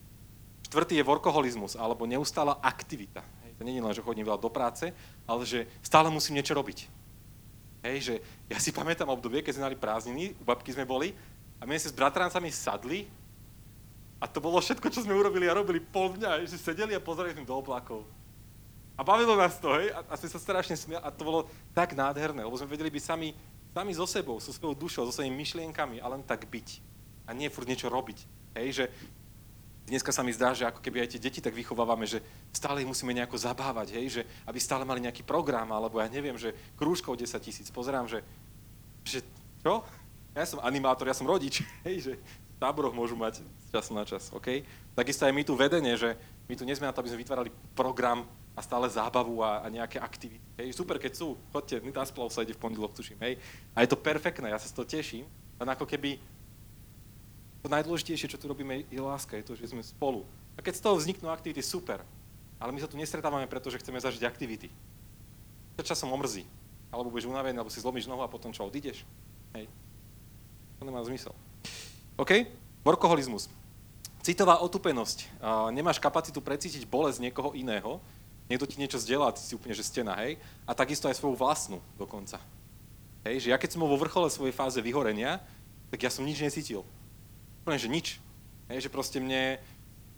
Štvrtý 0.67 0.99
je 0.99 1.07
workoholizmus, 1.07 1.79
alebo 1.79 2.11
neustála 2.11 2.59
aktivita. 2.59 3.23
Hej? 3.47 3.55
To 3.55 3.63
nie 3.63 3.79
je 3.79 3.87
len, 3.87 3.95
že 3.95 4.03
chodím 4.03 4.27
veľa 4.27 4.43
do 4.43 4.51
práce, 4.51 4.91
ale 5.31 5.47
že 5.47 5.71
stále 5.79 6.11
musím 6.11 6.43
niečo 6.43 6.59
robiť. 6.59 6.91
Hej, 7.87 7.97
že 8.03 8.15
ja 8.51 8.59
si 8.59 8.75
pamätám 8.75 9.07
obdobie, 9.07 9.47
keď 9.47 9.55
sme 9.55 9.71
mali 9.71 9.79
prázdniny, 9.79 10.35
u 10.35 10.43
babky 10.43 10.75
sme 10.75 10.83
boli 10.83 11.15
a 11.59 11.67
my 11.67 11.75
sme 11.75 11.91
s 11.91 11.99
bratrancami 11.99 12.51
sadli 12.55 13.11
a 14.19 14.27
to 14.27 14.43
bolo 14.43 14.59
všetko, 14.59 14.91
čo 14.91 15.03
sme 15.07 15.15
urobili 15.15 15.47
a 15.47 15.55
robili 15.55 15.79
pol 15.79 16.15
dňa, 16.15 16.43
že 16.47 16.59
sedeli 16.59 16.95
a 16.95 17.03
pozerali 17.03 17.35
sme 17.35 17.47
do 17.47 17.55
oblakov. 17.55 18.03
A 18.99 19.07
bavilo 19.07 19.39
nás 19.39 19.55
to, 19.63 19.71
hej? 19.79 19.95
A, 19.95 20.03
a 20.11 20.15
sme 20.19 20.27
sa 20.27 20.43
strašne 20.43 20.75
smiali 20.75 21.03
a 21.07 21.15
to 21.15 21.23
bolo 21.23 21.47
tak 21.71 21.95
nádherné, 21.95 22.43
lebo 22.43 22.59
sme 22.59 22.67
vedeli 22.67 22.91
byť 22.91 23.05
sami, 23.07 23.31
sami 23.71 23.95
so 23.95 24.11
sebou, 24.11 24.43
so 24.43 24.51
svojou 24.51 24.75
dušou, 24.75 25.07
so 25.07 25.15
svojimi 25.15 25.39
myšlienkami 25.39 26.03
a 26.03 26.07
len 26.11 26.27
tak 26.27 26.51
byť. 26.51 26.83
A 27.31 27.31
nie 27.31 27.47
furt 27.47 27.71
niečo 27.71 27.87
robiť. 27.87 28.19
Hej, 28.59 28.69
že 28.75 28.85
dneska 29.87 30.11
sa 30.11 30.27
mi 30.27 30.35
zdá, 30.35 30.51
že 30.51 30.67
ako 30.67 30.83
keby 30.83 31.07
aj 31.07 31.15
tie 31.15 31.23
deti 31.23 31.39
tak 31.39 31.55
vychovávame, 31.55 32.11
že 32.11 32.19
stále 32.51 32.83
ich 32.83 32.91
musíme 32.91 33.15
nejako 33.15 33.39
zabávať, 33.39 33.95
hej, 33.95 34.07
že 34.19 34.23
aby 34.51 34.59
stále 34.59 34.83
mali 34.83 34.99
nejaký 35.07 35.23
program, 35.23 35.71
alebo 35.71 36.03
ja 36.03 36.11
neviem, 36.11 36.35
že 36.35 36.51
krúžkov 36.75 37.15
10 37.15 37.39
tisíc. 37.39 37.71
Pozerám, 37.71 38.11
že, 38.11 38.27
že 39.07 39.23
čo? 39.63 39.87
Ja 40.39 40.47
som 40.47 40.63
animátor, 40.63 41.11
ja 41.11 41.17
som 41.19 41.27
rodič, 41.27 41.67
hej, 41.87 41.97
že 41.99 42.13
v 42.15 42.57
táboroch 42.63 42.95
môžu 42.95 43.19
mať 43.19 43.43
z 43.43 43.67
času 43.75 43.91
na 43.91 44.07
čas, 44.07 44.31
OK? 44.31 44.63
Takisto 44.95 45.27
aj 45.27 45.35
my 45.35 45.43
tu 45.43 45.59
vedenie, 45.59 45.99
že 45.99 46.15
my 46.47 46.55
tu 46.55 46.63
nie 46.63 46.79
na 46.79 46.95
to, 46.95 47.03
aby 47.03 47.11
sme 47.11 47.23
vytvárali 47.27 47.51
program 47.75 48.23
a 48.55 48.61
stále 48.63 48.87
zábavu 48.91 49.43
a, 49.43 49.63
a 49.63 49.67
nejaké 49.71 49.99
aktivity. 49.99 50.43
Hej, 50.59 50.75
super, 50.75 50.99
keď 50.99 51.15
sú, 51.15 51.35
chodte, 51.51 51.79
Nitasplav 51.79 52.31
sa 52.31 52.43
ide 52.43 52.55
v 52.55 52.63
pondelok, 52.63 52.95
tuším, 52.95 53.19
hej. 53.23 53.39
A 53.75 53.83
je 53.83 53.91
to 53.91 53.99
perfektné, 53.99 54.51
ja 54.51 54.59
sa 54.59 54.71
z 54.71 54.75
toho 54.75 54.87
teším, 54.87 55.25
len 55.59 55.69
ako 55.71 55.87
keby 55.87 56.19
to 57.63 57.67
najdôležitejšie, 57.71 58.31
čo 58.31 58.39
tu 58.39 58.47
robíme, 58.47 58.87
je 58.87 59.03
láska, 59.03 59.35
je 59.39 59.47
to, 59.47 59.55
že 59.59 59.75
sme 59.75 59.83
spolu. 59.83 60.23
A 60.55 60.63
keď 60.63 60.79
z 60.79 60.83
toho 60.83 60.95
vzniknú 60.99 61.31
aktivity, 61.31 61.63
super. 61.63 62.03
Ale 62.59 62.75
my 62.75 62.79
sa 62.83 62.91
tu 62.91 62.99
nestretávame, 62.99 63.47
pretože 63.47 63.79
chceme 63.79 64.03
zažiť 64.03 64.27
aktivity. 64.27 64.71
To 65.79 65.83
časom 65.87 66.11
omrzí. 66.11 66.43
Alebo 66.91 67.15
budeš 67.15 67.31
unavený, 67.31 67.59
alebo 67.59 67.71
si 67.71 67.79
zlomíš 67.79 68.11
nohu 68.11 68.23
a 68.23 68.31
potom 68.31 68.51
čo, 68.51 68.67
odídeš? 68.67 69.07
Hej. 69.55 69.71
To 70.79 70.87
nemá 70.87 71.03
zmysel. 71.03 71.35
OK? 72.15 72.47
Workoholizmus. 72.87 73.51
Citová 74.23 74.63
otupenosť. 74.63 75.27
Nemáš 75.75 75.99
kapacitu 75.99 76.39
precítiť 76.39 76.87
bolesť 76.87 77.23
niekoho 77.23 77.55
iného, 77.55 78.03
niekto 78.49 78.65
ti 78.65 78.81
niečo 78.81 78.97
zdieľa, 79.01 79.37
ty 79.37 79.43
si 79.45 79.53
úplne, 79.53 79.77
že 79.77 79.85
stena, 79.85 80.17
hej? 80.25 80.41
A 80.65 80.73
takisto 80.73 81.11
aj 81.11 81.17
svoju 81.17 81.37
vlastnú 81.37 81.79
dokonca. 82.01 82.41
Hej, 83.27 83.45
že 83.45 83.49
ja 83.53 83.59
keď 83.59 83.77
som 83.77 83.83
bol 83.85 83.91
vo 83.93 84.01
vrchole 84.01 84.31
svojej 84.31 84.57
fáze 84.57 84.79
vyhorenia, 84.81 85.43
tak 85.91 86.01
ja 86.05 86.11
som 86.13 86.25
nič 86.25 86.41
necítil. 86.41 86.87
Úplne, 87.65 87.79
že 87.81 87.89
nič. 87.89 88.07
Hej, 88.73 88.89
že 88.89 88.93
proste 88.93 89.19
mne, 89.21 89.61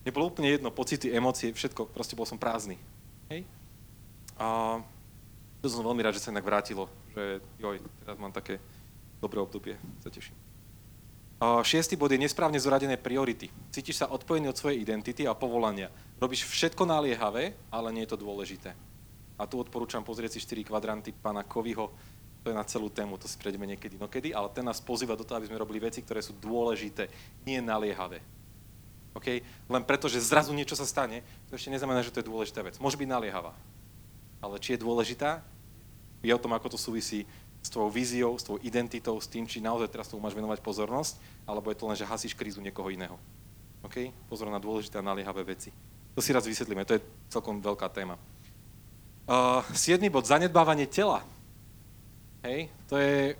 mne 0.03 0.11
bolo 0.15 0.31
úplne 0.31 0.51
jedno, 0.51 0.71
pocity, 0.75 1.11
emócie, 1.11 1.55
všetko, 1.55 1.91
proste 1.91 2.15
bol 2.15 2.27
som 2.27 2.39
prázdny. 2.39 2.79
Hej? 3.31 3.47
A 4.39 4.79
to 5.63 5.67
som 5.71 5.87
veľmi 5.87 6.03
rád, 6.03 6.19
že 6.19 6.23
sa 6.23 6.35
inak 6.35 6.47
vrátilo, 6.47 6.91
že 7.15 7.39
joj, 7.63 7.79
teraz 8.03 8.17
mám 8.19 8.35
také 8.35 8.59
dobré 9.23 9.39
obdobie, 9.39 9.75
sa 10.03 10.11
teším. 10.11 10.35
Šiestý 11.41 11.97
bod 11.97 12.13
je 12.13 12.21
nesprávne 12.21 12.61
zoradené 12.61 13.01
priority. 13.01 13.49
Cítiš 13.73 14.05
sa 14.05 14.13
odpojený 14.13 14.53
od 14.53 14.61
svojej 14.61 14.85
identity 14.85 15.25
a 15.25 15.33
povolania. 15.33 15.89
Robíš 16.21 16.45
všetko 16.45 16.85
naliehavé, 16.85 17.57
ale 17.73 17.89
nie 17.97 18.05
je 18.05 18.13
to 18.13 18.21
dôležité. 18.21 18.77
A 19.41 19.49
tu 19.49 19.57
odporúčam 19.57 20.05
pozrieť 20.05 20.37
si 20.37 20.45
4 20.45 20.69
kvadranty 20.69 21.17
pána 21.17 21.41
Kovyho, 21.41 21.97
to 22.45 22.53
je 22.53 22.57
na 22.57 22.65
celú 22.69 22.93
tému, 22.93 23.17
to 23.17 23.25
si 23.25 23.41
prejdeme 23.41 23.65
niekedy 23.65 23.97
nokedy, 23.97 24.37
ale 24.37 24.53
ten 24.53 24.65
nás 24.65 24.85
pozýva 24.85 25.17
do 25.17 25.25
toho, 25.25 25.41
aby 25.41 25.49
sme 25.49 25.61
robili 25.61 25.81
veci, 25.81 26.05
ktoré 26.05 26.21
sú 26.21 26.37
dôležité, 26.37 27.09
nie 27.49 27.57
naliehavé. 27.65 28.21
Okay? 29.17 29.41
Len 29.65 29.85
preto, 29.85 30.13
že 30.13 30.21
zrazu 30.21 30.53
niečo 30.53 30.77
sa 30.77 30.85
stane, 30.85 31.25
to 31.49 31.57
ešte 31.57 31.73
neznamená, 31.73 32.05
že 32.05 32.13
to 32.13 32.21
je 32.21 32.29
dôležitá 32.29 32.61
vec. 32.61 32.77
Môže 32.77 33.01
byť 33.01 33.09
naliehavá. 33.09 33.57
Ale 34.45 34.61
či 34.61 34.77
je 34.77 34.85
dôležitá, 34.85 35.41
je 36.21 36.33
o 36.37 36.41
tom, 36.41 36.53
ako 36.53 36.77
to 36.77 36.79
súvisí 36.81 37.25
s 37.61 37.69
tvojou 37.69 37.93
víziou, 37.93 38.33
s 38.39 38.45
tvojou 38.45 38.65
identitou, 38.65 39.21
s 39.21 39.29
tým, 39.29 39.45
či 39.45 39.61
naozaj 39.61 39.93
teraz 39.93 40.09
tomu 40.09 40.25
máš 40.25 40.33
venovať 40.33 40.65
pozornosť, 40.65 41.21
alebo 41.45 41.69
je 41.69 41.77
to 41.77 41.89
len, 41.89 41.97
že 41.97 42.09
hasíš 42.09 42.33
krízu 42.33 42.65
niekoho 42.65 42.89
iného. 42.89 43.21
OK? 43.85 44.13
Pozor 44.29 44.49
na 44.49 44.61
dôležité 44.61 45.01
a 45.01 45.05
naliehavé 45.05 45.45
veci. 45.45 45.73
To 46.17 46.21
si 46.25 46.33
raz 46.33 46.49
vysvetlíme, 46.49 46.85
to 46.89 46.97
je 46.97 47.05
celkom 47.29 47.61
veľká 47.61 47.89
téma. 47.93 48.17
Uh, 49.31 49.63
siedmy 49.77 50.11
bod, 50.11 50.27
zanedbávanie 50.27 50.91
tela. 50.91 51.23
Hej, 52.43 52.73
to 52.89 52.97
je 52.97 53.37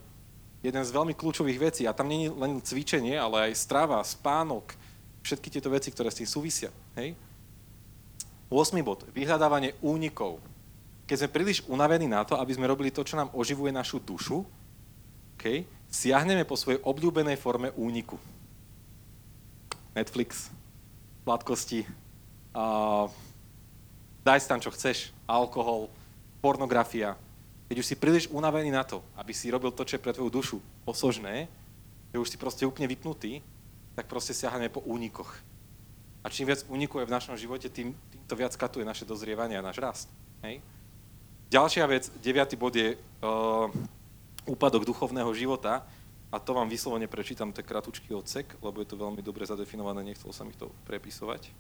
jeden 0.61 0.85
z 0.85 0.95
veľmi 0.95 1.17
kľúčových 1.17 1.73
vecí. 1.73 1.83
A 1.89 1.97
tam 1.97 2.07
nie 2.07 2.29
je 2.29 2.37
len 2.37 2.61
cvičenie, 2.61 3.17
ale 3.17 3.51
aj 3.51 3.59
strava, 3.59 3.99
spánok, 4.05 4.77
všetky 5.25 5.49
tieto 5.49 5.73
veci, 5.73 5.89
ktoré 5.89 6.13
s 6.13 6.21
tým 6.21 6.29
súvisia. 6.29 6.71
Hej? 6.95 7.17
8. 8.53 8.77
bod, 8.85 9.07
vyhľadávanie 9.15 9.79
únikov 9.81 10.43
keď 11.11 11.27
sme 11.27 11.35
príliš 11.35 11.67
unavení 11.67 12.07
na 12.07 12.23
to, 12.23 12.39
aby 12.39 12.55
sme 12.55 12.71
robili 12.71 12.95
to, 12.95 13.03
čo 13.03 13.19
nám 13.19 13.35
oživuje 13.35 13.75
našu 13.75 13.99
dušu, 13.99 14.47
okay, 15.35 15.67
siahneme 15.91 16.47
po 16.47 16.55
svojej 16.55 16.79
obľúbenej 16.87 17.35
forme 17.35 17.75
úniku. 17.75 18.15
Netflix, 19.91 20.55
sladkosti, 21.27 21.83
uh, 22.55 23.11
daj 24.23 24.39
si 24.39 24.47
tam, 24.47 24.63
čo 24.63 24.71
chceš, 24.71 25.11
alkohol, 25.27 25.91
pornografia. 26.39 27.19
Keď 27.67 27.77
už 27.83 27.89
si 27.91 27.99
príliš 27.99 28.31
unavený 28.31 28.71
na 28.71 28.87
to, 28.87 29.03
aby 29.19 29.35
si 29.35 29.51
robil 29.51 29.75
to, 29.75 29.83
čo 29.83 29.99
je 29.99 30.05
pre 30.07 30.15
tvoju 30.15 30.31
dušu 30.31 30.57
osožné, 30.87 31.51
že 32.15 32.23
už 32.23 32.31
si 32.31 32.39
proste 32.39 32.63
úplne 32.63 32.87
vypnutý, 32.87 33.43
tak 33.99 34.07
proste 34.07 34.31
siahneme 34.31 34.71
po 34.71 34.79
únikoch. 34.87 35.35
A 36.23 36.31
čím 36.31 36.47
viac 36.47 36.63
únikov 36.71 37.03
je 37.03 37.11
v 37.11 37.17
našom 37.19 37.35
živote, 37.35 37.67
tým, 37.67 37.99
tým 38.15 38.23
to 38.31 38.39
viac 38.39 38.55
katuje 38.55 38.87
naše 38.87 39.03
dozrievanie 39.03 39.59
a 39.59 39.67
náš 39.67 39.83
rast. 39.83 40.07
Hej? 40.47 40.63
Ďalšia 41.51 41.83
vec, 41.91 42.07
deviatý 42.23 42.55
bod 42.55 42.71
je 42.79 42.95
uh, 42.95 43.67
úpadok 44.47 44.87
duchovného 44.87 45.35
života 45.35 45.83
a 46.31 46.39
to 46.39 46.55
vám 46.55 46.71
vyslovene 46.71 47.11
prečítam, 47.11 47.51
to 47.51 47.59
je 47.59 47.67
kratučký 47.67 48.15
odsek, 48.15 48.55
lebo 48.63 48.79
je 48.79 48.87
to 48.87 48.95
veľmi 48.95 49.19
dobre 49.19 49.43
zadefinované, 49.43 50.07
nechcel 50.07 50.31
som 50.31 50.47
ich 50.47 50.55
to 50.55 50.71
prepisovať. 50.87 51.51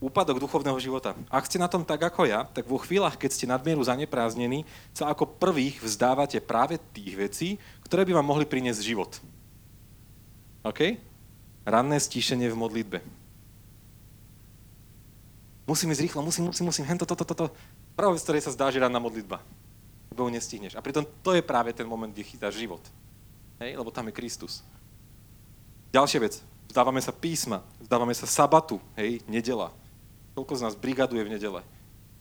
Úpadok 0.00 0.40
duchovného 0.40 0.80
života. 0.80 1.12
Ak 1.28 1.44
ste 1.44 1.60
na 1.60 1.68
tom 1.68 1.84
tak 1.84 2.00
ako 2.00 2.24
ja, 2.24 2.48
tak 2.48 2.64
vo 2.64 2.80
chvíľach, 2.80 3.20
keď 3.20 3.30
ste 3.36 3.44
nadmieru 3.44 3.84
zaneprázdnení, 3.84 4.64
sa 4.96 5.12
ako 5.12 5.28
prvých 5.28 5.76
vzdávate 5.84 6.40
práve 6.40 6.80
tých 6.96 7.12
vecí, 7.20 7.48
ktoré 7.84 8.08
by 8.08 8.16
vám 8.16 8.32
mohli 8.32 8.48
priniesť 8.48 8.80
život. 8.80 9.20
OK? 10.64 10.96
Ranné 11.68 12.00
stíšenie 12.00 12.48
v 12.48 12.56
modlitbe. 12.56 12.98
Musím 15.68 15.92
ísť 15.94 16.02
rýchlo, 16.02 16.24
musím, 16.24 16.50
musím, 16.50 16.66
musím, 16.66 16.84
hento, 16.88 17.06
toto, 17.06 17.22
toto. 17.22 17.52
Práve 17.98 18.18
z 18.18 18.24
ktorej 18.24 18.42
sa 18.46 18.54
zdá, 18.54 18.70
že 18.72 18.82
ranná 18.82 18.98
modlitba. 18.98 19.42
Lebo 20.10 20.26
ju 20.26 20.34
nestihneš. 20.34 20.74
A 20.74 20.84
pritom 20.84 21.06
to 21.22 21.36
je 21.36 21.42
práve 21.44 21.70
ten 21.72 21.86
moment, 21.86 22.10
kde 22.10 22.26
chytáš 22.26 22.58
život. 22.58 22.82
Hej? 23.62 23.78
Lebo 23.78 23.94
tam 23.94 24.08
je 24.10 24.16
Kristus. 24.16 24.64
Ďalšia 25.90 26.20
vec. 26.22 26.34
Vzdávame 26.70 27.02
sa 27.02 27.10
písma, 27.10 27.66
vzdávame 27.82 28.14
sa 28.14 28.30
sabatu, 28.30 28.78
hej, 28.94 29.18
nedela. 29.26 29.74
Koľko 30.38 30.54
z 30.54 30.62
nás 30.62 30.78
brigaduje 30.78 31.26
v 31.26 31.34
nedele? 31.34 31.66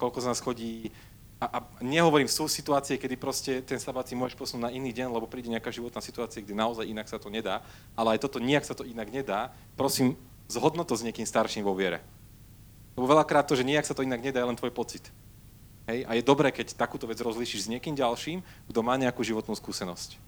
Koľko 0.02 0.26
z 0.26 0.28
nás 0.34 0.42
chodí... 0.42 0.90
A, 1.38 1.46
a 1.46 1.60
nehovorím, 1.80 2.26
sú 2.26 2.50
situácie, 2.50 2.98
kedy 2.98 3.16
proste 3.16 3.62
ten 3.62 3.78
sabat 3.78 4.10
si 4.10 4.18
môžeš 4.18 4.34
posunúť 4.34 4.66
na 4.68 4.74
iný 4.74 4.90
deň, 4.90 5.14
lebo 5.14 5.30
príde 5.30 5.54
nejaká 5.54 5.70
životná 5.70 6.02
situácia, 6.02 6.42
kde 6.42 6.58
naozaj 6.58 6.90
inak 6.90 7.06
sa 7.06 7.22
to 7.22 7.30
nedá, 7.30 7.62
ale 7.94 8.18
aj 8.18 8.26
toto 8.26 8.42
nejak 8.42 8.66
sa 8.66 8.74
to 8.74 8.84
inak 8.84 9.08
nedá. 9.14 9.54
Prosím, 9.78 10.18
zhodno 10.50 10.82
to 10.82 10.98
s 10.98 11.06
niekým 11.06 11.30
starším 11.30 11.62
vo 11.62 11.78
viere. 11.78 12.02
Lebo 12.98 13.06
veľakrát 13.06 13.46
to, 13.46 13.54
že 13.54 13.64
nejak 13.64 13.86
sa 13.86 13.94
to 13.94 14.02
inak 14.02 14.20
nedá, 14.20 14.42
je 14.42 14.50
len 14.50 14.58
tvoj 14.58 14.74
pocit. 14.74 15.14
Hej? 15.90 16.06
A 16.06 16.14
je 16.14 16.24
dobré, 16.24 16.54
keď 16.54 16.78
takúto 16.78 17.10
vec 17.10 17.18
rozlíšiš 17.18 17.66
s 17.66 17.72
niekým 17.72 17.98
ďalším, 17.98 18.46
kto 18.70 18.80
má 18.86 18.94
nejakú 18.96 19.26
životnú 19.26 19.58
skúsenosť. 19.58 20.22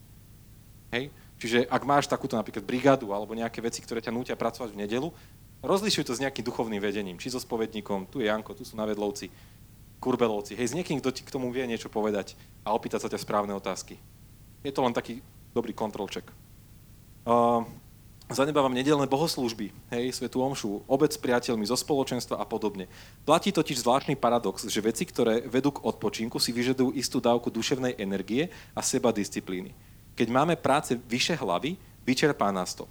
Hej? 0.90 1.14
Čiže 1.38 1.70
ak 1.70 1.86
máš 1.86 2.10
takúto 2.10 2.34
napríklad 2.34 2.66
brigádu 2.66 3.14
alebo 3.14 3.38
nejaké 3.38 3.62
veci, 3.62 3.82
ktoré 3.82 4.02
ťa 4.02 4.14
nútia 4.14 4.36
pracovať 4.38 4.74
v 4.74 4.82
nedelu, 4.86 5.10
rozlišuj 5.62 6.10
to 6.10 6.18
s 6.18 6.22
nejakým 6.22 6.46
duchovným 6.46 6.82
vedením, 6.82 7.22
či 7.22 7.30
so 7.30 7.38
spovedníkom, 7.38 8.10
tu 8.10 8.22
je 8.22 8.30
Janko, 8.30 8.58
tu 8.58 8.66
sú 8.66 8.74
navedlovci, 8.78 9.30
kurbelovci, 10.02 10.58
hej, 10.58 10.74
s 10.74 10.78
niekým, 10.78 10.98
kto 10.98 11.14
ti 11.14 11.22
k 11.22 11.34
tomu 11.34 11.54
vie 11.54 11.62
niečo 11.70 11.90
povedať 11.90 12.34
a 12.66 12.74
opýtať 12.74 13.06
sa 13.06 13.10
ťa 13.14 13.22
správne 13.22 13.54
otázky. 13.54 14.02
Je 14.66 14.74
to 14.74 14.82
len 14.82 14.98
taký 14.98 15.22
dobrý 15.54 15.78
kontrolček. 15.78 16.26
Uh, 17.22 17.62
zanebávam 18.34 18.74
nedelné 18.74 19.08
bohoslúžby, 19.08 19.72
hej, 19.94 20.06
svetú 20.16 20.42
omšu, 20.42 20.82
obec 20.88 21.12
s 21.14 21.20
priateľmi, 21.20 21.68
zo 21.68 21.78
spoločenstva 21.78 22.40
a 22.40 22.46
podobne. 22.48 22.90
Platí 23.28 23.52
totiž 23.52 23.84
zvláštny 23.84 24.18
paradox, 24.20 24.66
že 24.66 24.80
veci, 24.84 25.08
ktoré 25.08 25.46
vedú 25.46 25.72
k 25.76 25.84
odpočinku, 25.84 26.40
si 26.40 26.56
vyžadujú 26.56 26.96
istú 26.96 27.22
dávku 27.22 27.52
duševnej 27.52 28.00
energie 28.00 28.50
a 28.74 28.82
seba 28.82 29.14
disciplíny. 29.14 29.76
Keď 30.16 30.28
máme 30.28 30.60
práce 30.60 30.98
vyše 31.08 31.38
hlavy, 31.38 31.80
vyčerpá 32.04 32.52
nás 32.52 32.76
to. 32.76 32.90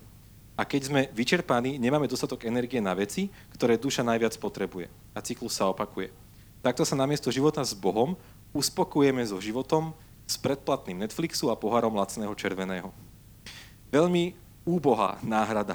A 0.60 0.68
keď 0.68 0.92
sme 0.92 1.00
vyčerpaní, 1.16 1.80
nemáme 1.80 2.04
dostatok 2.04 2.44
energie 2.44 2.84
na 2.84 2.92
veci, 2.92 3.32
ktoré 3.56 3.80
duša 3.80 4.04
najviac 4.04 4.36
potrebuje. 4.36 4.92
A 5.16 5.24
cyklus 5.24 5.56
sa 5.56 5.72
opakuje. 5.72 6.12
Takto 6.60 6.84
sa 6.84 6.92
namiesto 6.92 7.32
života 7.32 7.64
s 7.64 7.72
Bohom 7.72 8.12
uspokujeme 8.52 9.24
so 9.24 9.40
životom 9.40 9.96
s 10.28 10.36
predplatným 10.36 11.00
Netflixu 11.00 11.48
a 11.48 11.56
poharom 11.56 11.96
lacného 11.96 12.34
červeného. 12.36 12.92
Veľmi 13.90 14.36
úbohá 14.70 15.18
náhrada. 15.26 15.74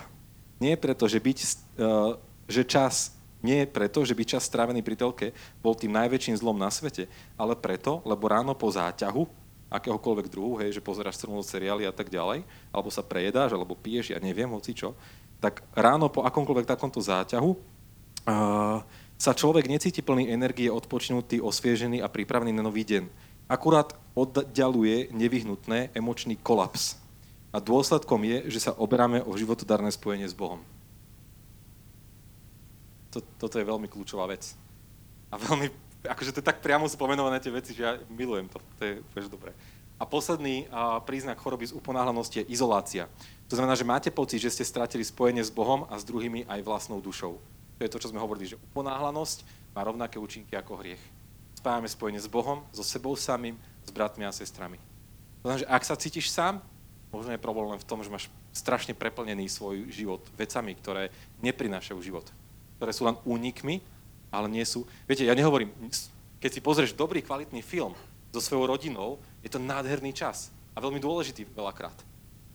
Nie 0.63 0.79
preto, 0.79 1.11
že, 1.11 1.19
byť, 1.19 1.37
eh, 1.43 2.11
že 2.47 2.63
čas 2.63 3.11
nie 3.45 3.67
preto, 3.69 4.01
že 4.01 4.17
by 4.17 4.23
čas 4.25 4.49
strávený 4.49 4.81
pri 4.81 4.97
telke 4.97 5.27
bol 5.61 5.77
tým 5.77 5.93
najväčším 5.93 6.41
zlom 6.41 6.57
na 6.57 6.73
svete, 6.73 7.05
ale 7.37 7.53
preto, 7.53 8.01
lebo 8.01 8.25
ráno 8.25 8.57
po 8.57 8.71
záťahu, 8.73 9.29
akéhokoľvek 9.69 10.31
druhu, 10.33 10.57
hej, 10.57 10.73
že 10.73 10.81
pozeráš 10.81 11.21
celú 11.21 11.37
seriály 11.45 11.85
a 11.85 11.93
tak 11.93 12.09
ďalej, 12.09 12.41
alebo 12.73 12.89
sa 12.89 13.05
prejedáš, 13.05 13.53
alebo 13.53 13.77
piješ, 13.77 14.17
ja 14.17 14.19
neviem, 14.23 14.49
hoci 14.49 14.73
čo, 14.73 14.97
tak 15.37 15.61
ráno 15.77 16.09
po 16.09 16.25
akomkoľvek 16.25 16.65
takomto 16.65 16.97
záťahu 16.97 17.51
uh, 17.53 18.81
sa 19.15 19.31
človek 19.35 19.69
necíti 19.69 20.01
plný 20.01 20.31
energie, 20.31 20.71
odpočnutý, 20.71 21.37
osviežený 21.43 22.01
a 22.01 22.09
pripravený 22.09 22.55
na 22.55 22.65
nový 22.65 22.81
deň. 22.87 23.03
Akurát 23.45 23.93
oddialuje 24.17 25.13
nevyhnutné 25.13 25.93
emočný 25.93 26.33
kolaps 26.41 27.05
a 27.56 27.64
dôsledkom 27.64 28.20
je, 28.28 28.51
že 28.51 28.68
sa 28.68 28.76
oberáme 28.76 29.24
o 29.24 29.32
životodarné 29.39 29.88
spojenie 29.95 30.28
s 30.28 30.36
Bohom. 30.36 30.60
Toto 33.16 33.56
je 33.56 33.64
veľmi 33.64 33.88
kľúčová 33.88 34.28
vec. 34.28 34.60
A 35.32 35.39
veľmi, 35.39 35.72
akože 36.03 36.36
to 36.36 36.43
je 36.43 36.49
tak 36.51 36.60
priamo 36.60 36.84
spomenované 36.84 37.39
tie 37.39 37.56
veci, 37.56 37.72
že 37.72 37.88
ja 37.88 37.95
milujem 38.12 38.51
to. 38.51 38.60
To 38.60 38.82
je 38.84 38.93
veľmi 39.16 39.32
dobré. 39.32 39.56
A 39.95 40.03
posledný 40.03 40.68
a, 40.68 40.99
príznak 40.99 41.39
choroby 41.39 41.72
z 41.72 41.80
uponáhlanosti 41.80 42.43
je 42.43 42.51
izolácia. 42.51 43.08
To 43.47 43.56
znamená, 43.56 43.80
že 43.80 43.88
máte 43.88 44.12
pocit, 44.12 44.43
že 44.43 44.51
ste 44.51 44.68
stratili 44.68 45.08
spojenie 45.08 45.39
s 45.39 45.47
Bohom 45.47 45.88
a 45.88 45.95
s 45.95 46.03
druhými 46.03 46.43
aj 46.51 46.60
vlastnou 46.60 46.99
dušou. 46.99 47.39
To 47.39 47.82
je 47.88 47.88
to, 47.88 48.03
čo 48.03 48.12
sme 48.12 48.20
hovorili, 48.20 48.51
že 48.51 48.60
uponáhlanosť 48.60 49.47
má 49.72 49.88
rovnaké 49.88 50.20
účinky 50.20 50.60
ako 50.60 50.84
hriech. 50.84 50.99
Spájame 51.56 51.88
spojenie 51.88 52.20
s 52.20 52.28
Bohom, 52.28 52.68
so 52.76 52.84
sebou 52.84 53.16
samým, 53.16 53.56
s 53.88 53.89
bratmi 53.95 54.28
a 54.28 54.36
sestrami. 54.36 54.76
To 55.39 55.47
znamená, 55.47 55.64
že 55.64 55.72
ak 55.72 55.84
sa 55.88 55.95
cítiš 55.95 56.28
sám, 56.28 56.60
Možno 57.16 57.32
je 57.32 57.39
problém 57.39 57.72
len 57.72 57.80
v 57.80 57.88
tom, 57.88 58.03
že 58.03 58.11
máš 58.11 58.28
strašne 58.51 58.91
preplnený 58.91 59.47
svoj 59.47 59.88
život 59.88 60.20
vecami, 60.36 60.76
ktoré 60.76 61.16
neprinášajú 61.39 61.95
život. 62.03 62.28
Ktoré 62.76 62.91
sú 62.91 63.07
len 63.07 63.16
únikmi, 63.24 63.80
ale 64.36 64.51
nie 64.51 64.68
sú... 64.68 64.84
Viete, 65.07 65.24
ja 65.24 65.32
nehovorím, 65.32 65.72
keď 66.43 66.51
si 66.51 66.59
pozrieš 66.59 66.91
dobrý, 66.91 67.24
kvalitný 67.24 67.63
film 67.63 67.95
so 68.36 68.43
svojou 68.43 68.68
rodinou, 68.68 69.24
je 69.39 69.47
to 69.47 69.63
nádherný 69.63 70.11
čas 70.11 70.51
a 70.76 70.84
veľmi 70.84 70.99
dôležitý 70.99 71.47
veľakrát. 71.55 71.95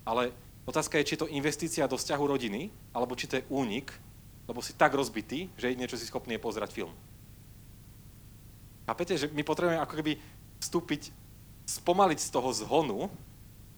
Ale 0.05 0.29
otázka 0.69 1.01
je, 1.01 1.09
či 1.09 1.15
je 1.17 1.25
to 1.25 1.33
investícia 1.33 1.89
do 1.89 1.97
vzťahu 1.97 2.25
rodiny, 2.29 2.69
alebo 2.93 3.17
či 3.17 3.33
to 3.33 3.41
je 3.41 3.49
únik, 3.49 3.89
lebo 4.45 4.61
si 4.61 4.77
tak 4.77 4.93
rozbitý, 4.93 5.49
že 5.57 5.73
niečo 5.73 5.97
si 5.97 6.05
schopný 6.05 6.37
je 6.37 6.45
pozerať 6.45 6.77
film. 6.77 6.93
Chápete, 8.85 9.17
že 9.17 9.27
my 9.33 9.41
potrebujeme 9.41 9.81
ako 9.81 9.95
keby 9.97 10.13
vstúpiť, 10.61 11.09
spomaliť 11.65 12.19
z 12.21 12.29
toho 12.29 12.51
zhonu, 12.53 13.09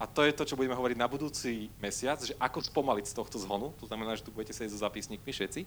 a 0.03 0.11
to 0.11 0.27
je 0.27 0.35
to, 0.35 0.43
čo 0.43 0.59
budeme 0.59 0.75
hovoriť 0.75 0.99
na 0.99 1.07
budúci 1.07 1.71
mesiac, 1.79 2.19
že 2.19 2.35
ako 2.43 2.59
spomaliť 2.59 3.07
z 3.07 3.15
tohto 3.15 3.39
zhonu, 3.39 3.71
to 3.79 3.87
znamená, 3.87 4.19
že 4.19 4.27
tu 4.27 4.35
budete 4.35 4.51
sedieť 4.51 4.75
so 4.75 4.83
zápisníkmi 4.83 5.31
všetci. 5.31 5.63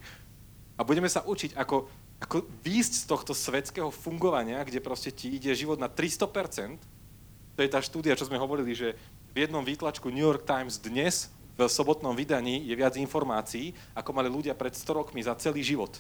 A 0.76 0.84
budeme 0.84 1.08
sa 1.08 1.24
učiť, 1.24 1.56
ako, 1.56 1.88
ako 2.20 2.44
výjsť 2.60 2.94
z 3.00 3.06
tohto 3.08 3.32
svetského 3.32 3.88
fungovania, 3.96 4.60
kde 4.68 4.84
proste 4.84 5.08
ti 5.08 5.32
ide 5.32 5.56
život 5.56 5.80
na 5.80 5.88
300%. 5.88 6.76
To 7.56 7.60
je 7.64 7.72
tá 7.72 7.80
štúdia, 7.80 8.20
čo 8.20 8.28
sme 8.28 8.36
hovorili, 8.36 8.76
že 8.76 9.00
v 9.32 9.48
jednom 9.48 9.64
výtlačku 9.64 10.12
New 10.12 10.28
York 10.28 10.44
Times 10.44 10.84
dnes 10.84 11.32
v 11.56 11.72
sobotnom 11.72 12.12
vydaní 12.12 12.60
je 12.68 12.76
viac 12.76 13.00
informácií, 13.00 13.72
ako 13.96 14.12
mali 14.12 14.28
ľudia 14.28 14.52
pred 14.52 14.76
100 14.76 15.00
rokmi 15.00 15.24
za 15.24 15.32
celý 15.40 15.64
život. 15.64 15.96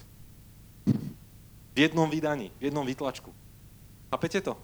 V 1.71 1.77
jednom 1.79 2.11
vydaní, 2.11 2.51
v 2.59 2.67
jednom 2.67 2.83
výtlačku. 2.83 3.31
Chápete 4.11 4.43
to? 4.43 4.59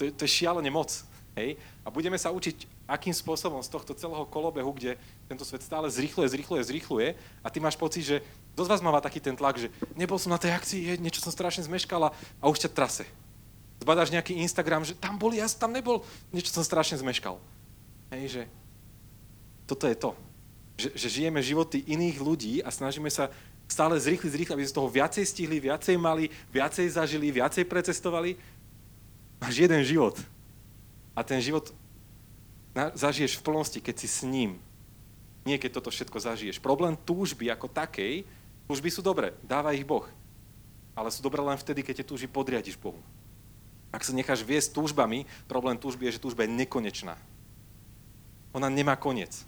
To 0.00 0.08
je, 0.08 0.10
to 0.16 0.24
je 0.24 0.32
šialene 0.32 0.72
moc. 0.72 1.04
Hej? 1.38 1.54
A 1.86 1.88
budeme 1.94 2.18
sa 2.18 2.34
učiť, 2.34 2.66
akým 2.90 3.14
spôsobom 3.14 3.62
z 3.62 3.70
tohto 3.70 3.94
celého 3.94 4.26
kolobehu, 4.26 4.74
kde 4.74 4.98
tento 5.30 5.46
svet 5.46 5.62
stále 5.62 5.86
zrýchluje, 5.86 6.34
zrýchluje, 6.34 6.62
zrýchluje 6.66 7.08
a 7.40 7.48
ty 7.48 7.62
máš 7.62 7.78
pocit, 7.78 8.02
že 8.02 8.16
dosť 8.58 8.70
vás 8.74 8.82
máva 8.82 8.98
taký 8.98 9.22
ten 9.22 9.38
tlak, 9.38 9.62
že 9.62 9.70
nebol 9.94 10.18
som 10.18 10.34
na 10.34 10.40
tej 10.42 10.50
akcii, 10.58 10.80
je, 10.82 10.94
niečo 10.98 11.22
som 11.22 11.30
strašne 11.30 11.62
zmeškala 11.62 12.10
a 12.42 12.44
už 12.50 12.66
ťa 12.66 12.74
trase. 12.74 13.06
Zbadáš 13.78 14.10
nejaký 14.10 14.34
Instagram, 14.42 14.82
že 14.82 14.98
tam 14.98 15.14
boli, 15.14 15.38
ja 15.38 15.46
tam 15.46 15.70
nebol, 15.70 16.02
niečo 16.34 16.50
som 16.50 16.66
strašne 16.66 16.98
zmeškal. 16.98 17.38
Hej, 18.10 18.24
že 18.26 18.42
toto 19.70 19.86
je 19.86 19.94
to. 19.94 20.10
Že, 20.78 20.88
že 20.98 21.08
žijeme 21.22 21.38
životy 21.38 21.86
iných 21.86 22.18
ľudí 22.18 22.54
a 22.66 22.74
snažíme 22.74 23.06
sa 23.06 23.30
stále 23.70 24.00
zrýchliť, 24.00 24.32
zrýchliť, 24.32 24.54
aby 24.56 24.64
sme 24.64 24.72
z 24.72 24.78
toho 24.80 24.88
viacej 24.88 25.24
stihli, 25.28 25.60
viacej 25.60 25.94
mali, 26.00 26.32
viacej 26.50 26.88
zažili, 26.88 27.28
viacej 27.30 27.68
precestovali. 27.68 28.34
Máš 29.38 29.54
jeden 29.54 29.84
život 29.86 30.18
a 31.18 31.26
ten 31.26 31.42
život 31.42 31.74
zažiješ 32.94 33.42
v 33.42 33.44
plnosti, 33.50 33.82
keď 33.82 33.94
si 33.98 34.06
s 34.06 34.22
ním. 34.22 34.62
Nie 35.42 35.58
keď 35.58 35.82
toto 35.82 35.90
všetko 35.90 36.14
zažiješ. 36.22 36.62
Problém 36.62 36.94
túžby 36.94 37.50
ako 37.50 37.66
takej, 37.66 38.22
túžby 38.70 38.86
sú 38.94 39.02
dobré, 39.02 39.34
dáva 39.42 39.74
ich 39.74 39.82
Boh. 39.82 40.06
Ale 40.94 41.10
sú 41.10 41.18
dobré 41.18 41.42
len 41.42 41.58
vtedy, 41.58 41.82
keď 41.82 42.02
tie 42.02 42.06
túžby 42.06 42.30
podriadiš 42.30 42.78
Bohu. 42.78 43.02
Ak 43.90 44.06
sa 44.06 44.14
necháš 44.14 44.46
viesť 44.46 44.78
túžbami, 44.78 45.26
problém 45.50 45.74
túžby 45.74 46.06
je, 46.06 46.20
že 46.20 46.22
túžba 46.22 46.46
je 46.46 46.54
nekonečná. 46.54 47.18
Ona 48.54 48.70
nemá 48.70 48.94
koniec. 48.94 49.42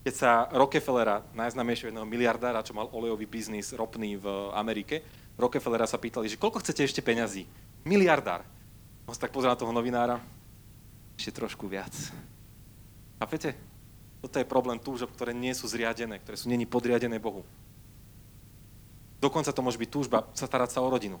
Keď 0.00 0.14
sa 0.16 0.48
Rockefellera, 0.56 1.20
najznámejšieho 1.36 1.92
jedného 1.92 2.08
miliardára, 2.08 2.64
čo 2.64 2.72
mal 2.72 2.88
olejový 2.88 3.28
biznis 3.28 3.76
ropný 3.76 4.16
v 4.16 4.24
Amerike, 4.56 5.04
Rockefellera 5.36 5.84
sa 5.84 6.00
pýtali, 6.00 6.32
že 6.32 6.40
koľko 6.40 6.64
chcete 6.64 6.80
ešte 6.80 7.04
peňazí? 7.04 7.44
Miliardár. 7.84 8.40
On 9.04 9.12
sa 9.12 9.28
tak 9.28 9.34
pozrel 9.36 9.52
na 9.52 9.60
toho 9.60 9.74
novinára, 9.74 10.22
ešte 11.20 11.36
trošku 11.36 11.68
viac. 11.68 11.92
Chápete? 13.20 13.52
Toto 14.24 14.40
je 14.40 14.48
problém 14.48 14.80
túžob, 14.80 15.12
ktoré 15.12 15.36
nie 15.36 15.52
sú 15.52 15.68
zriadené, 15.68 16.16
ktoré 16.16 16.40
sú 16.40 16.48
není 16.48 16.64
podriadené 16.64 17.20
Bohu. 17.20 17.44
Dokonca 19.20 19.52
to 19.52 19.60
môže 19.60 19.76
byť 19.76 19.90
túžba 19.92 20.24
sa 20.32 20.48
starať 20.48 20.72
sa 20.72 20.80
o 20.80 20.88
rodinu. 20.88 21.20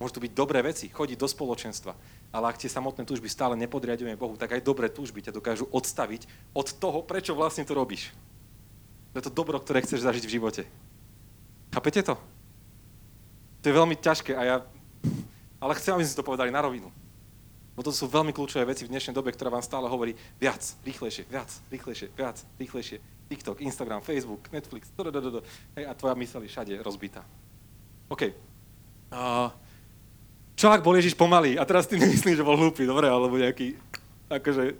Môžu 0.00 0.16
to 0.16 0.24
byť 0.24 0.32
dobré 0.32 0.64
veci, 0.64 0.88
chodiť 0.88 1.20
do 1.20 1.28
spoločenstva. 1.28 1.92
Ale 2.32 2.48
ak 2.48 2.58
tie 2.58 2.72
samotné 2.72 3.04
túžby 3.04 3.28
stále 3.28 3.54
nepodriadujeme 3.60 4.16
Bohu, 4.16 4.40
tak 4.40 4.56
aj 4.56 4.64
dobré 4.64 4.88
túžby 4.88 5.20
ťa 5.20 5.36
dokážu 5.36 5.68
odstaviť 5.68 6.24
od 6.56 6.66
toho, 6.80 7.04
prečo 7.04 7.36
vlastne 7.36 7.68
to 7.68 7.76
robíš. 7.76 8.10
To 9.12 9.20
je 9.20 9.26
to 9.28 9.32
dobro, 9.32 9.60
ktoré 9.60 9.84
chceš 9.84 10.02
zažiť 10.02 10.24
v 10.24 10.34
živote. 10.34 10.62
Chápete 11.70 12.00
to? 12.02 12.16
To 13.62 13.64
je 13.68 13.78
veľmi 13.78 14.00
ťažké 14.00 14.32
a 14.32 14.42
ja... 14.42 14.56
Ale 15.60 15.76
chcem, 15.78 15.94
aby 15.94 16.04
sme 16.04 16.12
si 16.12 16.18
to 16.18 16.26
povedali 16.26 16.50
na 16.50 16.64
rovinu. 16.64 16.90
Bo 17.74 17.82
to 17.82 17.90
sú 17.90 18.06
veľmi 18.06 18.30
kľúčové 18.30 18.62
veci 18.70 18.86
v 18.86 18.94
dnešnej 18.94 19.14
dobe, 19.18 19.34
ktorá 19.34 19.50
vám 19.50 19.66
stále 19.66 19.90
hovorí 19.90 20.14
viac, 20.38 20.62
rýchlejšie, 20.86 21.26
viac, 21.26 21.50
rýchlejšie, 21.74 22.06
viac, 22.14 22.38
rýchlejšie. 22.54 22.98
TikTok, 23.24 23.58
Instagram, 23.64 24.04
Facebook, 24.04 24.46
Netflix, 24.52 24.92
hej, 25.74 25.84
a 25.88 25.92
tvoja 25.96 26.14
mysel 26.14 26.44
je 26.44 26.52
všade 26.52 26.74
rozbitá. 26.84 27.24
OK. 28.12 28.30
Uh, 29.10 29.48
čo 30.54 30.70
ak 30.70 30.84
bol 30.86 30.94
Ježiš 30.94 31.18
pomalý? 31.18 31.58
A 31.58 31.66
teraz 31.66 31.88
ty 31.90 31.98
nemyslíš, 32.02 32.38
že 32.38 32.46
bol 32.46 32.54
hlúpy, 32.54 32.86
dobre, 32.86 33.10
alebo 33.10 33.34
nejaký, 33.34 33.74
akože, 34.30 34.76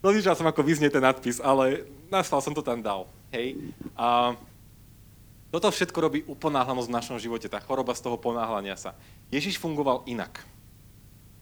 rozličal 0.00 0.38
som, 0.38 0.48
ako 0.48 0.64
vyznie 0.64 0.88
ten 0.88 1.04
nadpis, 1.04 1.42
ale 1.44 1.84
nastal 2.08 2.40
som 2.40 2.56
to 2.56 2.64
tam 2.64 2.80
dal, 2.80 3.04
hej. 3.36 3.58
A 3.98 4.32
toto 5.50 5.68
všetko 5.68 5.98
robí 5.98 6.20
uponáhlanosť 6.24 6.88
v 6.88 6.96
našom 6.96 7.18
živote, 7.18 7.50
tá 7.50 7.58
choroba 7.58 7.92
z 7.92 8.06
toho 8.06 8.16
ponáhlania 8.16 8.78
sa. 8.78 8.94
Ježiš 9.34 9.58
fungoval 9.58 10.06
inak. 10.06 10.46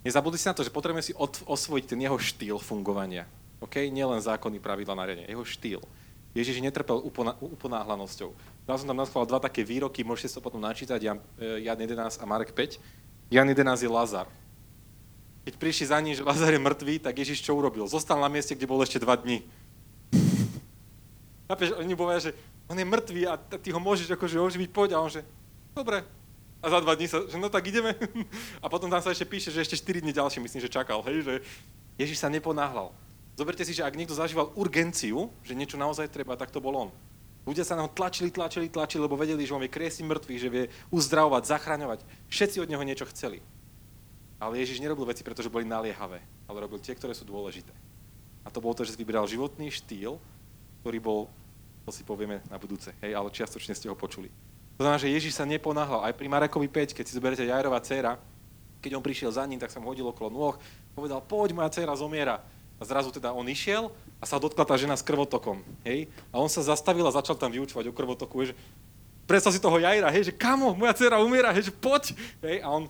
Nezabudli 0.06 0.38
si 0.38 0.46
na 0.46 0.54
to, 0.54 0.62
že 0.62 0.70
potrebujeme 0.70 1.02
si 1.02 1.16
osvojiť 1.44 1.84
ten 1.84 1.98
jeho 1.98 2.18
štýl 2.18 2.56
fungovania. 2.62 3.26
OK? 3.58 3.90
Nielen 3.90 4.22
zákony, 4.22 4.62
pravidla, 4.62 4.94
nariadenia. 4.94 5.30
Jeho 5.30 5.42
štýl. 5.42 5.82
Ježiš 6.36 6.62
netrpel 6.62 7.02
uponáhlanosťou. 7.40 8.30
Dal 8.62 8.76
som 8.78 8.86
tam 8.86 9.00
na 9.00 9.08
dva 9.08 9.40
také 9.42 9.66
výroky, 9.66 10.06
môžete 10.06 10.38
sa 10.38 10.44
potom 10.44 10.60
načítať, 10.60 11.00
Jan, 11.00 11.18
e, 11.40 11.66
Jan 11.66 11.78
11 11.80 12.20
a 12.20 12.24
Marek 12.28 12.54
5. 12.54 12.78
Jan 13.32 13.48
11 13.48 13.82
je 13.82 13.90
Lazar. 13.90 14.28
Keď 15.48 15.54
prišli 15.56 15.84
za 15.88 15.98
ním, 15.98 16.14
že 16.14 16.22
Lazar 16.22 16.52
je 16.52 16.60
mŕtvý, 16.60 17.00
tak 17.00 17.16
Ježiš 17.18 17.40
čo 17.40 17.56
urobil? 17.56 17.88
Zostal 17.88 18.20
na 18.20 18.28
mieste, 18.28 18.52
kde 18.52 18.68
bol 18.68 18.78
ešte 18.84 19.00
dva 19.00 19.16
dní. 19.16 19.42
Chápeš, 21.48 21.80
oni 21.80 21.96
povedia, 21.96 22.30
že 22.30 22.32
on 22.68 22.76
je 22.76 22.84
mŕtvý 22.84 23.22
a 23.24 23.40
ty 23.40 23.72
ho 23.72 23.80
môžeš 23.80 24.12
akože 24.12 24.36
oživiť, 24.36 24.68
poď. 24.68 25.00
A 25.00 25.02
on 25.02 25.08
že, 25.08 25.24
dobre. 25.72 26.04
A 26.58 26.66
za 26.66 26.82
dva 26.82 26.98
dní 26.98 27.06
sa, 27.06 27.22
že 27.22 27.38
no 27.38 27.46
tak 27.46 27.70
ideme. 27.70 27.94
A 28.64 28.66
potom 28.66 28.90
tam 28.90 28.98
sa 28.98 29.14
ešte 29.14 29.26
píše, 29.26 29.54
že 29.54 29.62
ešte 29.62 29.78
4 29.78 30.02
dní 30.02 30.10
ďalší, 30.10 30.42
myslím, 30.42 30.62
že 30.62 30.70
čakal, 30.70 31.02
hej, 31.06 31.22
že 31.22 31.34
Ježiš 31.94 32.18
sa 32.18 32.28
neponáhľal. 32.30 32.90
Zoberte 33.38 33.62
si, 33.62 33.70
že 33.70 33.86
ak 33.86 33.94
niekto 33.94 34.18
zažíval 34.18 34.50
urgenciu, 34.58 35.30
že 35.46 35.54
niečo 35.54 35.78
naozaj 35.78 36.10
treba, 36.10 36.34
tak 36.34 36.50
to 36.50 36.58
bol 36.58 36.74
on. 36.74 36.90
Ľudia 37.46 37.62
sa 37.62 37.78
na 37.78 37.86
ho 37.86 37.90
tlačili, 37.90 38.34
tlačili, 38.34 38.66
tlačili, 38.66 39.06
lebo 39.06 39.14
vedeli, 39.14 39.46
že 39.46 39.54
on 39.54 39.62
vie 39.62 39.70
kriesiť 39.70 40.02
mŕtvych, 40.02 40.42
že 40.42 40.52
vie 40.52 40.64
uzdravovať, 40.90 41.46
zachraňovať. 41.46 42.02
Všetci 42.26 42.58
od 42.58 42.68
neho 42.68 42.82
niečo 42.82 43.06
chceli. 43.14 43.38
Ale 44.42 44.58
Ježiš 44.58 44.82
nerobil 44.82 45.06
veci, 45.06 45.22
pretože 45.22 45.48
boli 45.48 45.62
naliehavé, 45.62 46.18
ale 46.50 46.58
robil 46.58 46.82
tie, 46.82 46.98
ktoré 46.98 47.14
sú 47.14 47.22
dôležité. 47.22 47.70
A 48.42 48.50
to 48.50 48.58
bolo 48.58 48.74
to, 48.74 48.82
že 48.82 48.94
si 48.94 49.00
vybral 49.00 49.30
životný 49.30 49.70
štýl, 49.70 50.18
ktorý 50.82 50.98
bol, 50.98 51.20
to 51.86 51.90
si 51.94 52.02
povieme 52.02 52.42
na 52.50 52.58
budúce, 52.58 52.90
hej, 53.02 53.14
ale 53.14 53.30
čiastočne 53.30 53.74
ste 53.74 53.86
ho 53.86 53.96
počuli. 53.98 54.30
To 54.78 54.86
znamená, 54.86 55.02
že 55.02 55.10
Ježiš 55.10 55.34
sa 55.34 55.42
neponáhľal. 55.42 56.06
Aj 56.06 56.14
pri 56.14 56.30
Marekovi 56.30 56.70
5, 56.70 56.94
keď 56.94 57.04
si 57.04 57.18
zoberiete 57.18 57.42
Jajrová 57.42 57.82
dcéra, 57.82 58.14
keď 58.78 58.94
on 58.94 59.02
prišiel 59.02 59.34
za 59.34 59.42
ním, 59.42 59.58
tak 59.58 59.74
sa 59.74 59.82
mu 59.82 59.90
hodil 59.90 60.06
okolo 60.06 60.30
nôh, 60.30 60.54
povedal, 60.94 61.18
poď, 61.18 61.50
moja 61.50 61.66
dcéra 61.66 61.98
zomiera. 61.98 62.38
A 62.78 62.86
zrazu 62.86 63.10
teda 63.10 63.34
on 63.34 63.42
išiel 63.50 63.90
a 64.22 64.24
sa 64.24 64.38
dotkla 64.38 64.62
tá 64.62 64.78
žena 64.78 64.94
s 64.94 65.02
krvotokom. 65.02 65.66
Hej? 65.82 66.06
A 66.30 66.38
on 66.38 66.46
sa 66.46 66.62
zastavil 66.62 67.02
a 67.02 67.10
začal 67.10 67.34
tam 67.34 67.50
vyučovať 67.50 67.90
o 67.90 67.92
krvotoku. 67.92 68.38
Hej, 68.38 68.54
že 68.54 68.58
predstav 69.26 69.50
si 69.50 69.58
toho 69.58 69.82
Jajra, 69.82 70.14
hej, 70.14 70.30
že 70.30 70.34
kamo, 70.38 70.78
moja 70.78 70.94
dcera 70.94 71.18
umiera, 71.18 71.50
hej, 71.50 71.68
že 71.70 71.74
poď. 71.74 72.14
Hej? 72.38 72.62
A 72.62 72.70
on, 72.70 72.86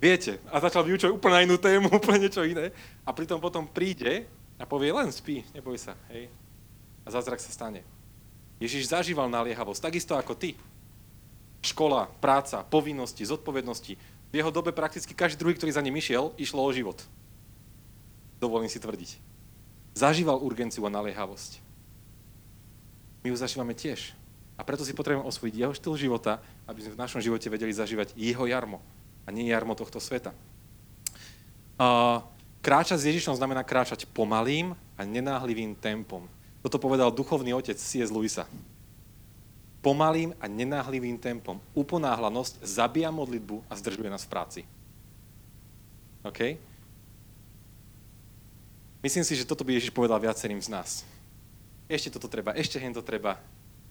viete, 0.00 0.40
a 0.48 0.64
začal 0.64 0.80
vyučovať 0.80 1.12
úplne 1.12 1.44
inú 1.44 1.60
tému, 1.60 1.92
úplne 2.00 2.24
niečo 2.24 2.40
iné. 2.40 2.72
A 3.04 3.12
pritom 3.12 3.36
potom 3.36 3.68
príde 3.68 4.24
a 4.56 4.64
povie, 4.64 4.96
len 4.96 5.12
spí, 5.12 5.44
neboj 5.52 5.76
sa. 5.76 5.92
Hej? 6.08 6.32
A 7.04 7.12
zázrak 7.12 7.36
sa 7.36 7.52
stane. 7.52 7.84
Ježiš 8.56 8.88
zažíval 8.88 9.28
naliehavosť, 9.28 9.92
takisto 9.92 10.16
ako 10.16 10.32
ty. 10.32 10.56
Škola, 11.66 12.06
práca, 12.22 12.62
povinnosti, 12.62 13.26
zodpovednosti. 13.26 13.98
V 14.30 14.34
jeho 14.34 14.54
dobe 14.54 14.70
prakticky 14.70 15.10
každý 15.10 15.42
druhý, 15.42 15.58
ktorý 15.58 15.74
za 15.74 15.82
ním 15.82 15.98
išiel, 15.98 16.30
išlo 16.38 16.62
o 16.62 16.70
život 16.70 17.02
dovolím 18.40 18.68
si 18.68 18.80
tvrdiť. 18.80 19.18
Zažíval 19.96 20.40
urgenciu 20.40 20.84
a 20.84 20.92
naliehavosť. 20.92 21.60
My 23.24 23.32
ju 23.32 23.36
zažívame 23.36 23.72
tiež. 23.72 24.12
A 24.56 24.64
preto 24.64 24.84
si 24.84 24.96
potrebujeme 24.96 25.26
osvojiť 25.26 25.54
jeho 25.56 25.72
štýl 25.76 25.94
života, 26.08 26.40
aby 26.64 26.80
sme 26.84 26.96
v 26.96 27.02
našom 27.02 27.20
živote 27.20 27.48
vedeli 27.52 27.72
zažívať 27.72 28.16
jeho 28.16 28.44
jarmo 28.48 28.80
a 29.26 29.32
nie 29.32 29.52
jarmo 29.52 29.76
tohto 29.76 30.00
sveta. 30.00 30.32
A 31.76 32.22
kráčať 32.64 33.04
s 33.04 33.08
Ježišom 33.12 33.36
znamená 33.36 33.60
kráčať 33.66 34.08
pomalým 34.08 34.72
a 34.96 35.02
nenáhlivým 35.04 35.76
tempom. 35.76 36.24
Toto 36.64 36.80
povedal 36.80 37.12
duchovný 37.12 37.52
otec 37.52 37.76
C.S. 37.76 38.08
Lewisa. 38.08 38.48
Pomalým 39.84 40.34
a 40.42 40.50
nenáhlivým 40.50 41.18
tempom. 41.20 41.62
Uponáhlanosť 41.76 42.64
zabíja 42.64 43.12
modlitbu 43.14 43.62
a 43.70 43.72
zdržuje 43.78 44.10
nás 44.10 44.26
v 44.26 44.32
práci. 44.32 44.60
OK? 46.26 46.58
Myslím 49.06 49.22
si, 49.22 49.38
že 49.38 49.46
toto 49.46 49.62
by 49.62 49.78
Ježiš 49.78 49.94
povedal 49.94 50.18
viacerým 50.18 50.58
z 50.58 50.72
nás. 50.72 50.90
Ešte 51.86 52.10
toto 52.10 52.26
treba, 52.26 52.50
ešte 52.58 52.82
hen 52.82 52.90
to 52.90 52.98
treba, 52.98 53.38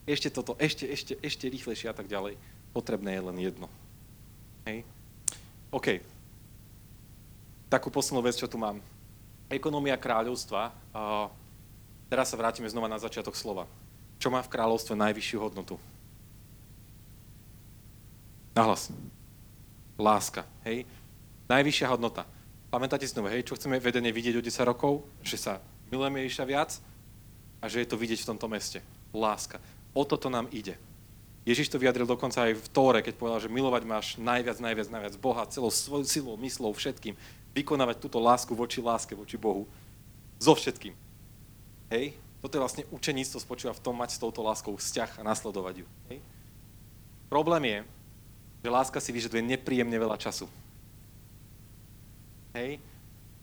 ešte 0.04 0.28
toto, 0.28 0.52
ešte, 0.60 0.84
ešte, 0.84 1.16
ešte 1.18 1.48
rýchlejšie 1.48 1.88
a 1.88 1.96
tak 1.96 2.06
ďalej. 2.06 2.36
Potrebné 2.76 3.16
je 3.16 3.22
len 3.24 3.36
jedno. 3.40 3.66
Hej? 4.68 4.84
OK. 5.72 6.04
Takú 7.66 7.88
poslednú 7.90 8.22
vec, 8.22 8.36
čo 8.38 8.46
tu 8.46 8.60
mám. 8.60 8.78
Ekonomia 9.50 9.98
kráľovstva. 9.98 10.70
A 10.94 11.32
teraz 12.06 12.30
sa 12.30 12.38
vrátime 12.38 12.70
znova 12.70 12.86
na 12.86 13.00
začiatok 13.02 13.34
slova. 13.34 13.66
Čo 14.16 14.32
má 14.32 14.40
v 14.40 14.52
kráľovstve 14.52 14.96
najvyššiu 14.96 15.38
hodnotu? 15.40 15.76
Nahlas. 18.56 18.88
Láska. 20.00 20.48
Hej? 20.64 20.88
Najvyššia 21.46 21.92
hodnota. 21.92 22.24
Pamätáte 22.72 23.06
si 23.06 23.14
to, 23.14 23.22
hej, 23.28 23.46
čo 23.46 23.54
chceme 23.54 23.78
vedene 23.78 24.10
vidieť 24.10 24.40
o 24.40 24.44
10 24.44 24.66
rokov? 24.66 25.04
Že 25.22 25.36
sa 25.38 25.52
milujeme 25.92 26.24
Ježiša 26.26 26.44
viac 26.44 26.70
a 27.62 27.70
že 27.70 27.84
je 27.84 27.88
to 27.88 28.00
vidieť 28.00 28.24
v 28.24 28.28
tomto 28.34 28.48
meste. 28.50 28.82
Láska. 29.14 29.62
O 29.94 30.02
toto 30.02 30.28
nám 30.28 30.50
ide. 30.50 30.76
Ježiš 31.46 31.70
to 31.70 31.78
vyjadril 31.78 32.10
dokonca 32.10 32.42
aj 32.42 32.58
v 32.58 32.66
Tóre, 32.74 33.00
keď 33.06 33.14
povedal, 33.14 33.38
že 33.38 33.46
milovať 33.46 33.82
máš 33.86 34.06
najviac, 34.18 34.58
najviac, 34.58 34.88
najviac 34.90 35.14
Boha, 35.22 35.46
celou 35.46 35.70
svojou 35.70 36.02
silou, 36.02 36.34
myslou, 36.42 36.74
všetkým. 36.74 37.14
Vykonávať 37.54 38.02
túto 38.02 38.18
lásku 38.18 38.50
voči 38.50 38.82
láske, 38.82 39.14
voči 39.14 39.38
Bohu. 39.38 39.62
So 40.42 40.58
všetkým. 40.58 40.90
Hej? 41.86 42.18
Toto 42.46 42.62
je 42.62 42.62
vlastne 42.62 42.86
učeníctvo 42.94 43.42
spočíva 43.42 43.74
v 43.74 43.82
tom 43.82 43.98
mať 43.98 44.14
s 44.14 44.22
touto 44.22 44.38
láskou 44.38 44.78
vzťah 44.78 45.18
a 45.18 45.26
nasledovať 45.26 45.82
ju. 45.82 45.86
Hej? 46.06 46.22
Problém 47.26 47.62
je, 47.66 47.78
že 48.62 48.70
láska 48.70 49.02
si 49.02 49.10
vyžaduje 49.10 49.42
nepríjemne 49.42 49.98
veľa 49.98 50.14
času. 50.14 50.46
Hej? 52.54 52.78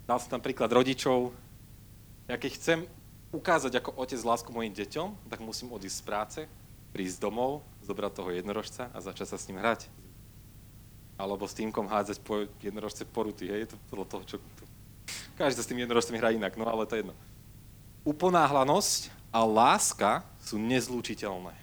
Dal 0.08 0.24
som 0.24 0.32
tam 0.32 0.40
príklad 0.40 0.72
rodičov. 0.72 1.36
Ja 2.32 2.40
keď 2.40 2.52
chcem 2.56 2.80
ukázať 3.36 3.76
ako 3.76 3.92
otec 4.00 4.24
lásku 4.24 4.48
mojim 4.56 4.72
deťom, 4.72 5.28
tak 5.28 5.44
musím 5.44 5.76
odísť 5.76 6.00
z 6.00 6.08
práce, 6.08 6.40
prísť 6.96 7.28
domov, 7.28 7.60
zobrať 7.84 8.24
toho 8.24 8.32
jednorožca 8.32 8.88
a 8.88 9.04
začať 9.04 9.36
sa 9.36 9.36
s 9.36 9.52
ním 9.52 9.60
hrať. 9.60 9.92
Alebo 11.20 11.44
s 11.44 11.60
týmkom 11.60 11.92
hádzať 11.92 12.24
po 12.24 12.48
jednorožce 12.64 13.04
poruty. 13.04 13.52
Hej? 13.52 13.68
To 13.68 13.76
podľa 13.92 14.08
toho, 14.08 14.24
čo... 14.24 14.36
Každý 15.36 15.60
sa 15.60 15.64
s 15.68 15.70
tým 15.76 15.84
jednorožcem 15.84 16.16
hrá 16.16 16.32
inak, 16.32 16.56
no 16.56 16.64
ale 16.72 16.88
to 16.88 16.96
je 16.96 17.04
jedno. 17.04 17.16
Uponáhlanosť 18.04 19.12
a 19.32 19.48
láska 19.48 20.28
sú 20.44 20.60
nezlúčiteľné. 20.60 21.56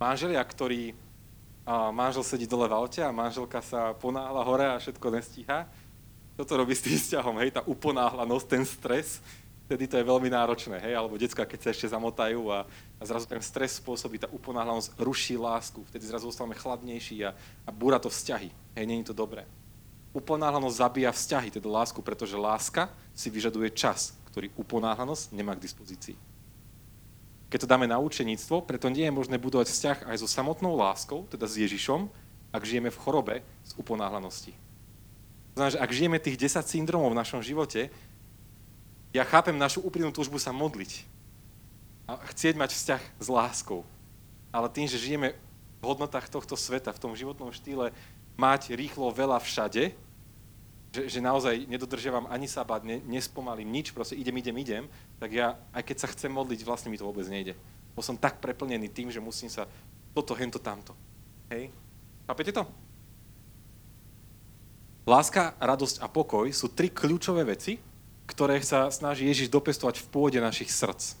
Manželia, 0.00 0.40
ktorí 0.40 0.96
a 1.64 1.88
manžel 1.88 2.20
sedí 2.20 2.44
dole 2.44 2.68
v 2.68 2.76
aute 2.76 3.00
a 3.00 3.08
manželka 3.08 3.64
sa 3.64 3.96
ponáhla 3.96 4.44
hore 4.44 4.68
a 4.68 4.76
všetko 4.76 5.06
nestíha. 5.16 5.64
Toto 6.36 6.60
robí 6.60 6.76
s 6.76 6.84
tým 6.84 7.00
vzťahom, 7.00 7.40
hej, 7.40 7.56
tá 7.56 7.64
uponáhlanosť, 7.64 8.46
ten 8.50 8.64
stres, 8.68 9.24
vtedy 9.64 9.88
to 9.88 9.96
je 9.96 10.04
veľmi 10.04 10.28
náročné, 10.28 10.76
hej, 10.76 10.92
alebo 10.92 11.16
detská, 11.16 11.48
keď 11.48 11.60
sa 11.64 11.70
ešte 11.72 11.88
zamotajú 11.88 12.52
a, 12.52 12.68
a 13.00 13.02
zrazu 13.06 13.24
ten 13.24 13.40
stres 13.40 13.80
spôsobí, 13.80 14.20
tá 14.20 14.28
uponáhlanosť 14.28 14.92
ruší 15.00 15.40
lásku, 15.40 15.80
vtedy 15.88 16.04
zrazu 16.04 16.28
ostávame 16.28 16.58
chladnejší 16.58 17.24
a, 17.24 17.32
a 17.64 17.70
búra 17.72 17.96
to 17.96 18.12
vzťahy, 18.12 18.50
hej, 18.50 18.84
není 18.84 19.06
to 19.06 19.16
dobré. 19.16 19.48
Uponáhlanosť 20.12 20.76
zabíja 20.76 21.16
vzťahy, 21.16 21.48
teda 21.54 21.70
lásku, 21.70 22.02
pretože 22.04 22.36
láska 22.36 22.92
si 23.16 23.32
vyžaduje 23.32 23.72
čas, 23.72 24.12
ktorý 24.34 24.50
uponáhlanosť 24.58 25.30
nemá 25.30 25.54
k 25.54 25.62
dispozícii 25.62 26.18
keď 27.54 27.70
to 27.70 27.70
dáme 27.70 27.86
na 27.86 28.02
učeníctvo, 28.02 28.66
preto 28.66 28.90
nie 28.90 29.06
je 29.06 29.14
možné 29.14 29.38
budovať 29.38 29.70
vzťah 29.70 29.98
aj 30.10 30.16
so 30.18 30.26
samotnou 30.26 30.74
láskou, 30.74 31.22
teda 31.30 31.46
s 31.46 31.54
Ježišom, 31.54 32.10
ak 32.50 32.66
žijeme 32.66 32.90
v 32.90 32.98
chorobe 32.98 33.46
z 33.62 33.78
uponáhlanosti. 33.78 34.58
Znamená, 35.54 35.70
že 35.70 35.78
ak 35.78 35.94
žijeme 35.94 36.18
tých 36.18 36.34
10 36.34 36.66
syndromov 36.66 37.14
v 37.14 37.20
našom 37.22 37.38
živote, 37.46 37.94
ja 39.14 39.22
chápem 39.22 39.54
našu 39.54 39.86
úprimnú 39.86 40.10
túžbu 40.10 40.42
sa 40.42 40.50
modliť 40.50 41.06
a 42.10 42.18
chcieť 42.34 42.58
mať 42.58 42.74
vzťah 42.74 43.02
s 43.22 43.26
láskou. 43.30 43.86
Ale 44.50 44.66
tým, 44.66 44.90
že 44.90 44.98
žijeme 44.98 45.38
hodnotách 45.78 46.26
tohto 46.26 46.58
sveta, 46.58 46.90
v 46.90 47.02
tom 47.06 47.14
životnom 47.14 47.54
štýle 47.54 47.94
mať 48.34 48.74
rýchlo 48.74 49.14
veľa 49.14 49.38
všade, 49.38 49.94
že, 50.94 51.10
že 51.10 51.18
naozaj 51.18 51.66
nedodržiavam 51.66 52.30
ani 52.30 52.46
sabat, 52.46 52.86
ne, 52.86 53.02
nespomalím 53.02 53.66
nič, 53.66 53.90
proste 53.90 54.14
idem, 54.14 54.38
idem, 54.38 54.54
idem, 54.62 54.84
tak 55.18 55.34
ja, 55.34 55.58
aj 55.74 55.82
keď 55.82 55.96
sa 55.98 56.08
chcem 56.14 56.30
modliť, 56.30 56.62
vlastne 56.62 56.94
mi 56.94 56.94
to 56.94 57.02
vôbec 57.02 57.26
nejde. 57.26 57.58
Bo 57.98 58.00
som 58.06 58.14
tak 58.14 58.38
preplnený 58.38 58.86
tým, 58.94 59.10
že 59.10 59.18
musím 59.18 59.50
sa 59.50 59.66
toto, 60.14 60.38
hento, 60.38 60.62
tamto. 60.62 60.94
Hej? 61.50 61.74
Chápete 62.30 62.54
to? 62.54 62.62
Láska, 65.04 65.58
radosť 65.58 66.00
a 66.00 66.06
pokoj 66.06 66.46
sú 66.54 66.70
tri 66.70 66.88
kľúčové 66.88 67.42
veci, 67.42 67.76
ktoré 68.24 68.56
sa 68.64 68.88
snaží 68.88 69.28
Ježiš 69.28 69.52
dopestovať 69.52 70.00
v 70.00 70.08
pôde 70.08 70.38
našich 70.40 70.72
srdc. 70.72 71.18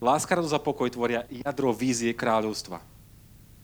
Láska, 0.00 0.38
radosť 0.38 0.56
a 0.56 0.62
pokoj 0.62 0.88
tvoria 0.88 1.26
jadro 1.28 1.74
vízie 1.74 2.14
kráľovstva. 2.16 2.80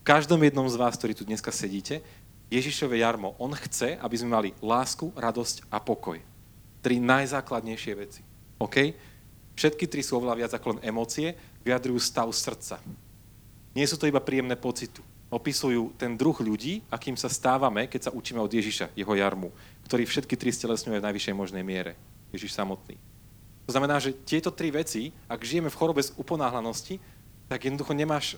V 0.01 0.03
každom 0.05 0.41
jednom 0.45 0.65
z 0.69 0.77
vás, 0.77 0.93
ktorí 0.93 1.13
tu 1.17 1.25
dneska 1.25 1.49
sedíte, 1.49 2.05
Ježišové 2.51 2.99
jarmo, 2.99 3.33
on 3.39 3.55
chce, 3.55 3.95
aby 3.95 4.15
sme 4.19 4.35
mali 4.35 4.49
lásku, 4.59 5.07
radosť 5.15 5.71
a 5.71 5.79
pokoj. 5.79 6.19
Tri 6.83 6.99
najzákladnejšie 6.99 7.93
veci. 7.95 8.21
OK? 8.59 8.91
Všetky 9.55 9.87
tri 9.87 10.03
sú 10.03 10.19
oveľa 10.19 10.35
viac 10.35 10.51
ako 10.51 10.75
len 10.75 10.83
emócie, 10.83 11.31
vyjadrujú 11.63 12.03
stav 12.03 12.27
srdca. 12.35 12.83
Nie 13.71 13.87
sú 13.87 13.95
to 13.95 14.05
iba 14.11 14.19
príjemné 14.19 14.59
pocitu 14.59 14.99
opisujú 15.31 15.95
ten 15.95 16.19
druh 16.19 16.35
ľudí, 16.35 16.83
akým 16.91 17.15
sa 17.15 17.31
stávame, 17.31 17.87
keď 17.87 18.11
sa 18.11 18.11
učíme 18.11 18.43
od 18.43 18.51
Ježiša, 18.51 18.91
jeho 18.91 19.13
jarmu, 19.15 19.47
ktorý 19.87 20.03
všetky 20.03 20.35
tri 20.35 20.51
stelesňuje 20.51 20.99
v 20.99 21.07
najvyššej 21.07 21.35
možnej 21.39 21.63
miere. 21.63 21.95
Ježiš 22.35 22.51
samotný. 22.51 22.99
To 23.65 23.71
znamená, 23.71 24.03
že 24.03 24.11
tieto 24.11 24.51
tri 24.51 24.67
veci, 24.75 25.15
ak 25.31 25.47
žijeme 25.47 25.71
v 25.71 25.79
chorobe 25.79 26.03
z 26.03 26.11
uponáhlanosti, 26.19 26.99
tak 27.47 27.63
jednoducho 27.63 27.95
nemáš 27.95 28.35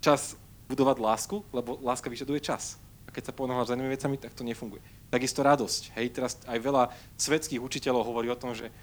čas 0.00 0.40
budovať 0.64 0.96
lásku, 0.96 1.44
lebo 1.52 1.76
láska 1.84 2.08
vyžaduje 2.08 2.40
čas. 2.40 2.80
Keď 3.14 3.30
sa 3.30 3.32
ponáhľaš 3.32 3.70
za 3.70 3.76
inými 3.78 3.94
vecami, 3.94 4.18
tak 4.18 4.34
to 4.34 4.42
nefunguje. 4.42 4.82
Takisto 5.06 5.46
radosť. 5.46 5.94
Hej, 5.94 6.06
teraz 6.10 6.34
aj 6.50 6.58
veľa 6.58 6.90
svetských 7.14 7.62
učiteľov 7.62 8.02
hovorí 8.02 8.26
o 8.26 8.34
tom, 8.34 8.58
že 8.58 8.74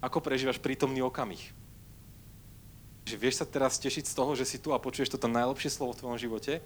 ako 0.00 0.24
prežívaš 0.24 0.56
prítomný 0.56 1.04
okamih. 1.04 1.52
Že 3.04 3.16
vieš 3.20 3.44
sa 3.44 3.46
teraz 3.46 3.76
tešiť 3.76 4.08
z 4.08 4.16
toho, 4.16 4.32
že 4.32 4.48
si 4.48 4.56
tu 4.56 4.72
a 4.72 4.80
počuješ 4.80 5.12
toto 5.12 5.28
najlepšie 5.28 5.68
slovo 5.68 5.92
v 5.92 6.00
tvojom 6.00 6.18
živote, 6.18 6.64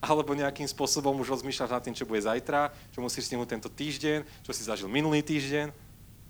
alebo 0.00 0.32
nejakým 0.32 0.68
spôsobom 0.68 1.12
už 1.20 1.40
rozmýšľaš 1.40 1.72
nad 1.72 1.82
tým, 1.84 1.96
čo 1.96 2.08
bude 2.08 2.24
zajtra, 2.24 2.72
čo 2.92 3.04
musíš 3.04 3.28
stihnúť 3.28 3.52
tento 3.52 3.68
týždeň, 3.68 4.24
čo 4.44 4.52
si 4.56 4.64
zažil 4.64 4.88
minulý 4.88 5.20
týždeň. 5.20 5.72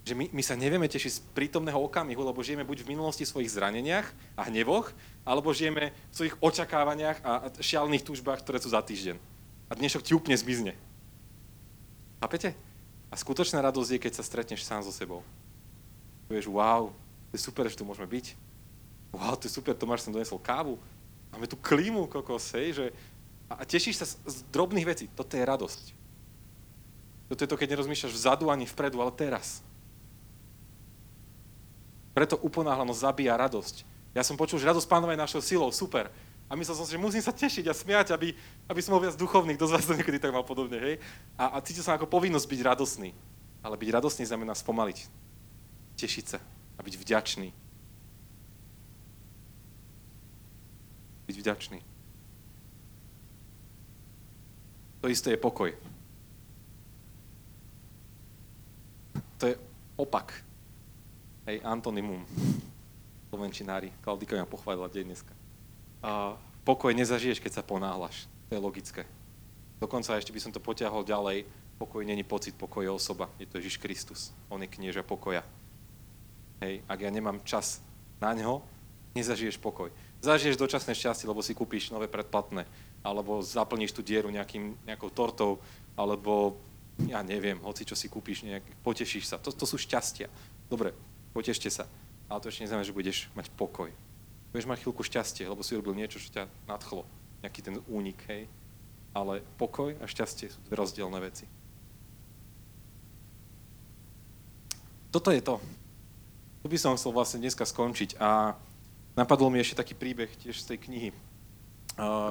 Že 0.06 0.14
my, 0.14 0.26
my 0.30 0.42
sa 0.42 0.54
nevieme 0.54 0.86
tešiť 0.86 1.12
z 1.18 1.22
prítomného 1.34 1.82
okamihu, 1.82 2.22
lebo 2.22 2.38
žijeme 2.42 2.62
buď 2.62 2.86
v 2.86 2.94
minulosti 2.94 3.26
svojich 3.26 3.50
zraneniach 3.50 4.06
a 4.38 4.46
hnevoch, 4.46 4.94
alebo 5.26 5.50
žijeme 5.50 5.90
v 5.90 6.14
svojich 6.14 6.38
očakávaniach 6.38 7.18
a 7.26 7.50
šialných 7.58 8.06
túžbách, 8.06 8.46
ktoré 8.46 8.62
sú 8.62 8.70
za 8.70 8.78
týždeň. 8.78 9.35
A 9.66 9.74
dnešok 9.74 10.02
ti 10.06 10.12
úplne 10.14 10.38
zmizne. 10.38 10.72
Chápete? 12.22 12.54
A 13.10 13.14
skutočná 13.14 13.62
radosť 13.62 13.90
je, 13.96 14.02
keď 14.02 14.12
sa 14.18 14.24
stretneš 14.26 14.66
sám 14.66 14.82
so 14.82 14.90
sebou. 14.94 15.22
Povieš, 16.26 16.50
wow, 16.50 16.90
to 17.30 17.32
je 17.38 17.42
super, 17.42 17.66
že 17.70 17.78
tu 17.78 17.86
môžeme 17.86 18.06
byť 18.06 18.46
wow, 19.16 19.34
to 19.34 19.48
je 19.48 19.56
super, 19.56 19.72
Tomáš 19.72 20.04
som 20.04 20.12
donesol 20.12 20.36
kávu, 20.36 20.76
máme 21.32 21.48
tu 21.48 21.56
klímu, 21.56 22.04
kokos, 22.06 22.52
hej, 22.52 22.76
že 22.76 22.84
a 23.48 23.62
tešíš 23.62 24.02
sa 24.02 24.06
z 24.06 24.42
drobných 24.50 24.86
vecí. 24.86 25.06
Toto 25.14 25.38
je 25.38 25.46
radosť. 25.46 25.84
Toto 27.30 27.40
je 27.46 27.50
to, 27.50 27.54
keď 27.54 27.78
nerozmýšľaš 27.78 28.10
vzadu 28.10 28.50
ani 28.50 28.66
vpredu, 28.66 28.98
ale 28.98 29.14
teraz. 29.14 29.62
Preto 32.10 32.34
uponáhlanosť 32.42 33.04
zabíja 33.06 33.38
radosť. 33.38 33.86
Ja 34.18 34.26
som 34.26 34.34
počul, 34.34 34.58
že 34.58 34.66
radosť 34.66 34.90
pánova 34.90 35.14
je 35.14 35.22
našou 35.22 35.38
silou, 35.38 35.70
super. 35.70 36.10
A 36.46 36.54
myslel 36.54 36.78
som 36.78 36.86
si, 36.86 36.94
že 36.94 37.02
musím 37.02 37.22
sa 37.22 37.34
tešiť 37.34 37.66
a 37.66 37.74
smiať, 37.74 38.14
aby, 38.14 38.30
aby 38.70 38.80
som 38.82 38.94
bol 38.94 39.02
viac 39.02 39.18
duchovný. 39.18 39.58
Kto 39.58 39.66
z 39.66 39.74
vás 39.74 39.84
to 39.86 39.98
niekedy 39.98 40.22
tak 40.22 40.30
mal 40.30 40.46
podobne, 40.46 40.78
hej? 40.78 40.94
A, 41.34 41.58
a 41.58 41.64
cítil 41.64 41.82
som 41.82 41.98
ako 41.98 42.06
povinnosť 42.06 42.46
byť 42.46 42.60
radosný. 42.62 43.10
Ale 43.66 43.74
byť 43.74 43.90
radosný 43.90 44.22
znamená 44.30 44.54
spomaliť. 44.54 44.98
Tešiť 45.98 46.24
sa 46.26 46.38
a 46.78 46.80
byť 46.86 46.94
vďačný. 47.02 47.50
byť 51.26 51.36
vďačný. 51.42 51.78
To 55.02 55.06
isté 55.10 55.34
je 55.34 55.38
pokoj. 55.42 55.70
To 59.42 59.44
je 59.46 59.54
opak. 59.98 60.32
Hej, 61.46 61.60
antonymum. 61.66 62.22
Slovenčinári. 63.28 63.92
Klaudika 64.00 64.38
ma 64.38 64.46
pochválila 64.46 64.88
deň 64.88 65.04
dneska. 65.12 65.45
Pokoj 66.66 66.94
nezažiješ, 66.94 67.42
keď 67.42 67.52
sa 67.58 67.62
ponáhľaš. 67.66 68.30
To 68.50 68.58
je 68.58 68.60
logické. 68.62 69.02
Dokonca 69.82 70.14
ešte 70.16 70.30
by 70.30 70.40
som 70.40 70.54
to 70.54 70.62
potiahol 70.62 71.02
ďalej. 71.02 71.46
Pokoj 71.76 72.00
není 72.06 72.24
pocit, 72.24 72.56
pokoj 72.56 72.86
je 72.86 72.90
osoba. 72.90 73.28
Je 73.36 73.46
to 73.46 73.58
Ježiš 73.60 73.76
Kristus. 73.76 74.32
On 74.48 74.62
je 74.62 74.70
knieža 74.70 75.04
pokoja. 75.04 75.44
Hej, 76.64 76.80
ak 76.88 76.98
ja 77.04 77.10
nemám 77.12 77.44
čas 77.44 77.84
na 78.16 78.32
ňo, 78.32 78.64
nezažiješ 79.12 79.60
pokoj. 79.60 79.92
Zažiješ 80.24 80.56
dočasné 80.56 80.96
šťastie, 80.96 81.28
lebo 81.28 81.44
si 81.44 81.52
kúpiš 81.52 81.92
nové 81.92 82.08
predplatné, 82.08 82.64
alebo 83.04 83.44
zaplníš 83.44 83.92
tú 83.92 84.00
dieru 84.00 84.32
nejakým, 84.32 84.72
nejakou 84.88 85.12
tortou, 85.12 85.60
alebo 85.92 86.56
ja 87.04 87.20
neviem, 87.20 87.60
hoci 87.60 87.84
čo 87.84 87.92
si 87.92 88.08
kúpiš, 88.08 88.48
nejak, 88.48 88.64
potešíš 88.80 89.28
sa. 89.28 89.36
To, 89.36 89.52
to 89.52 89.68
sú 89.68 89.76
šťastia. 89.76 90.32
Dobre, 90.72 90.96
potešte 91.36 91.68
sa. 91.68 91.84
Ale 92.26 92.40
to 92.40 92.48
ešte 92.48 92.64
neznamená, 92.64 92.88
že 92.88 92.96
budeš 92.96 93.28
mať 93.36 93.52
pokoj. 93.52 93.92
Budeš 94.56 94.72
mať 94.72 94.80
chvíľku 94.80 95.04
šťastie, 95.04 95.44
lebo 95.44 95.60
si 95.60 95.76
urobil 95.76 95.92
niečo, 95.92 96.16
čo 96.16 96.32
ťa 96.32 96.48
nadchlo. 96.64 97.04
Nejaký 97.44 97.60
ten 97.60 97.76
únik, 97.92 98.16
hej. 98.32 98.48
Ale 99.12 99.44
pokoj 99.60 99.92
a 100.00 100.08
šťastie 100.08 100.48
sú 100.48 100.56
dve 100.64 100.80
rozdielne 100.80 101.20
veci. 101.20 101.44
Toto 105.12 105.28
je 105.28 105.44
to. 105.44 105.60
Tu 106.64 106.72
by 106.72 106.78
som 106.80 106.96
chcel 106.96 107.12
vlastne 107.12 107.44
dneska 107.44 107.68
skončiť 107.68 108.16
a 108.16 108.56
Napadol 109.16 109.48
mi 109.48 109.56
ešte 109.56 109.80
taký 109.80 109.96
príbeh 109.96 110.28
tiež 110.36 110.60
z 110.60 110.76
tej 110.76 110.78
knihy, 110.84 111.10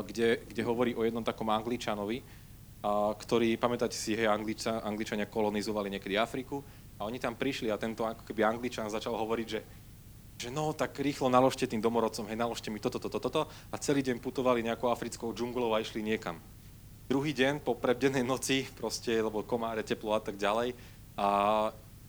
kde, 0.05 0.45
kde 0.45 0.61
hovorí 0.61 0.93
o 0.93 1.01
jednom 1.01 1.26
takom 1.26 1.49
angličanovi, 1.49 2.21
ktorý, 3.17 3.57
pamätáte 3.57 3.97
si, 3.97 4.13
hej, 4.13 4.30
Angliča, 4.30 4.86
Angličania 4.86 5.26
kolonizovali 5.26 5.89
niekedy 5.89 6.13
Afriku 6.13 6.61
a 7.01 7.09
oni 7.09 7.17
tam 7.17 7.34
prišli 7.34 7.73
a 7.73 7.82
tento 7.82 8.05
ako 8.05 8.21
keby 8.21 8.45
Angličan 8.45 8.93
začal 8.93 9.17
hovoriť, 9.17 9.47
že, 9.49 9.65
že 10.36 10.52
no, 10.52 10.76
tak 10.76 11.00
rýchlo 11.00 11.32
naložte 11.32 11.64
tým 11.68 11.80
domorodcom, 11.80 12.28
hej, 12.28 12.36
naložte 12.36 12.68
mi 12.68 12.84
toto, 12.84 13.00
toto, 13.00 13.20
toto 13.20 13.42
a 13.72 13.76
celý 13.80 14.04
deň 14.04 14.20
putovali 14.20 14.60
nejakou 14.64 14.92
africkou 14.92 15.32
džunglou 15.32 15.72
a 15.72 15.80
išli 15.80 16.04
niekam. 16.04 16.40
Druhý 17.08 17.32
deň 17.32 17.62
po 17.62 17.78
prebdenej 17.78 18.26
noci, 18.26 18.68
proste, 18.76 19.16
lebo 19.16 19.46
komáre, 19.46 19.86
teplo 19.86 20.18
a 20.18 20.20
tak 20.20 20.36
ďalej, 20.36 20.76
a 21.16 21.28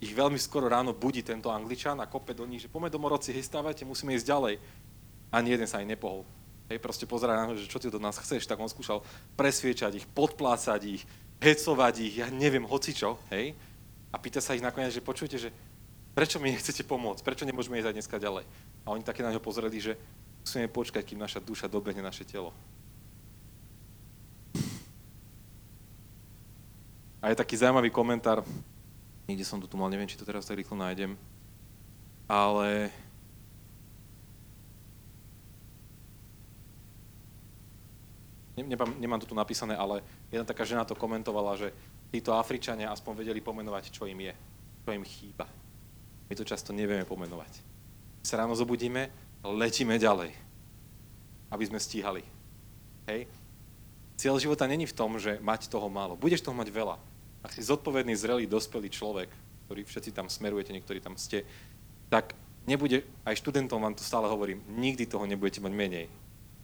ich 0.02 0.12
veľmi 0.12 0.36
skoro 0.36 0.66
ráno 0.66 0.92
budí 0.92 1.22
tento 1.22 1.48
Angličan 1.48 2.02
a 2.02 2.10
kope 2.10 2.34
do 2.34 2.44
nich, 2.44 2.66
že 2.66 2.68
poďme 2.68 2.90
domorodci, 2.92 3.32
hej, 3.32 3.46
stávajte, 3.46 3.86
musíme 3.86 4.12
ísť 4.18 4.26
ďalej. 4.28 4.54
Ani 5.30 5.48
jeden 5.54 5.68
sa 5.70 5.78
ani 5.80 5.94
nepohol. 5.94 6.26
Hej, 6.66 6.82
proste 6.82 7.06
pozerá 7.06 7.38
na 7.38 7.54
že 7.54 7.70
čo 7.70 7.78
ty 7.78 7.86
od 7.86 8.02
nás 8.02 8.18
chceš, 8.18 8.44
tak 8.44 8.58
on 8.58 8.66
skúšal 8.66 9.06
presviečať 9.38 10.02
ich, 10.02 10.06
podplácať 10.10 10.80
ich, 10.84 11.06
hecovať 11.38 11.94
ich, 12.02 12.14
ja 12.18 12.28
neviem, 12.28 12.66
hocičo, 12.66 13.16
hej. 13.30 13.54
A 14.10 14.16
pýta 14.18 14.42
sa 14.42 14.58
ich 14.58 14.64
nakoniec, 14.64 14.90
že 14.90 15.04
počujete, 15.04 15.36
že 15.38 15.50
prečo 16.16 16.40
mi 16.40 16.48
nechcete 16.48 16.80
pomôcť, 16.88 17.20
prečo 17.20 17.44
nemôžeme 17.44 17.76
ísť 17.76 17.92
aj 17.92 17.96
dneska 18.00 18.16
ďalej. 18.16 18.48
A 18.88 18.96
oni 18.96 19.04
také 19.04 19.20
na 19.20 19.36
ňo 19.36 19.44
pozreli, 19.44 19.76
že 19.76 20.00
musíme 20.40 20.72
počkať, 20.72 21.04
kým 21.04 21.20
naša 21.20 21.44
duša 21.44 21.68
dobehne 21.68 22.00
naše 22.00 22.24
telo. 22.24 22.56
A 27.20 27.28
je 27.28 27.36
taký 27.36 27.60
zaujímavý 27.60 27.92
komentár 27.92 28.40
Niekde 29.26 29.42
som 29.42 29.58
to 29.58 29.66
tu 29.66 29.74
mal, 29.74 29.90
neviem, 29.90 30.06
či 30.06 30.14
to 30.14 30.22
teraz 30.22 30.46
tak 30.46 30.62
rýchlo 30.62 30.78
nájdem. 30.78 31.18
Ale 32.30 32.90
nemám, 38.54 38.94
nemám 39.02 39.18
to 39.18 39.26
tu 39.26 39.34
napísané, 39.34 39.74
ale 39.74 40.06
jedna 40.30 40.46
taká 40.46 40.62
žena 40.62 40.86
to 40.86 40.94
komentovala, 40.94 41.58
že 41.58 41.74
títo 42.14 42.38
Afričania 42.38 42.94
aspoň 42.94 43.26
vedeli 43.26 43.42
pomenovať, 43.42 43.90
čo 43.90 44.06
im 44.06 44.30
je, 44.30 44.34
čo 44.86 44.94
im 44.94 45.02
chýba. 45.02 45.65
My 46.26 46.34
to 46.34 46.44
často 46.44 46.74
nevieme 46.74 47.06
pomenovať. 47.06 47.62
Sa 48.26 48.42
ráno 48.42 48.58
zobudíme, 48.58 49.10
letíme 49.46 49.98
ďalej, 49.98 50.34
aby 51.54 51.64
sme 51.66 51.78
stíhali. 51.78 52.26
Hej? 53.06 53.30
Cieľ 54.18 54.42
života 54.42 54.66
není 54.66 54.88
v 54.88 54.96
tom, 54.96 55.20
že 55.20 55.38
mať 55.38 55.70
toho 55.70 55.86
málo. 55.86 56.18
Budeš 56.18 56.42
toho 56.42 56.56
mať 56.56 56.72
veľa 56.74 56.96
ak 57.46 57.54
si 57.54 57.62
zodpovedný, 57.62 58.18
zrelý, 58.18 58.50
dospelý 58.50 58.90
človek, 58.90 59.30
ktorý 59.70 59.86
všetci 59.86 60.10
tam 60.10 60.26
smerujete, 60.26 60.74
niektorí 60.74 60.98
tam 60.98 61.14
ste, 61.14 61.46
tak 62.10 62.34
nebude, 62.66 63.06
aj 63.22 63.38
študentom 63.38 63.78
vám 63.78 63.94
to 63.94 64.02
stále 64.02 64.26
hovorím, 64.26 64.66
nikdy 64.66 65.06
toho 65.06 65.30
nebudete 65.30 65.62
mať 65.62 65.70
menej. 65.70 66.06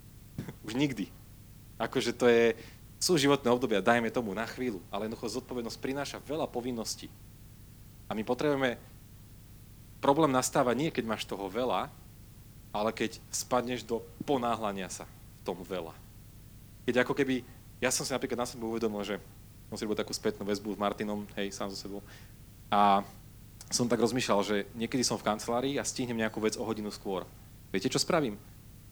Už 0.66 0.74
nikdy. 0.74 1.06
Akože 1.78 2.10
to 2.10 2.26
je, 2.26 2.58
sú 2.98 3.14
životné 3.14 3.46
obdobia, 3.54 3.78
dajme 3.78 4.10
tomu 4.10 4.34
na 4.34 4.42
chvíľu, 4.42 4.82
ale 4.90 5.06
jednoducho 5.06 5.38
zodpovednosť 5.38 5.78
prináša 5.78 6.18
veľa 6.26 6.50
povinností. 6.50 7.06
A 8.10 8.18
my 8.18 8.26
potrebujeme, 8.26 8.74
problém 10.02 10.34
nastáva 10.34 10.74
nie, 10.74 10.90
keď 10.90 11.06
máš 11.06 11.22
toho 11.22 11.46
veľa, 11.46 11.86
ale 12.74 12.90
keď 12.90 13.22
spadneš 13.30 13.86
do 13.86 14.02
ponáhľania 14.26 14.90
sa 14.90 15.06
v 15.06 15.42
tom 15.46 15.62
veľa. 15.62 15.94
Keď 16.82 17.06
ako 17.06 17.14
keby, 17.14 17.46
ja 17.78 17.94
som 17.94 18.02
si 18.02 18.10
napríklad 18.10 18.42
na 18.42 18.48
sebe 18.50 18.66
uvedomil, 18.66 19.06
že 19.06 19.22
som 19.70 19.78
si 19.78 19.86
robil 19.86 19.96
takú 19.96 20.10
spätnú 20.10 20.42
väzbu 20.42 20.74
s 20.74 20.82
Martinom, 20.82 21.22
hej, 21.38 21.54
sám 21.54 21.70
so 21.70 21.78
sebou. 21.78 22.02
A 22.66 23.06
som 23.70 23.88
tak 23.88 24.02
rozmýšľal, 24.02 24.40
že 24.44 24.56
niekedy 24.76 25.06
som 25.06 25.16
v 25.16 25.24
kancelárii 25.24 25.78
a 25.78 25.86
stihnem 25.86 26.20
nejakú 26.20 26.42
vec 26.42 26.58
o 26.58 26.66
hodinu 26.66 26.90
skôr. 26.92 27.24
Viete, 27.72 27.88
čo 27.88 28.02
spravím? 28.02 28.36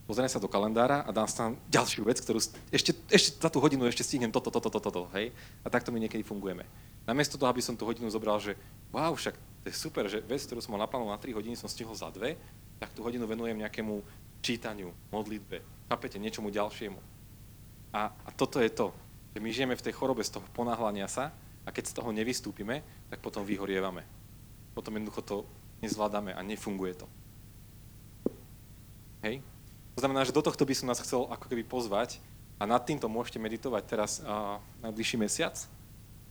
Pozriem 0.09 0.31
sa 0.31 0.41
do 0.41 0.49
kalendára 0.49 1.05
a 1.05 1.11
dám 1.13 1.29
tam 1.29 1.53
ďalšiu 1.69 2.03
vec, 2.09 2.19
ktorú 2.23 2.41
ešte, 2.73 2.97
ešte 3.13 3.29
za 3.39 3.51
tú 3.53 3.61
hodinu 3.61 3.85
ešte 3.87 4.03
stihnem 4.07 4.33
toto, 4.33 4.49
toto, 4.49 4.73
toto, 4.73 4.81
toto, 4.81 5.03
hej? 5.15 5.31
A 5.63 5.69
takto 5.69 5.93
my 5.93 6.01
niekedy 6.01 6.25
fungujeme. 6.25 6.65
Namiesto 7.05 7.37
toho, 7.37 7.53
aby 7.53 7.61
som 7.61 7.77
tú 7.77 7.85
hodinu 7.85 8.09
zobral, 8.09 8.41
že 8.41 8.57
wow, 8.91 9.13
však 9.13 9.37
to 9.61 9.67
je 9.69 9.77
super, 9.77 10.09
že 10.09 10.25
vec, 10.25 10.41
ktorú 10.41 10.65
som 10.65 10.73
mal 10.73 10.89
naplánovanú 10.89 11.13
na 11.13 11.21
3 11.21 11.37
hodiny, 11.37 11.55
som 11.57 11.69
stihol 11.69 11.93
za 11.93 12.09
dve, 12.09 12.41
tak 12.81 12.97
tú 12.97 13.05
hodinu 13.05 13.29
venujem 13.29 13.61
nejakému 13.61 14.01
čítaniu, 14.41 14.97
modlitbe, 15.13 15.61
chápete, 15.93 16.17
niečomu 16.17 16.49
ďalšiemu. 16.49 16.97
A, 17.93 18.09
a 18.09 18.31
toto 18.33 18.57
je 18.57 18.73
to, 18.73 18.89
že 19.37 19.39
my 19.39 19.49
žijeme 19.53 19.75
v 19.77 19.85
tej 19.85 19.93
chorobe 19.93 20.25
z 20.25 20.41
toho 20.41 20.47
ponáhľania 20.57 21.07
sa 21.07 21.29
a 21.67 21.69
keď 21.69 21.93
z 21.93 21.97
toho 22.01 22.11
nevystúpime, 22.11 22.81
tak 23.13 23.21
potom 23.21 23.45
vyhorievame. 23.45 24.03
Potom 24.73 24.97
jednoducho 24.97 25.23
to 25.23 25.37
nezvládame 25.85 26.33
a 26.33 26.41
nefunguje 26.41 26.97
to. 26.97 27.07
Hej? 29.21 29.45
To 29.95 30.01
znamená, 30.01 30.25
že 30.25 30.33
do 30.33 30.41
tohto 30.41 30.65
by 30.65 30.73
som 30.73 30.89
nás 30.89 31.05
chcel 31.05 31.29
ako 31.29 31.53
keby 31.53 31.69
pozvať 31.69 32.17
a 32.57 32.65
nad 32.65 32.81
týmto 32.81 33.13
môžete 33.13 33.37
meditovať 33.37 33.83
teraz 33.85 34.25
uh, 34.25 34.57
najbližší 34.81 35.21
mesiac, 35.21 35.57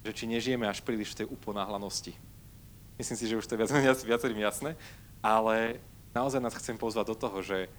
že 0.01 0.11
či 0.15 0.25
nežijeme 0.25 0.65
až 0.65 0.82
príliš 0.82 1.13
v 1.13 1.23
tej 1.23 1.27
uponáhlanosti. 1.30 2.17
Myslím 3.00 3.16
si, 3.16 3.32
že 3.32 3.39
už 3.39 3.47
to 3.47 3.56
je 3.56 3.64
viac, 3.64 3.72
viac, 3.88 4.00
viacerým 4.04 4.43
jasné, 4.43 4.76
ale 5.24 5.80
naozaj 6.12 6.43
nás 6.43 6.54
chcem 6.60 6.76
pozvať 6.76 7.06
do 7.08 7.16
toho, 7.16 7.39
že 7.39 7.72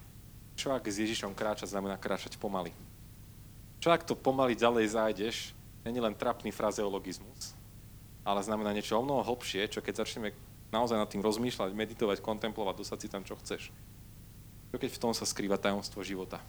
čo 0.57 0.73
ak 0.73 0.89
s 0.89 0.97
Ježišom 0.97 1.37
kráčať 1.37 1.69
znamená 1.69 2.01
kráčať 2.01 2.41
pomaly. 2.41 2.73
Čo 3.81 3.93
ak 3.93 4.05
to 4.05 4.17
pomaly 4.17 4.57
ďalej 4.57 4.97
zájdeš, 4.97 5.37
není 5.85 6.01
len 6.01 6.17
trapný 6.17 6.53
frazeologizmus, 6.53 7.53
ale 8.25 8.45
znamená 8.45 8.73
niečo 8.73 8.97
o 8.97 9.05
mnoho 9.05 9.25
hlbšie, 9.25 9.69
čo 9.69 9.85
keď 9.85 10.05
začneme 10.05 10.33
naozaj 10.73 10.97
nad 10.97 11.09
tým 11.09 11.25
rozmýšľať, 11.25 11.73
meditovať, 11.73 12.21
kontemplovať, 12.21 12.77
dosať 12.81 12.99
si 13.01 13.09
tam, 13.09 13.25
čo 13.25 13.37
chceš. 13.41 13.73
Čo 14.73 14.77
keď 14.77 14.91
v 14.93 15.03
tom 15.03 15.13
sa 15.17 15.25
skrýva 15.25 15.57
tajomstvo 15.57 16.05
života. 16.05 16.41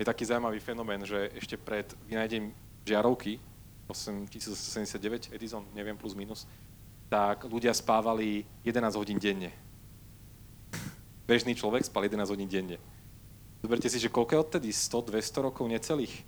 Je 0.00 0.08
taký 0.08 0.24
zaujímavý 0.24 0.58
fenomén, 0.58 1.04
že 1.04 1.28
ešte 1.36 1.60
pred 1.60 1.84
vynajdením 2.08 2.56
žiarovky, 2.88 3.36
1879, 3.92 5.32
Edison, 5.32 5.64
neviem, 5.76 5.96
plus 5.96 6.16
minus, 6.16 6.48
tak 7.12 7.44
ľudia 7.44 7.76
spávali 7.76 8.48
11 8.64 8.96
hodín 8.96 9.20
denne. 9.20 9.52
Bežný 11.28 11.52
človek 11.52 11.84
spal 11.84 12.08
11 12.08 12.24
hodín 12.32 12.48
denne. 12.48 12.80
Zoberte 13.62 13.86
si, 13.86 14.02
že 14.02 14.10
koľko 14.10 14.32
je 14.34 14.42
odtedy? 14.42 14.68
100, 14.74 15.12
200 15.12 15.46
rokov 15.46 15.64
necelých? 15.70 16.24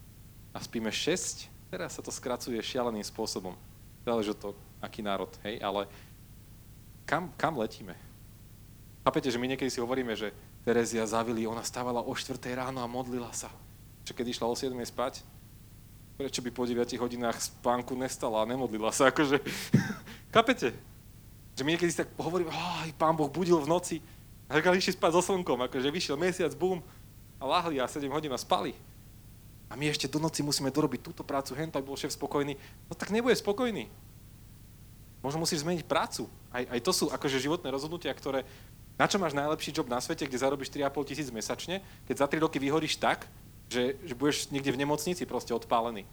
A 0.55 0.63
spíme 0.63 0.93
6? 0.93 1.51
Teraz 1.73 1.99
sa 1.99 2.03
to 2.05 2.15
skracuje 2.15 2.61
šialeným 2.63 3.03
spôsobom. 3.03 3.59
Záleží 4.07 4.31
od 4.31 4.55
aký 4.79 5.01
národ, 5.03 5.33
hej, 5.43 5.59
ale 5.65 5.89
kam, 7.09 7.33
kam 7.35 7.57
letíme? 7.57 7.97
Chápete, 9.03 9.33
že 9.33 9.41
my 9.41 9.49
niekedy 9.51 9.73
si 9.73 9.81
hovoríme, 9.81 10.13
že 10.15 10.31
Terezia 10.65 11.05
zavili, 11.05 11.45
ona 11.45 11.61
stávala 11.61 12.01
o 12.01 12.13
4 12.13 12.41
ráno 12.57 12.81
a 12.81 12.89
modlila 12.89 13.29
sa. 13.37 13.53
Čo 14.05 14.17
keď 14.17 14.27
išla 14.33 14.49
o 14.49 14.55
7 14.57 14.73
spať? 14.85 15.21
Prečo 16.15 16.41
by 16.47 16.51
po 16.55 16.63
9 16.63 16.95
hodinách 16.95 17.43
spánku 17.43 17.99
nestala 17.99 18.43
a 18.43 18.49
nemodlila 18.49 18.95
sa? 18.95 19.11
Akože, 19.11 19.43
chápete? 20.35 20.71
Že 21.59 21.63
my 21.67 21.71
niekedy 21.75 21.91
si 21.91 21.99
tak 22.03 22.11
hovoríme, 22.15 22.51
aj 22.55 22.95
pán 22.95 23.19
Boh 23.19 23.27
budil 23.27 23.59
v 23.59 23.71
noci, 23.71 23.97
a 24.47 24.61
tak 24.61 24.77
išli 24.77 24.95
spať 24.95 25.11
so 25.17 25.23
slnkom, 25.25 25.67
akože 25.67 25.89
vyšiel 25.89 26.21
mesiac, 26.21 26.53
bum, 26.55 26.85
a 27.41 27.45
lahli 27.49 27.81
a 27.81 27.89
7 27.89 28.07
hodín 28.13 28.31
a 28.31 28.39
spali. 28.39 28.77
A 29.67 29.75
my 29.75 29.91
ešte 29.91 30.07
do 30.07 30.23
noci 30.23 30.45
musíme 30.45 30.71
dorobiť 30.71 31.01
túto 31.03 31.27
prácu, 31.27 31.57
hento, 31.59 31.81
aby 31.81 31.89
bol 31.89 31.99
šéf 31.99 32.15
spokojný. 32.15 32.55
No 32.87 32.95
tak 32.95 33.11
nebude 33.11 33.35
spokojný. 33.35 33.91
Možno 35.25 35.41
musíš 35.41 35.65
zmeniť 35.65 35.89
prácu. 35.89 36.29
Aj, 36.53 36.63
aj 36.69 36.81
to 36.85 36.93
sú 36.93 37.05
akože 37.11 37.43
životné 37.43 37.73
rozhodnutia, 37.73 38.13
ktoré... 38.13 38.45
Na 38.95 39.11
čo 39.11 39.19
máš 39.19 39.35
najlepší 39.35 39.75
job 39.75 39.91
na 39.91 39.99
svete, 39.99 40.23
kde 40.23 40.39
zarobíš 40.39 40.71
4,5 40.71 41.11
tisíc 41.11 41.29
mesačne, 41.35 41.83
keď 42.07 42.15
za 42.23 42.27
3 42.31 42.45
roky 42.47 42.63
vyhoríš 42.63 42.95
tak, 43.03 43.27
že, 43.69 43.97
že 44.05 44.15
budeš 44.15 44.51
niekde 44.53 44.73
v 44.73 44.81
nemocnici 44.85 45.25
proste 45.27 45.55
odpálený. 45.55 46.05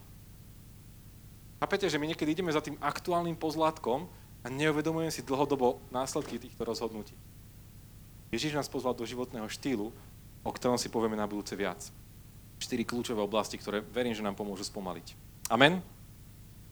Chápete, 1.62 1.86
že 1.86 2.02
my 2.02 2.10
niekedy 2.10 2.34
ideme 2.34 2.49
za 2.49 2.64
tým 2.64 2.74
aktuálnym 2.82 3.38
pozlátkom 3.38 4.10
a 4.41 4.47
neuvedomujeme 4.49 5.14
si 5.14 5.22
dlhodobo 5.22 5.78
následky 5.93 6.41
týchto 6.41 6.66
rozhodnutí. 6.66 7.14
Ježiš 8.34 8.58
nás 8.58 8.72
pozval 8.72 8.97
do 8.97 9.06
životného 9.06 9.45
štýlu, 9.45 9.93
o 10.41 10.52
ktorom 10.52 10.82
si 10.82 10.89
povieme 10.89 11.20
na 11.20 11.30
budúce 11.30 11.54
viac. 11.54 11.78
Štyri 12.58 12.82
kľúčové 12.82 13.22
oblasti, 13.22 13.62
ktoré 13.62 13.86
verím, 13.86 14.18
že 14.18 14.26
nám 14.26 14.34
pomôžu 14.34 14.66
spomaliť. 14.66 15.14
Amen? 15.54 15.84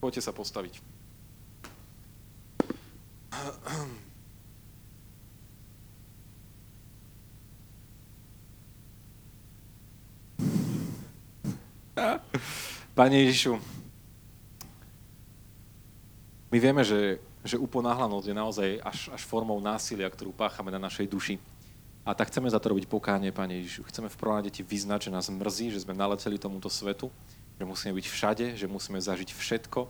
Poďte 0.02 0.26
sa 0.26 0.32
postaviť. 0.34 0.82
Pane 12.94 13.16
Ježišu, 13.24 13.60
my 16.50 16.58
vieme, 16.58 16.82
že, 16.82 17.22
že 17.46 17.54
uponáhlanosť 17.56 18.26
je 18.26 18.34
naozaj 18.34 18.68
až, 18.82 18.98
až 19.14 19.22
formou 19.22 19.62
násilia, 19.62 20.10
ktorú 20.10 20.34
páchame 20.34 20.74
na 20.74 20.82
našej 20.82 21.06
duši. 21.06 21.38
A 22.02 22.16
tak 22.16 22.32
chceme 22.32 22.50
za 22.50 22.58
to 22.58 22.74
robiť 22.74 22.90
pokánie, 22.90 23.30
Pane 23.30 23.62
Ježišu. 23.62 23.86
Chceme 23.86 24.08
v 24.10 24.18
prvom 24.18 24.42
vyznať, 24.42 25.06
že 25.06 25.14
nás 25.14 25.30
mrzí, 25.30 25.70
že 25.70 25.84
sme 25.86 25.94
naleteli 25.94 26.40
tomuto 26.40 26.66
svetu, 26.66 27.12
že 27.54 27.64
musíme 27.68 27.94
byť 27.94 28.06
všade, 28.08 28.46
že 28.56 28.66
musíme 28.66 28.98
zažiť 28.98 29.30
všetko, 29.30 29.80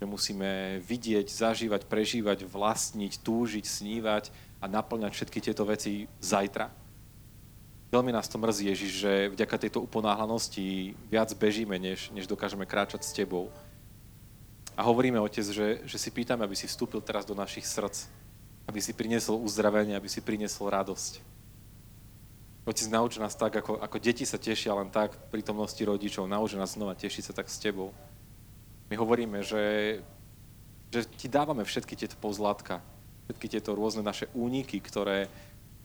že 0.00 0.04
musíme 0.08 0.80
vidieť, 0.82 1.28
zažívať, 1.28 1.86
prežívať, 1.86 2.48
vlastniť, 2.48 3.22
túžiť, 3.22 3.64
snívať 3.66 4.32
a 4.58 4.66
naplňať 4.66 5.12
všetky 5.12 5.38
tieto 5.44 5.62
veci 5.68 6.08
zajtra. 6.18 6.87
Veľmi 7.88 8.12
nás 8.12 8.28
to 8.28 8.36
mrzí, 8.36 8.68
Ježiš, 8.68 8.92
že 9.00 9.12
vďaka 9.32 9.56
tejto 9.64 9.80
uponáhlanosti 9.80 10.92
viac 11.08 11.32
bežíme, 11.32 11.80
než, 11.80 12.12
než 12.12 12.28
dokážeme 12.28 12.68
kráčať 12.68 13.00
s 13.00 13.16
Tebou. 13.16 13.48
A 14.76 14.84
hovoríme, 14.84 15.16
Otec, 15.16 15.48
že, 15.48 15.80
že 15.88 15.96
si 15.96 16.12
pýtame, 16.12 16.44
aby 16.44 16.52
si 16.52 16.68
vstúpil 16.68 17.00
teraz 17.00 17.24
do 17.24 17.32
našich 17.32 17.64
srdc, 17.64 18.04
aby 18.68 18.78
si 18.84 18.92
priniesol 18.92 19.40
uzdravenie, 19.40 19.96
aby 19.96 20.04
si 20.04 20.20
priniesol 20.20 20.68
radosť. 20.68 21.24
Otec, 22.68 22.86
nauč 22.92 23.16
nás 23.16 23.32
tak, 23.32 23.56
ako, 23.56 23.80
ako 23.80 23.96
deti 23.96 24.28
sa 24.28 24.36
tešia 24.36 24.76
len 24.76 24.92
tak 24.92 25.16
v 25.16 25.40
prítomnosti 25.40 25.80
rodičov, 25.80 26.28
nauč 26.28 26.60
nás 26.60 26.76
znova 26.76 26.92
tešiť 26.92 27.32
sa 27.32 27.32
tak 27.32 27.48
s 27.48 27.56
Tebou. 27.56 27.96
My 28.92 29.00
hovoríme, 29.00 29.40
že, 29.40 29.98
že 30.92 31.08
Ti 31.08 31.32
dávame 31.32 31.64
všetky 31.64 31.96
tieto 31.96 32.20
pozlátka, 32.20 32.84
všetky 33.32 33.48
tieto 33.48 33.72
rôzne 33.72 34.04
naše 34.04 34.28
úniky, 34.36 34.76
ktoré, 34.84 35.32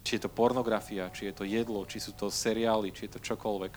či 0.03 0.19
je 0.19 0.27
to 0.27 0.29
pornografia, 0.29 1.07
či 1.09 1.31
je 1.31 1.33
to 1.33 1.47
jedlo, 1.47 1.87
či 1.87 2.03
sú 2.03 2.11
to 2.11 2.27
seriály, 2.27 2.91
či 2.91 3.07
je 3.07 3.15
to 3.15 3.23
čokoľvek. 3.23 3.73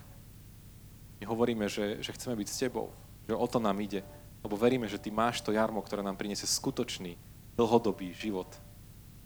My 1.22 1.24
hovoríme, 1.24 1.70
že, 1.70 2.02
že 2.02 2.12
chceme 2.12 2.34
byť 2.36 2.48
s 2.50 2.58
Tebou, 2.66 2.90
že 3.24 3.32
o 3.32 3.46
to 3.46 3.62
nám 3.62 3.78
ide, 3.78 4.02
lebo 4.42 4.58
veríme, 4.58 4.90
že 4.90 5.00
Ty 5.00 5.14
máš 5.14 5.40
to 5.40 5.54
jarmo, 5.54 5.80
ktoré 5.80 6.02
nám 6.02 6.18
priniesie 6.18 6.50
skutočný, 6.50 7.14
dlhodobý 7.56 8.12
život, 8.12 8.50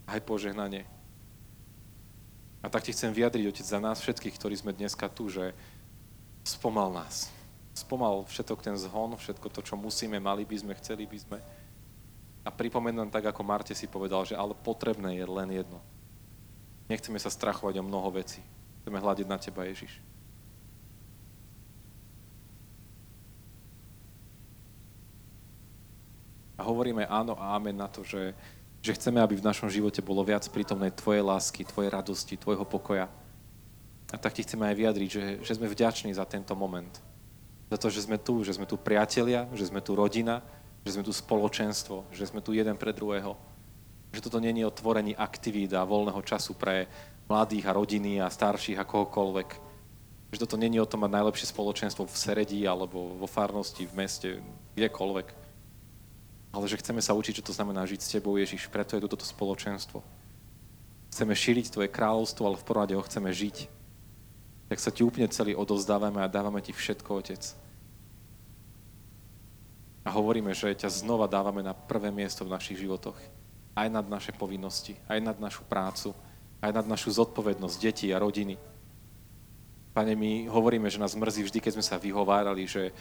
aj 0.06 0.20
požehnanie. 0.22 0.86
A 2.60 2.68
tak 2.68 2.84
ti 2.84 2.92
chcem 2.92 3.10
vyjadriť, 3.10 3.48
Otec, 3.48 3.66
za 3.66 3.80
nás 3.80 4.04
všetkých, 4.04 4.36
ktorí 4.36 4.54
sme 4.54 4.76
dneska 4.76 5.08
tu, 5.08 5.32
že 5.32 5.56
spomal 6.44 6.92
nás. 6.92 7.32
Spomal 7.72 8.28
všetok 8.28 8.60
ten 8.60 8.76
zhon, 8.76 9.16
všetko 9.16 9.48
to, 9.48 9.60
čo 9.64 9.74
musíme, 9.80 10.20
mali 10.20 10.44
by 10.44 10.56
sme, 10.60 10.72
chceli 10.76 11.08
by 11.08 11.18
sme. 11.18 11.38
A 12.44 12.52
pripomenám 12.52 13.08
tak, 13.08 13.32
ako 13.32 13.40
Marte 13.40 13.72
si 13.72 13.88
povedal, 13.88 14.28
že 14.28 14.36
ale 14.36 14.52
potrebné 14.52 15.16
je 15.16 15.24
len 15.24 15.48
jedno. 15.64 15.80
Nechceme 16.90 17.22
sa 17.22 17.30
strachovať 17.30 17.78
o 17.78 17.86
mnoho 17.86 18.10
vecí. 18.10 18.42
Chceme 18.82 18.98
hľadiť 18.98 19.26
na 19.30 19.38
Teba, 19.38 19.62
Ježiš. 19.70 20.02
A 26.58 26.66
hovoríme 26.66 27.06
áno 27.06 27.38
a 27.38 27.54
amen 27.54 27.78
na 27.78 27.86
to, 27.86 28.02
že 28.02 28.34
že 28.80 28.96
chceme, 28.96 29.20
aby 29.20 29.36
v 29.36 29.44
našom 29.44 29.68
živote 29.68 30.00
bolo 30.00 30.24
viac 30.24 30.48
prítomnej 30.48 30.88
Tvojej 30.96 31.20
lásky, 31.20 31.68
Tvojej 31.68 31.92
radosti, 31.92 32.40
Tvojho 32.40 32.64
pokoja. 32.64 33.12
A 34.10 34.16
tak 34.16 34.32
Ti 34.32 34.42
chceme 34.42 34.66
aj 34.72 34.76
vyjadriť, 34.76 35.10
že, 35.12 35.24
že 35.44 35.56
sme 35.60 35.68
vďační 35.68 36.16
za 36.16 36.24
tento 36.24 36.56
moment. 36.56 36.90
Za 37.68 37.76
to, 37.76 37.92
že 37.92 38.08
sme 38.08 38.16
tu, 38.16 38.40
že 38.42 38.56
sme 38.56 38.64
tu 38.64 38.80
priatelia, 38.80 39.46
že 39.52 39.68
sme 39.68 39.84
tu 39.84 39.92
rodina, 39.92 40.40
že 40.82 40.96
sme 40.96 41.04
tu 41.04 41.12
spoločenstvo, 41.12 42.08
že 42.10 42.24
sme 42.24 42.40
tu 42.40 42.56
jeden 42.56 42.74
pre 42.80 42.90
druhého. 42.96 43.36
Že 44.10 44.26
toto 44.26 44.38
není 44.42 44.66
o 44.66 44.74
tvorení 44.74 45.14
aktivít 45.14 45.74
a 45.74 45.86
voľného 45.86 46.20
času 46.26 46.58
pre 46.58 46.90
mladých 47.30 47.70
a 47.70 47.76
rodiny 47.76 48.18
a 48.18 48.26
starších 48.26 48.78
a 48.78 48.88
kohokoľvek. 48.88 49.48
Že 50.34 50.40
toto 50.46 50.56
není 50.58 50.78
o 50.82 50.86
tom 50.86 51.06
mať 51.06 51.14
najlepšie 51.14 51.46
spoločenstvo 51.50 52.06
v 52.06 52.18
Seredí 52.18 52.62
alebo 52.66 53.18
vo 53.18 53.26
farnosti, 53.30 53.86
v 53.86 53.94
meste, 53.94 54.28
kdekoľvek 54.74 55.50
ale 56.50 56.66
že 56.66 56.82
chceme 56.82 56.98
sa 56.98 57.14
učiť, 57.14 57.40
čo 57.40 57.46
to 57.46 57.54
znamená 57.54 57.86
žiť 57.86 58.00
s 58.02 58.10
Tebou, 58.10 58.34
Ježiš. 58.34 58.66
Preto 58.66 58.98
je 58.98 59.02
tu 59.06 59.08
toto 59.14 59.22
spoločenstvo. 59.22 60.02
Chceme 61.14 61.34
šíriť 61.34 61.70
Tvoje 61.70 61.90
kráľovstvo, 61.90 62.42
ale 62.46 62.58
v 62.58 62.66
porade 62.66 62.94
ho 62.94 63.02
chceme 63.02 63.30
žiť. 63.30 63.70
tak 64.70 64.78
sa 64.78 64.94
ti 64.94 65.02
úplne 65.02 65.26
celý 65.26 65.58
odovzdávame 65.58 66.22
a 66.22 66.30
dávame 66.30 66.62
ti 66.62 66.70
všetko, 66.70 67.10
Otec. 67.10 67.42
A 70.06 70.14
hovoríme, 70.14 70.54
že 70.54 70.74
ťa 70.74 70.90
znova 70.90 71.26
dávame 71.26 71.62
na 71.62 71.74
prvé 71.74 72.14
miesto 72.14 72.46
v 72.46 72.54
našich 72.54 72.78
životoch. 72.78 73.18
Aj 73.74 73.86
nad 73.86 74.06
naše 74.06 74.34
povinnosti, 74.34 74.98
aj 75.06 75.18
nad 75.22 75.36
našu 75.38 75.62
prácu, 75.64 76.14
aj 76.60 76.70
nad 76.74 76.86
našu 76.86 77.14
zodpovednosť 77.14 77.76
detí 77.80 78.06
a 78.12 78.20
rodiny. 78.20 78.58
Pane, 79.90 80.14
my 80.14 80.46
hovoríme, 80.46 80.86
že 80.86 81.02
nás 81.02 81.18
mrzí 81.18 81.42
vždy, 81.46 81.58
keď 81.58 81.72
sme 81.78 81.84
sa 81.84 81.98
vyhovárali, 81.98 82.62
že 82.66 82.94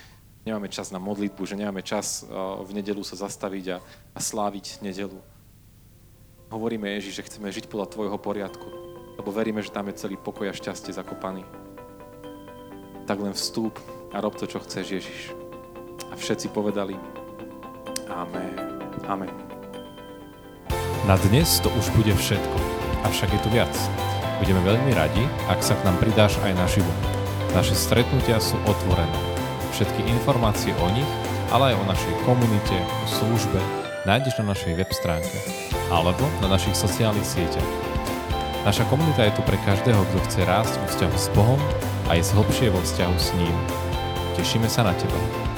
nemáme 0.46 0.72
čas 0.72 0.90
na 0.90 0.98
modlitbu, 0.98 1.42
že 1.46 1.60
nemáme 1.60 1.86
čas 1.86 2.26
v 2.66 2.72
nedelu 2.74 3.04
sa 3.06 3.20
zastaviť 3.20 3.66
a, 3.76 3.78
a 4.16 4.20
sláviť 4.20 4.82
nedelu. 4.82 5.20
Hovoríme, 6.50 6.90
Ježiš, 6.98 7.22
že 7.22 7.26
chceme 7.30 7.54
žiť 7.54 7.70
podľa 7.70 7.94
Tvojho 7.94 8.18
poriadku, 8.18 8.68
lebo 9.22 9.30
veríme, 9.30 9.62
že 9.62 9.70
tam 9.70 9.86
je 9.92 10.02
celý 10.02 10.18
pokoj 10.18 10.50
a 10.50 10.56
šťastie 10.56 10.90
zakopaný. 10.98 11.46
Tak 13.06 13.22
len 13.22 13.38
vstúp 13.38 13.78
a 14.10 14.18
rob 14.18 14.34
to, 14.34 14.50
čo 14.50 14.58
chceš, 14.66 14.86
Ježiš. 14.90 15.22
A 16.10 16.18
všetci 16.18 16.50
povedali 16.50 16.98
Amen. 18.10 18.58
Amen. 19.06 19.49
Na 21.10 21.18
dnes 21.18 21.58
to 21.66 21.74
už 21.74 21.90
bude 21.98 22.14
všetko, 22.14 22.58
avšak 23.02 23.34
je 23.34 23.42
tu 23.42 23.50
viac. 23.50 23.74
Budeme 24.38 24.62
veľmi 24.62 24.94
radi, 24.94 25.26
ak 25.50 25.58
sa 25.66 25.74
k 25.74 25.82
nám 25.82 25.98
pridáš 25.98 26.38
aj 26.46 26.54
naživo. 26.54 26.94
Naše 27.58 27.74
stretnutia 27.74 28.38
sú 28.38 28.62
otvorené. 28.70 29.18
Všetky 29.74 30.06
informácie 30.06 30.70
o 30.78 30.88
nich, 30.94 31.10
ale 31.50 31.74
aj 31.74 31.82
o 31.82 31.90
našej 31.90 32.14
komunite, 32.30 32.78
o 32.78 33.06
službe, 33.10 33.58
nájdeš 34.06 34.38
na 34.38 34.54
našej 34.54 34.78
web 34.78 34.92
stránke 34.94 35.34
alebo 35.90 36.30
na 36.46 36.54
našich 36.54 36.78
sociálnych 36.78 37.26
sieťach. 37.26 37.70
Naša 38.62 38.86
komunita 38.86 39.26
je 39.26 39.34
tu 39.34 39.42
pre 39.50 39.58
každého, 39.66 40.06
kto 40.14 40.18
chce 40.30 40.46
rásť 40.46 40.78
vo 40.78 40.86
vzťahu 40.94 41.18
s 41.18 41.28
Bohom 41.34 41.62
a 42.06 42.22
je 42.22 42.30
hlbšie 42.38 42.70
vo 42.70 42.86
vzťahu 42.86 43.18
s 43.18 43.34
ním. 43.34 43.56
Tešíme 44.38 44.70
sa 44.70 44.86
na 44.86 44.94
teba. 44.94 45.49